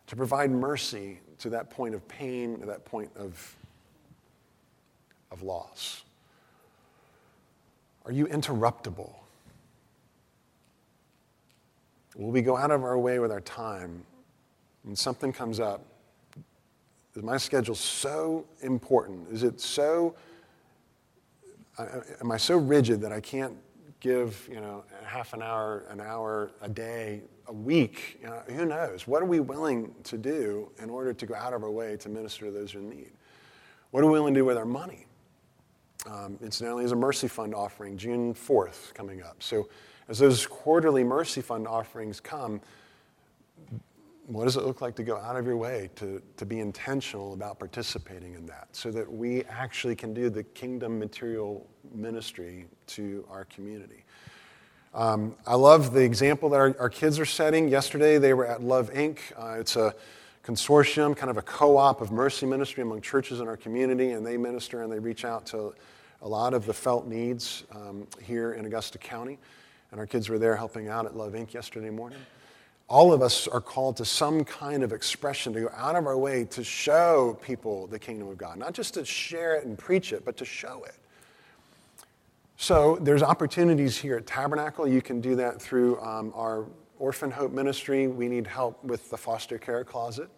to 0.08 0.16
provide 0.16 0.52
mercy 0.52 1.20
to 1.40 1.50
that 1.50 1.70
point 1.70 1.94
of 1.94 2.08
pain, 2.08 2.60
to 2.60 2.66
that 2.66 2.86
point 2.86 3.12
of, 3.16 3.56
of 5.32 5.44
loss? 5.44 6.04
Are 8.08 8.14
you 8.14 8.26
interruptible? 8.28 9.14
Will 12.16 12.32
we 12.32 12.42
go 12.42 12.56
out 12.56 12.72
of 12.72 12.84
our 12.84 12.98
way 12.98 13.20
with 13.20 13.34
our 13.34 13.42
time 13.42 14.02
when 14.84 14.96
something 14.96 15.34
comes 15.34 15.60
up? 15.60 15.82
Is 17.16 17.22
my 17.22 17.36
schedule 17.36 17.76
so 17.76 18.46
important? 18.62 19.28
Is 19.30 19.44
it 19.44 19.60
so, 19.60 20.16
am 21.78 22.32
I 22.32 22.38
so 22.38 22.58
rigid 22.58 23.02
that 23.02 23.12
I 23.12 23.20
can't 23.20 23.58
give, 24.00 24.48
you 24.50 24.62
know, 24.62 24.86
half 25.04 25.34
an 25.34 25.42
hour, 25.42 25.84
an 25.90 26.00
hour 26.00 26.52
a 26.62 26.70
day, 26.70 27.24
a 27.48 27.54
week? 27.54 28.20
You 28.22 28.28
know, 28.28 28.42
who 28.56 28.66
knows? 28.66 29.06
What 29.06 29.22
are 29.22 29.26
we 29.26 29.42
willing 29.42 29.94
to 30.06 30.18
do 30.18 30.72
in 30.82 30.90
order 30.90 31.12
to 31.12 31.26
go 31.26 31.36
out 31.36 31.54
of 31.54 31.62
our 31.62 31.72
way 31.72 31.98
to 31.98 32.08
minister 32.08 32.46
to 32.46 32.52
those 32.52 32.74
in 32.74 32.90
need? 32.90 33.12
What 33.92 34.02
are 34.02 34.08
we 34.08 34.14
willing 34.14 34.34
to 34.34 34.40
do 34.40 34.46
with 34.46 34.58
our 34.58 34.66
money? 34.66 35.07
Um, 36.06 36.38
incidentally, 36.42 36.84
there's 36.84 36.92
a 36.92 36.96
Mercy 36.96 37.28
Fund 37.28 37.56
offering 37.56 37.98
June 37.98 38.34
4th 38.34 38.94
coming 38.94 39.22
up. 39.24 39.38
So 39.42 39.68
as 40.08 40.20
those 40.20 40.46
quarterly 40.46 41.04
Mercy 41.04 41.42
Fund 41.42 41.68
offerings 41.68 42.20
come, 42.20 42.62
what 44.28 44.44
does 44.44 44.58
it 44.58 44.64
look 44.64 44.82
like 44.82 44.96
to 44.96 45.04
go 45.04 45.18
out 45.18 45.38
of 45.38 45.46
your 45.46 45.58
way 45.58 45.90
to, 45.96 46.22
to 46.36 46.46
be 46.46 46.60
intentional 46.60 47.34
about 47.34 47.60
participating 47.60 48.34
in 48.34 48.46
that 48.46 48.68
so 48.74 48.92
that 48.92 49.12
we 49.12 49.44
actually 49.46 49.96
can 49.96 50.14
do 50.14 50.30
the 50.30 50.44
kingdom 50.44 51.00
material 51.00 51.66
ministry 51.94 52.66
to 52.88 53.26
our 53.30 53.46
community? 53.46 54.04
Um, 54.94 55.36
I 55.46 55.56
love 55.56 55.94
the 55.94 56.04
example 56.04 56.50
that 56.50 56.58
our, 56.58 56.76
our, 56.80 56.90
kids 56.90 57.20
are 57.20 57.26
setting. 57.26 57.68
Yesterday, 57.68 58.18
they 58.18 58.34
were 58.34 58.48
at 58.48 58.64
Love 58.64 58.92
Inc. 58.94 59.20
Uh, 59.38 59.60
it's 59.60 59.76
a 59.76 59.94
consortium, 60.48 61.16
kind 61.16 61.30
of 61.30 61.38
a 61.38 61.42
co 61.42 61.78
op 61.78 62.00
of 62.00 62.12
mercy 62.12 62.46
ministry 62.46 62.82
among 62.82 63.02
churches 63.02 63.42
in 63.42 63.48
our 63.48 63.58
community, 63.58 64.12
and 64.12 64.26
they 64.26 64.38
minister 64.38 64.84
and 64.84 64.92
they 64.92 65.00
reach 65.00 65.26
out 65.26 65.46
to 65.48 65.74
a 66.22 66.28
lot 66.28 66.54
of 66.54 66.66
the 66.66 66.74
felt 66.74 67.06
needs 67.06 67.66
um, 67.72 68.08
here 68.24 68.54
in 68.54 68.66
Augusta 68.66 68.98
County 68.98 69.38
and 69.92 70.00
our 70.00 70.08
kids 70.08 70.30
were 70.30 70.40
there 70.40 70.56
helping 70.56 70.88
out 70.88 71.06
at 71.06 71.16
Love 71.16 71.34
Inc. 71.34 71.54
yesterday 71.54 71.90
morning. 71.90 72.20
All 72.90 73.12
of 73.12 73.22
us 73.22 73.48
are 73.48 73.60
called 73.60 73.98
to 73.98 74.06
some 74.06 74.46
kind 74.46 74.84
of 74.84 74.94
expression 74.94 75.54
to 75.54 75.62
go 75.62 75.70
out 75.76 75.96
of 75.96 76.06
our 76.06 76.18
way 76.18 76.46
to 76.46 76.64
show 76.64 77.38
people 77.42 77.88
the 77.88 78.00
kingdom 78.00 78.30
of 78.30 78.38
God, 78.38 78.58
not 78.58 78.74
just 78.74 78.94
to 78.94 79.04
share 79.04 79.56
it 79.56 79.66
and 79.66 79.78
preach 79.78 80.14
it, 80.14 80.24
but 80.24 80.38
to 80.38 80.46
show 80.46 80.84
it. 80.86 80.96
So 82.56 82.98
there's 83.02 83.22
opportunities 83.22 83.98
here 83.98 84.18
at 84.18 84.26
Tabernacle. 84.26 84.88
You 84.88 85.02
can 85.02 85.20
do 85.22 85.36
that 85.36 85.62
through 85.62 86.00
um, 86.02 86.32
our 86.34 86.66
Orphan 86.98 87.30
Hope 87.30 87.52
Ministry. 87.52 88.08
We 88.08 88.28
need 88.30 88.48
help 88.48 88.84
with 88.84 89.10
the 89.10 89.18
foster 89.18 89.58
care 89.58 89.84
closet. 89.84 90.30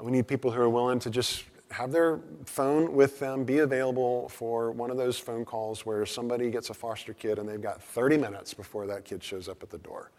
We 0.00 0.12
need 0.12 0.26
people 0.26 0.50
who 0.50 0.60
are 0.60 0.68
willing 0.68 0.98
to 1.00 1.10
just 1.10 1.44
have 1.70 1.90
their 1.90 2.20
phone 2.44 2.92
with 2.92 3.18
them, 3.18 3.44
be 3.44 3.58
available 3.58 4.28
for 4.28 4.70
one 4.70 4.90
of 4.90 4.96
those 4.96 5.18
phone 5.18 5.44
calls 5.44 5.84
where 5.84 6.06
somebody 6.06 6.50
gets 6.50 6.70
a 6.70 6.74
foster 6.74 7.12
kid 7.12 7.38
and 7.38 7.48
they've 7.48 7.60
got 7.60 7.82
30 7.82 8.18
minutes 8.18 8.54
before 8.54 8.86
that 8.86 9.04
kid 9.04 9.22
shows 9.22 9.48
up 9.48 9.62
at 9.62 9.70
the 9.70 9.78
door. 9.78 10.10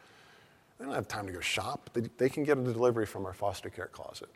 They 0.78 0.86
don't 0.86 0.94
have 0.94 1.08
time 1.08 1.26
to 1.28 1.34
go 1.34 1.40
shop. 1.40 1.90
They, 1.94 2.02
they 2.18 2.30
can 2.30 2.44
get 2.44 2.58
a 2.58 2.62
delivery 2.62 3.06
from 3.06 3.26
our 3.26 3.34
foster 3.34 3.70
care 3.70 3.88
closet. 3.88 4.30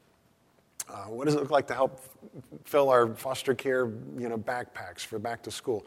Uh, 0.89 1.06
what 1.06 1.26
does 1.26 1.36
it 1.36 1.39
look 1.39 1.52
like 1.52 1.68
to 1.68 1.74
help 1.74 2.02
fill 2.64 2.89
our 2.89 3.14
foster 3.14 3.54
care 3.54 3.92
you 4.18 4.30
know, 4.30 4.38
backpacks 4.38 5.02
for 5.02 5.20
back 5.20 5.44
to 5.44 5.52
school? 5.52 5.86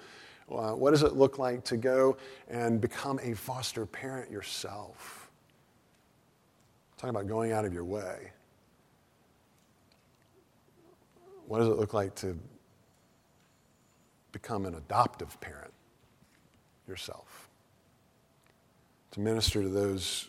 Uh, 0.51 0.73
what 0.73 0.91
does 0.91 1.03
it 1.03 1.15
look 1.15 1.39
like 1.39 1.65
to 1.65 1.77
go 1.77 2.17
and 2.49 2.81
become 2.81 3.19
a 3.23 3.35
foster 3.35 3.87
parent 3.87 4.31
yourself? 4.31 5.31
Talking 6.97 7.11
about 7.11 7.27
going 7.27 7.53
out 7.53 7.65
of 7.65 7.73
your 7.73 7.85
way. 7.85 8.31
What 11.47 11.59
does 11.59 11.69
it 11.69 11.77
look 11.77 11.95
like 11.95 12.15
to 12.17 12.39
become 14.33 14.67
an 14.67 14.75
adoptive 14.75 15.41
parent 15.41 15.73
yourself? 16.89 17.49
To 19.13 19.21
minister 19.21 19.63
to 19.63 19.69
those 19.69 20.29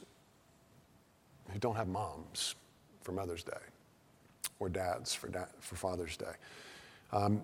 who 1.51 1.59
don't 1.59 1.75
have 1.75 1.87
moms 1.87 2.55
for 3.01 3.11
Mother's 3.11 3.43
Day 3.43 3.53
or 4.59 4.69
dads 4.69 5.13
for, 5.13 5.27
da- 5.27 5.45
for 5.59 5.75
Father's 5.75 6.17
Day. 6.17 6.25
Um, 7.11 7.41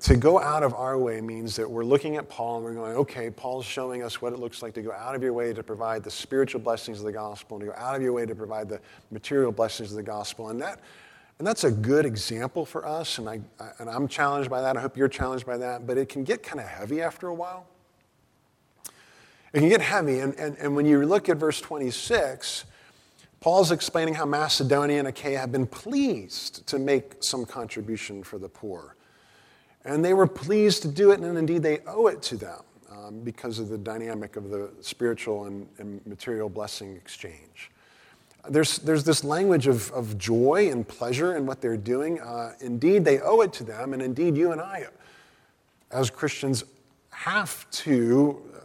to 0.00 0.16
go 0.16 0.40
out 0.40 0.62
of 0.62 0.72
our 0.72 0.96
way 0.96 1.20
means 1.20 1.56
that 1.56 1.68
we're 1.68 1.84
looking 1.84 2.16
at 2.16 2.28
Paul 2.28 2.56
and 2.56 2.64
we're 2.64 2.74
going, 2.74 2.96
okay, 2.96 3.30
Paul's 3.30 3.66
showing 3.66 4.02
us 4.02 4.22
what 4.22 4.32
it 4.32 4.38
looks 4.38 4.62
like 4.62 4.74
to 4.74 4.82
go 4.82 4.92
out 4.92 5.14
of 5.14 5.22
your 5.22 5.32
way 5.32 5.52
to 5.52 5.62
provide 5.62 6.02
the 6.02 6.10
spiritual 6.10 6.60
blessings 6.60 7.00
of 7.00 7.04
the 7.04 7.12
gospel 7.12 7.56
and 7.58 7.66
to 7.66 7.72
go 7.72 7.78
out 7.78 7.94
of 7.96 8.00
your 8.00 8.12
way 8.12 8.24
to 8.24 8.34
provide 8.34 8.68
the 8.68 8.80
material 9.10 9.52
blessings 9.52 9.90
of 9.90 9.96
the 9.96 10.02
gospel. 10.02 10.48
And 10.48 10.60
that 10.62 10.80
and 11.38 11.46
that's 11.46 11.62
a 11.62 11.70
good 11.70 12.04
example 12.04 12.64
for 12.66 12.84
us, 12.84 13.18
and, 13.18 13.28
I, 13.28 13.40
and 13.78 13.88
I'm 13.88 14.08
challenged 14.08 14.50
by 14.50 14.60
that. 14.60 14.76
I 14.76 14.80
hope 14.80 14.96
you're 14.96 15.08
challenged 15.08 15.46
by 15.46 15.56
that, 15.58 15.86
but 15.86 15.96
it 15.96 16.08
can 16.08 16.24
get 16.24 16.42
kind 16.42 16.58
of 16.58 16.66
heavy 16.66 17.00
after 17.00 17.28
a 17.28 17.34
while. 17.34 17.66
It 19.52 19.60
can 19.60 19.68
get 19.68 19.80
heavy, 19.80 20.18
and, 20.18 20.34
and, 20.34 20.56
and 20.58 20.74
when 20.74 20.84
you 20.84 21.06
look 21.06 21.28
at 21.28 21.36
verse 21.36 21.60
26, 21.60 22.64
Paul's 23.40 23.70
explaining 23.70 24.14
how 24.14 24.26
Macedonia 24.26 24.98
and 24.98 25.06
Achaia 25.06 25.38
have 25.38 25.52
been 25.52 25.66
pleased 25.66 26.66
to 26.66 26.78
make 26.78 27.22
some 27.22 27.46
contribution 27.46 28.24
for 28.24 28.38
the 28.38 28.48
poor. 28.48 28.96
And 29.84 30.04
they 30.04 30.14
were 30.14 30.26
pleased 30.26 30.82
to 30.82 30.88
do 30.88 31.12
it, 31.12 31.20
and 31.20 31.38
indeed 31.38 31.62
they 31.62 31.78
owe 31.86 32.08
it 32.08 32.20
to 32.22 32.36
them 32.36 32.62
um, 32.90 33.20
because 33.20 33.60
of 33.60 33.68
the 33.68 33.78
dynamic 33.78 34.34
of 34.34 34.50
the 34.50 34.70
spiritual 34.80 35.44
and, 35.44 35.68
and 35.78 36.04
material 36.04 36.48
blessing 36.48 36.96
exchange 36.96 37.70
there's, 38.48 38.78
there's 38.78 39.04
this 39.04 39.24
language 39.24 39.66
of, 39.66 39.90
of 39.92 40.16
joy 40.18 40.70
and 40.70 40.86
pleasure 40.86 41.36
in 41.36 41.46
what 41.46 41.60
they're 41.60 41.76
doing. 41.76 42.20
Uh, 42.20 42.54
indeed, 42.60 43.04
they 43.04 43.20
owe 43.20 43.40
it 43.40 43.52
to 43.54 43.64
them, 43.64 43.92
and 43.92 44.02
indeed, 44.02 44.36
you 44.36 44.52
and 44.52 44.60
I, 44.60 44.86
as 45.90 46.10
Christians, 46.10 46.64
have 47.10 47.68
to 47.70 48.42
uh, 48.54 48.60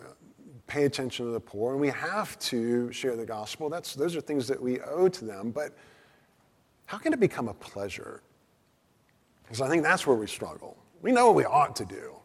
pay 0.67 0.85
attention 0.85 1.25
to 1.25 1.31
the 1.31 1.39
poor, 1.39 1.71
and 1.71 1.81
we 1.81 1.89
have 1.89 2.37
to 2.39 2.91
share 2.91 3.15
the 3.15 3.25
gospel. 3.25 3.69
That's, 3.69 3.93
those 3.95 4.15
are 4.15 4.21
things 4.21 4.47
that 4.47 4.61
we 4.61 4.79
owe 4.81 5.07
to 5.09 5.25
them, 5.25 5.51
but 5.51 5.75
how 6.85 6.97
can 6.97 7.13
it 7.13 7.19
become 7.19 7.47
a 7.47 7.53
pleasure? 7.53 8.21
Because 9.43 9.61
I 9.61 9.69
think 9.69 9.83
that's 9.83 10.05
where 10.05 10.15
we 10.15 10.27
struggle. 10.27 10.77
We 11.01 11.11
know 11.11 11.27
what 11.27 11.35
we 11.35 11.45
ought 11.45 11.75
to 11.77 11.85
do. 11.85 12.15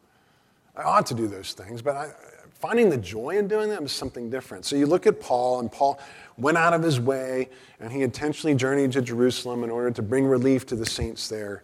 I 0.76 0.82
ought 0.82 1.06
to 1.06 1.14
do 1.14 1.26
those 1.26 1.52
things, 1.52 1.82
but 1.82 1.96
I, 1.96 2.12
finding 2.58 2.90
the 2.90 2.96
joy 2.96 3.38
in 3.38 3.48
doing 3.48 3.68
them 3.68 3.84
is 3.84 3.92
something 3.92 4.30
different. 4.30 4.64
So 4.64 4.76
you 4.76 4.86
look 4.86 5.06
at 5.06 5.20
Paul, 5.20 5.60
and 5.60 5.70
Paul 5.70 6.00
went 6.36 6.58
out 6.58 6.74
of 6.74 6.82
his 6.82 7.00
way, 7.00 7.48
and 7.80 7.92
he 7.92 8.02
intentionally 8.02 8.54
journeyed 8.54 8.92
to 8.92 9.02
Jerusalem 9.02 9.64
in 9.64 9.70
order 9.70 9.90
to 9.90 10.02
bring 10.02 10.26
relief 10.26 10.66
to 10.66 10.76
the 10.76 10.86
saints 10.86 11.28
there. 11.28 11.62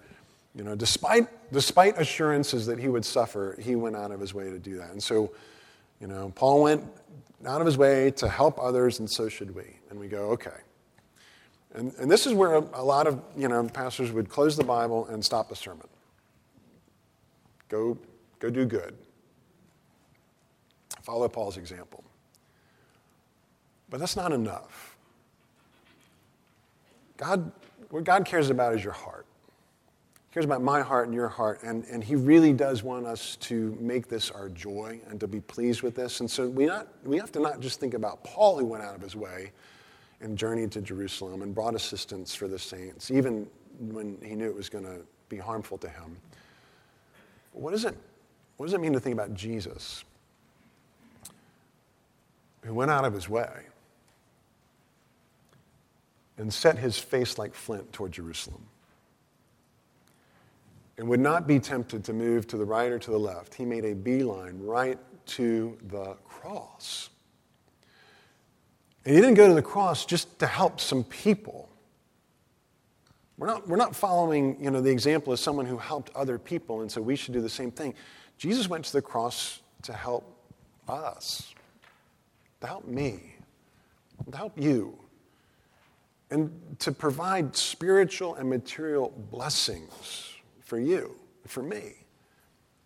You 0.55 0.63
know, 0.63 0.77
despite, 0.77 1.29
despite 1.53 1.99
assurances 1.99 2.65
that 2.67 2.79
he 2.79 2.89
would 2.89 3.05
suffer, 3.05 3.59
he 3.61 3.75
went 3.75 3.97
out 3.97 4.13
of 4.13 4.21
his 4.21 4.35
way 4.35 4.51
to 4.51 4.59
do 4.59 4.77
that. 4.79 4.91
And 4.91 5.03
so, 5.03 5.33
you 6.01 6.07
know, 6.07 6.33
Paul 6.35 6.63
went 6.63 6.85
out 7.45 7.61
of 7.61 7.67
his 7.67 7.77
way 7.77 8.11
to 8.13 8.29
help 8.29 8.59
others, 8.61 9.01
and 9.01 9.11
so 9.11 9.29
should 9.29 9.55
we. 9.55 9.77
And 9.91 9.99
we 9.99 10.07
go, 10.07 10.31
okay. 10.31 10.51
And, 11.75 11.93
and 11.99 12.09
this 12.09 12.25
is 12.27 12.35
where 12.35 12.55
a, 12.55 12.65
a 12.75 12.85
lot 12.85 13.09
of, 13.09 13.21
you 13.37 13.49
know, 13.49 13.65
pastors 13.69 14.13
would 14.13 14.29
close 14.29 14.57
the 14.57 14.65
Bible 14.65 15.07
and 15.07 15.25
stop 15.25 15.49
the 15.49 15.57
sermon. 15.57 15.89
Go, 17.69 17.99
go 18.39 18.49
do 18.49 18.65
good. 18.65 18.97
Follow 21.03 21.29
Paul's 21.29 21.57
example. 21.57 22.05
But 23.91 24.01
that's 24.01 24.17
not 24.17 24.33
enough. 24.33 24.97
God, 27.17 27.53
what 27.91 28.05
God 28.05 28.25
cares 28.25 28.51
about 28.51 28.75
is 28.75 28.83
your 28.83 28.93
heart. 28.93 29.27
He 30.31 30.35
cares 30.35 30.45
about 30.45 30.63
my 30.63 30.81
heart 30.81 31.07
and 31.07 31.15
your 31.15 31.29
heart, 31.29 31.63
and, 31.63 31.85
and 31.85 32.03
He 32.03 32.17
really 32.17 32.53
does 32.53 32.83
want 32.83 33.07
us 33.07 33.37
to 33.37 33.77
make 33.81 34.09
this 34.09 34.31
our 34.31 34.49
joy 34.49 35.01
and 35.09 35.21
to 35.21 35.29
be 35.29 35.41
pleased 35.41 35.83
with 35.83 35.95
this. 35.95 36.21
And 36.21 36.31
so 36.31 36.49
we, 36.49 36.67
not, 36.67 36.89
we 37.05 37.19
have 37.19 37.31
to 37.33 37.41
not 37.41 37.61
just 37.61 37.79
think 37.79 37.95
about 37.95 38.25
Paul 38.25 38.59
who 38.59 38.65
went 38.65 38.83
out 38.83 38.97
of 38.97 39.01
his 39.01 39.15
way 39.15 39.53
and 40.21 40.37
journeyed 40.37 40.73
to 40.73 40.81
Jerusalem 40.81 41.43
and 41.43 41.55
brought 41.55 41.75
assistance 41.75 42.35
for 42.35 42.49
the 42.49 42.59
saints, 42.59 43.11
even 43.11 43.47
when 43.79 44.19
he 44.25 44.35
knew 44.35 44.47
it 44.47 44.57
was 44.57 44.69
going 44.69 44.85
to 44.85 45.01
be 45.29 45.37
harmful 45.37 45.79
to 45.79 45.89
him. 45.89 46.17
What 47.53 47.71
does 47.71 47.85
it, 47.85 47.97
what 48.57 48.67
does 48.67 48.73
it 48.75 48.81
mean 48.81 48.93
to 48.95 49.01
think 49.01 49.15
about 49.15 49.35
Jesus, 49.35 50.05
who 52.65 52.75
went 52.75 52.91
out 52.91 53.05
of 53.05 53.13
his 53.13 53.29
way 53.29 53.51
and 56.37 56.53
set 56.53 56.79
his 56.79 56.99
face 56.99 57.39
like 57.39 57.55
flint 57.55 57.93
toward 57.93 58.13
Jerusalem 58.13 58.67
and 60.99 61.09
would 61.09 61.21
not 61.21 61.47
be 61.47 61.59
tempted 61.59 62.05
to 62.05 62.13
move 62.13 62.47
to 62.49 62.57
the 62.57 62.65
right 62.65 62.91
or 62.91 62.99
to 62.99 63.11
the 63.11 63.19
left. 63.19 63.55
He 63.55 63.65
made 63.65 63.85
a 63.85 63.95
beeline 63.95 64.59
right 64.61 64.99
to 65.27 65.77
the 65.89 66.15
cross. 66.25 67.11
And 69.05 69.15
he 69.15 69.21
didn't 69.21 69.35
go 69.35 69.49
to 69.49 69.55
the 69.55 69.63
cross 69.63 70.07
just 70.07 70.39
to 70.39 70.47
help 70.47 70.81
some 70.81 71.05
people. 71.05 71.69
We're 73.37 73.49
not, 73.49 73.69
we're 73.69 73.77
not 73.77 73.97
following 73.97 74.57
you 74.63 74.71
know, 74.71 74.81
the 74.81 74.91
example 74.91 75.33
of 75.33 75.41
someone 75.41 75.67
who 75.67 75.77
helped 75.77 76.15
other 76.15 76.39
people, 76.39 76.83
and 76.83 76.91
so 76.91 77.03
we 77.03 77.17
should 77.17 77.35
do 77.35 77.41
the 77.41 77.49
same 77.49 77.71
thing. 77.71 77.95
Jesus 78.39 78.69
went 78.69 78.85
to 78.87 78.93
the 78.93 79.03
cross 79.03 79.61
to 79.83 79.93
help 79.93 80.25
us, 80.89 81.54
to 82.65 82.69
help 82.69 82.89
me, 82.89 83.35
to 84.31 84.37
help 84.37 84.59
you 84.59 84.99
and 86.31 86.51
to 86.79 86.91
provide 86.91 87.55
spiritual 87.55 88.35
and 88.37 88.49
material 88.49 89.13
blessings 89.31 90.33
for 90.63 90.81
you, 90.81 91.15
for 91.47 91.63
me, 91.63 91.93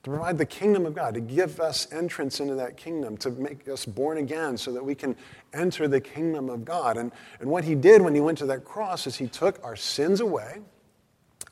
to 0.02 0.10
provide 0.10 0.36
the 0.36 0.44
kingdom 0.44 0.84
of 0.84 0.96
God, 0.96 1.14
to 1.14 1.20
give 1.20 1.60
us 1.60 1.90
entrance 1.92 2.40
into 2.40 2.56
that 2.56 2.76
kingdom, 2.76 3.16
to 3.18 3.30
make 3.30 3.68
us 3.68 3.86
born 3.86 4.18
again 4.18 4.56
so 4.56 4.72
that 4.72 4.84
we 4.84 4.96
can 4.96 5.14
enter 5.54 5.86
the 5.86 6.00
kingdom 6.00 6.50
of 6.50 6.64
God. 6.64 6.96
And, 6.96 7.12
and 7.38 7.48
what 7.48 7.62
he 7.62 7.76
did 7.76 8.02
when 8.02 8.16
he 8.16 8.20
went 8.20 8.38
to 8.38 8.46
that 8.46 8.64
cross 8.64 9.06
is 9.06 9.16
he 9.16 9.28
took 9.28 9.62
our 9.62 9.76
sins 9.76 10.20
away. 10.20 10.58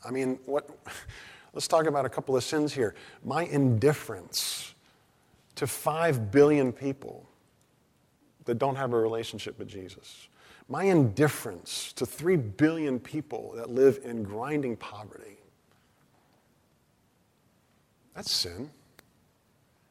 I 0.04 0.10
mean, 0.10 0.40
what, 0.46 0.68
let's 1.54 1.68
talk 1.68 1.86
about 1.86 2.04
a 2.04 2.08
couple 2.08 2.36
of 2.36 2.42
sins 2.42 2.72
here. 2.72 2.96
My 3.24 3.44
indifference 3.44 4.74
to 5.54 5.68
five 5.68 6.32
billion 6.32 6.72
people 6.72 7.28
that 8.46 8.58
don't 8.58 8.76
have 8.76 8.92
a 8.92 8.98
relationship 8.98 9.58
with 9.58 9.68
Jesus. 9.68 10.28
My 10.68 10.84
indifference 10.84 11.92
to 11.92 12.06
three 12.06 12.36
billion 12.36 12.98
people 12.98 13.52
that 13.56 13.70
live 13.70 14.00
in 14.04 14.22
grinding 14.22 14.76
poverty. 14.76 15.38
That's 18.14 18.32
sin. 18.32 18.70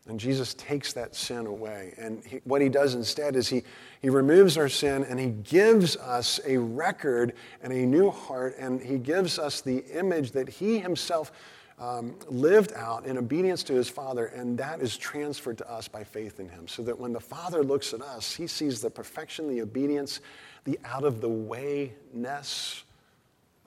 And 0.08 0.20
Jesus 0.20 0.54
takes 0.54 0.94
that 0.94 1.16
sin 1.16 1.48
away. 1.48 1.94
And 1.98 2.24
he, 2.26 2.40
what 2.44 2.62
he 2.62 2.70
does 2.70 2.94
instead 2.94 3.36
is 3.36 3.48
he, 3.48 3.64
he 4.02 4.10
removes 4.10 4.58
our 4.58 4.70
sin 4.70 5.04
and 5.04 5.20
he 5.20 5.30
gives 5.30 5.98
us 5.98 6.40
a 6.46 6.58
record 6.58 7.34
and 7.64 7.74
a 7.74 7.86
new 7.86 8.12
heart. 8.12 8.56
And 8.60 8.82
he 8.82 8.98
gives 9.00 9.40
us 9.40 9.62
the 9.62 9.84
image 9.98 10.32
that 10.32 10.48
he 10.48 10.80
himself 10.80 11.32
um, 11.80 12.16
lived 12.30 12.74
out 12.74 13.06
in 13.06 13.18
obedience 13.18 13.64
to 13.64 13.74
his 13.74 13.90
Father. 13.90 14.28
And 14.28 14.58
that 14.58 14.82
is 14.82 14.98
transferred 14.98 15.58
to 15.60 15.72
us 15.72 15.88
by 15.88 16.04
faith 16.04 16.40
in 16.40 16.50
him. 16.50 16.68
So 16.68 16.84
that 16.84 16.98
when 16.98 17.14
the 17.14 17.20
Father 17.20 17.64
looks 17.64 17.94
at 17.94 18.02
us, 18.02 18.34
he 18.34 18.48
sees 18.48 18.82
the 18.82 18.90
perfection, 18.90 19.48
the 19.48 19.62
obedience, 19.62 20.22
the 20.64 20.80
out 20.86 21.04
of 21.04 21.22
the 21.22 21.30
wayness 21.30 22.84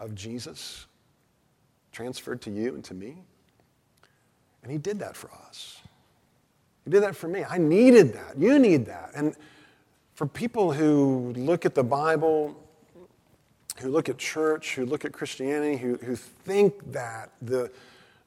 of 0.00 0.14
Jesus 0.14 0.86
transferred 1.92 2.40
to 2.42 2.50
you 2.50 2.74
and 2.74 2.84
to 2.84 2.94
me. 2.94 3.18
And 4.62 4.72
he 4.72 4.78
did 4.78 4.98
that 5.00 5.16
for 5.16 5.30
us. 5.46 5.80
He 6.84 6.90
did 6.90 7.02
that 7.02 7.16
for 7.16 7.28
me. 7.28 7.44
I 7.44 7.58
needed 7.58 8.14
that. 8.14 8.38
You 8.38 8.58
need 8.58 8.86
that. 8.86 9.10
And 9.14 9.34
for 10.14 10.26
people 10.26 10.72
who 10.72 11.32
look 11.36 11.66
at 11.66 11.74
the 11.74 11.84
Bible, 11.84 12.56
who 13.80 13.88
look 13.88 14.08
at 14.08 14.18
church, 14.18 14.74
who 14.74 14.86
look 14.86 15.04
at 15.04 15.12
Christianity, 15.12 15.76
who, 15.76 15.96
who 15.96 16.16
think 16.16 16.92
that 16.92 17.30
the, 17.42 17.70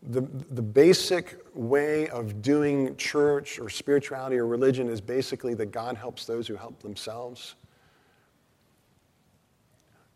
the, 0.10 0.22
the 0.22 0.62
basic 0.62 1.40
way 1.54 2.10
of 2.10 2.42
doing 2.42 2.96
church 2.96 3.60
or 3.60 3.70
spirituality 3.70 4.38
or 4.38 4.48
religion 4.48 4.90
is 4.90 5.00
basically 5.00 5.54
that 5.56 5.68
God 5.68 5.96
helps 5.96 6.26
those 6.26 6.48
who 6.48 6.56
help 6.56 6.82
themselves. 6.82 7.56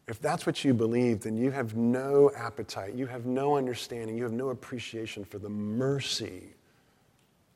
If 0.07 0.19
that's 0.21 0.45
what 0.45 0.63
you 0.63 0.73
believe, 0.73 1.21
then 1.21 1.37
you 1.37 1.51
have 1.51 1.75
no 1.75 2.31
appetite, 2.35 2.93
you 2.93 3.07
have 3.07 3.25
no 3.25 3.55
understanding, 3.55 4.17
you 4.17 4.23
have 4.23 4.33
no 4.33 4.49
appreciation 4.49 5.23
for 5.23 5.39
the 5.39 5.49
mercy 5.49 6.53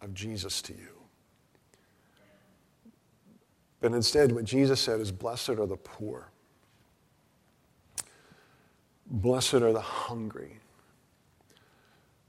of 0.01 0.13
Jesus 0.13 0.61
to 0.63 0.73
you. 0.73 0.99
But 3.81 3.93
instead, 3.93 4.31
what 4.31 4.45
Jesus 4.45 4.79
said 4.79 4.99
is, 4.99 5.11
Blessed 5.11 5.49
are 5.49 5.65
the 5.65 5.77
poor, 5.77 6.31
blessed 9.07 9.55
are 9.55 9.73
the 9.73 9.81
hungry. 9.81 10.58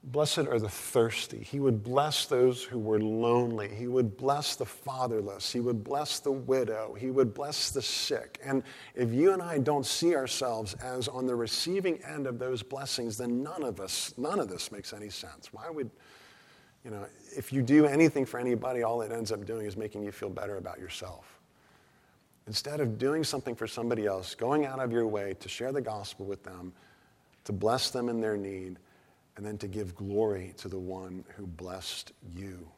Blessed 0.03 0.39
are 0.39 0.59
the 0.59 0.69
thirsty. 0.69 1.39
He 1.39 1.61
would 1.61 1.83
bless 1.83 2.25
those 2.25 2.65
who 2.65 2.79
were 2.79 3.01
lonely. 3.01 3.69
He 3.69 3.87
would 3.87 4.17
bless 4.17 4.57
the 4.57 4.65
fatherless. 4.65 5.53
He 5.53 5.61
would 5.61 5.85
bless 5.85 6.21
the 6.21 6.33
widow. 6.33 6.97
He 6.99 7.11
would 7.11 7.35
bless 7.35 7.71
the 7.71 7.83
sick. 7.83 8.41
And 8.43 8.63
if 8.95 9.13
you 9.13 9.35
and 9.35 9.43
I 9.43 9.59
don't 9.59 9.85
see 9.85 10.17
ourselves 10.17 10.73
as 10.83 11.07
on 11.07 11.27
the 11.27 11.35
receiving 11.35 12.03
end 12.03 12.27
of 12.27 12.39
those 12.39 12.63
blessings, 12.63 13.19
then 13.19 13.43
none 13.43 13.63
of 13.63 13.79
us, 13.79 14.15
none 14.17 14.41
of 14.41 14.49
this 14.49 14.73
makes 14.73 14.95
any 14.95 15.11
sense. 15.11 15.53
Why 15.53 15.69
would, 15.69 15.91
you 16.83 16.91
know, 16.91 17.05
if 17.37 17.53
you 17.53 17.61
do 17.61 17.85
anything 17.85 18.25
for 18.25 18.41
anybody, 18.41 18.83
all 18.83 19.03
it 19.03 19.13
ends 19.13 19.31
up 19.31 19.45
doing 19.45 19.67
is 19.67 19.77
making 19.77 20.03
you 20.03 20.13
feel 20.13 20.31
better 20.31 20.57
about 20.57 20.79
yourself. 20.79 21.39
Instead 22.47 22.81
of 22.81 22.97
doing 22.97 23.23
something 23.23 23.55
for 23.55 23.67
somebody 23.67 24.07
else, 24.07 24.35
going 24.35 24.65
out 24.65 24.81
of 24.81 24.93
your 24.93 25.07
way 25.07 25.35
to 25.41 25.49
share 25.49 25.73
the 25.73 25.83
gospel 25.83 26.25
with 26.25 26.43
them, 26.43 26.73
to 27.45 27.53
bless 27.53 27.91
them 27.91 28.09
in 28.09 28.19
their 28.19 28.39
need, 28.39 28.79
and 29.41 29.47
then 29.47 29.57
to 29.57 29.69
give 29.69 29.95
glory 29.95 30.53
to 30.59 30.69
the 30.69 30.79
one 30.79 31.25
who 31.35 31.47
blessed 31.47 32.13
you 32.37 32.69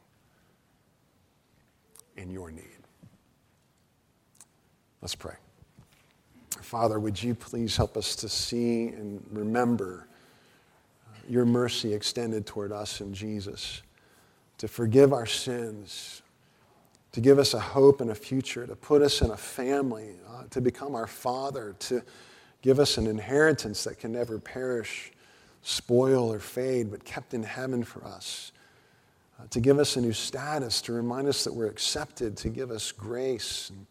in 2.15 2.31
your 2.31 2.51
need. 2.51 2.63
Let's 5.01 5.13
pray. 5.13 5.35
Father, 6.61 7.01
would 7.01 7.21
you 7.21 7.35
please 7.35 7.75
help 7.75 7.97
us 7.97 8.15
to 8.15 8.29
see 8.29 8.87
and 8.87 9.21
remember 9.29 10.07
uh, 11.05 11.17
your 11.27 11.43
mercy 11.43 11.93
extended 11.93 12.45
toward 12.45 12.71
us 12.71 13.01
in 13.01 13.13
Jesus, 13.13 13.81
to 14.57 14.69
forgive 14.69 15.11
our 15.11 15.25
sins, 15.25 16.21
to 17.11 17.19
give 17.19 17.39
us 17.39 17.53
a 17.53 17.59
hope 17.59 17.99
and 17.99 18.11
a 18.11 18.15
future, 18.15 18.65
to 18.65 18.75
put 18.77 19.01
us 19.01 19.21
in 19.21 19.31
a 19.31 19.37
family, 19.37 20.11
uh, 20.29 20.43
to 20.51 20.61
become 20.61 20.95
our 20.95 21.07
Father, 21.07 21.75
to 21.79 22.01
give 22.61 22.79
us 22.79 22.97
an 22.97 23.05
inheritance 23.05 23.83
that 23.83 23.99
can 23.99 24.13
never 24.13 24.39
perish 24.39 25.11
spoil 25.63 26.31
or 26.31 26.39
fade, 26.39 26.91
but 26.91 27.03
kept 27.03 27.33
in 27.33 27.41
heaven 27.41 27.83
for 27.83 28.05
us. 28.05 28.51
Uh, 29.39 29.43
to 29.49 29.59
give 29.59 29.79
us 29.79 29.95
a 29.95 30.01
new 30.01 30.13
status, 30.13 30.81
to 30.81 30.93
remind 30.93 31.27
us 31.27 31.43
that 31.43 31.53
we're 31.53 31.67
accepted, 31.67 32.37
to 32.37 32.49
give 32.49 32.69
us 32.69 32.91
grace, 32.91 33.71
and 33.71 33.87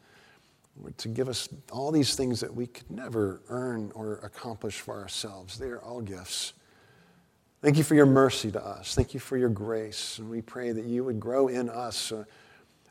to 0.98 1.08
give 1.08 1.28
us 1.28 1.48
all 1.70 1.90
these 1.90 2.14
things 2.14 2.40
that 2.40 2.54
we 2.54 2.66
could 2.66 2.90
never 2.90 3.40
earn 3.48 3.90
or 3.94 4.14
accomplish 4.22 4.80
for 4.80 5.00
ourselves. 5.00 5.58
They 5.58 5.68
are 5.68 5.80
all 5.80 6.00
gifts. 6.00 6.52
Thank 7.60 7.76
you 7.76 7.84
for 7.84 7.94
your 7.94 8.06
mercy 8.06 8.50
to 8.52 8.64
us. 8.64 8.94
Thank 8.94 9.14
you 9.14 9.20
for 9.20 9.36
your 9.36 9.48
grace. 9.48 10.18
And 10.18 10.28
we 10.28 10.42
pray 10.42 10.72
that 10.72 10.84
you 10.84 11.04
would 11.04 11.20
grow 11.20 11.48
in 11.48 11.68
us 11.68 12.12
a, 12.12 12.26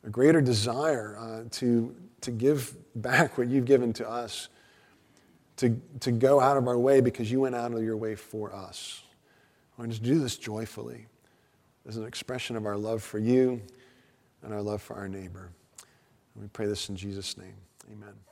a 0.04 0.10
greater 0.10 0.42
desire 0.42 1.18
uh, 1.20 1.44
to, 1.52 1.96
to 2.22 2.32
give 2.32 2.76
back 2.96 3.38
what 3.38 3.48
you've 3.48 3.66
given 3.66 3.94
to 3.94 4.10
us 4.10 4.50
to, 5.62 5.80
to 6.00 6.12
go 6.12 6.40
out 6.40 6.58
of 6.58 6.68
our 6.68 6.78
way 6.80 7.02
because 7.02 7.32
you 7.32 7.42
went 7.42 7.54
out 7.54 7.72
of 7.72 7.84
your 7.84 7.96
way 7.96 8.16
for 8.16 8.52
us. 8.52 9.04
I 9.78 9.82
want 9.82 9.94
to 9.94 10.02
do 10.02 10.18
this 10.18 10.36
joyfully 10.36 11.06
as 11.88 11.98
an 11.98 12.06
expression 12.06 12.56
of 12.56 12.66
our 12.66 12.78
love 12.78 13.04
for 13.04 13.20
you 13.20 13.62
and 14.42 14.54
our 14.54 14.62
love 14.62 14.82
for 14.82 14.96
our 14.96 15.08
neighbor. 15.08 15.52
And 16.34 16.44
we 16.44 16.48
pray 16.48 16.66
this 16.66 16.90
in 16.90 16.96
Jesus' 16.96 17.38
name. 17.38 17.54
Amen. 17.92 18.31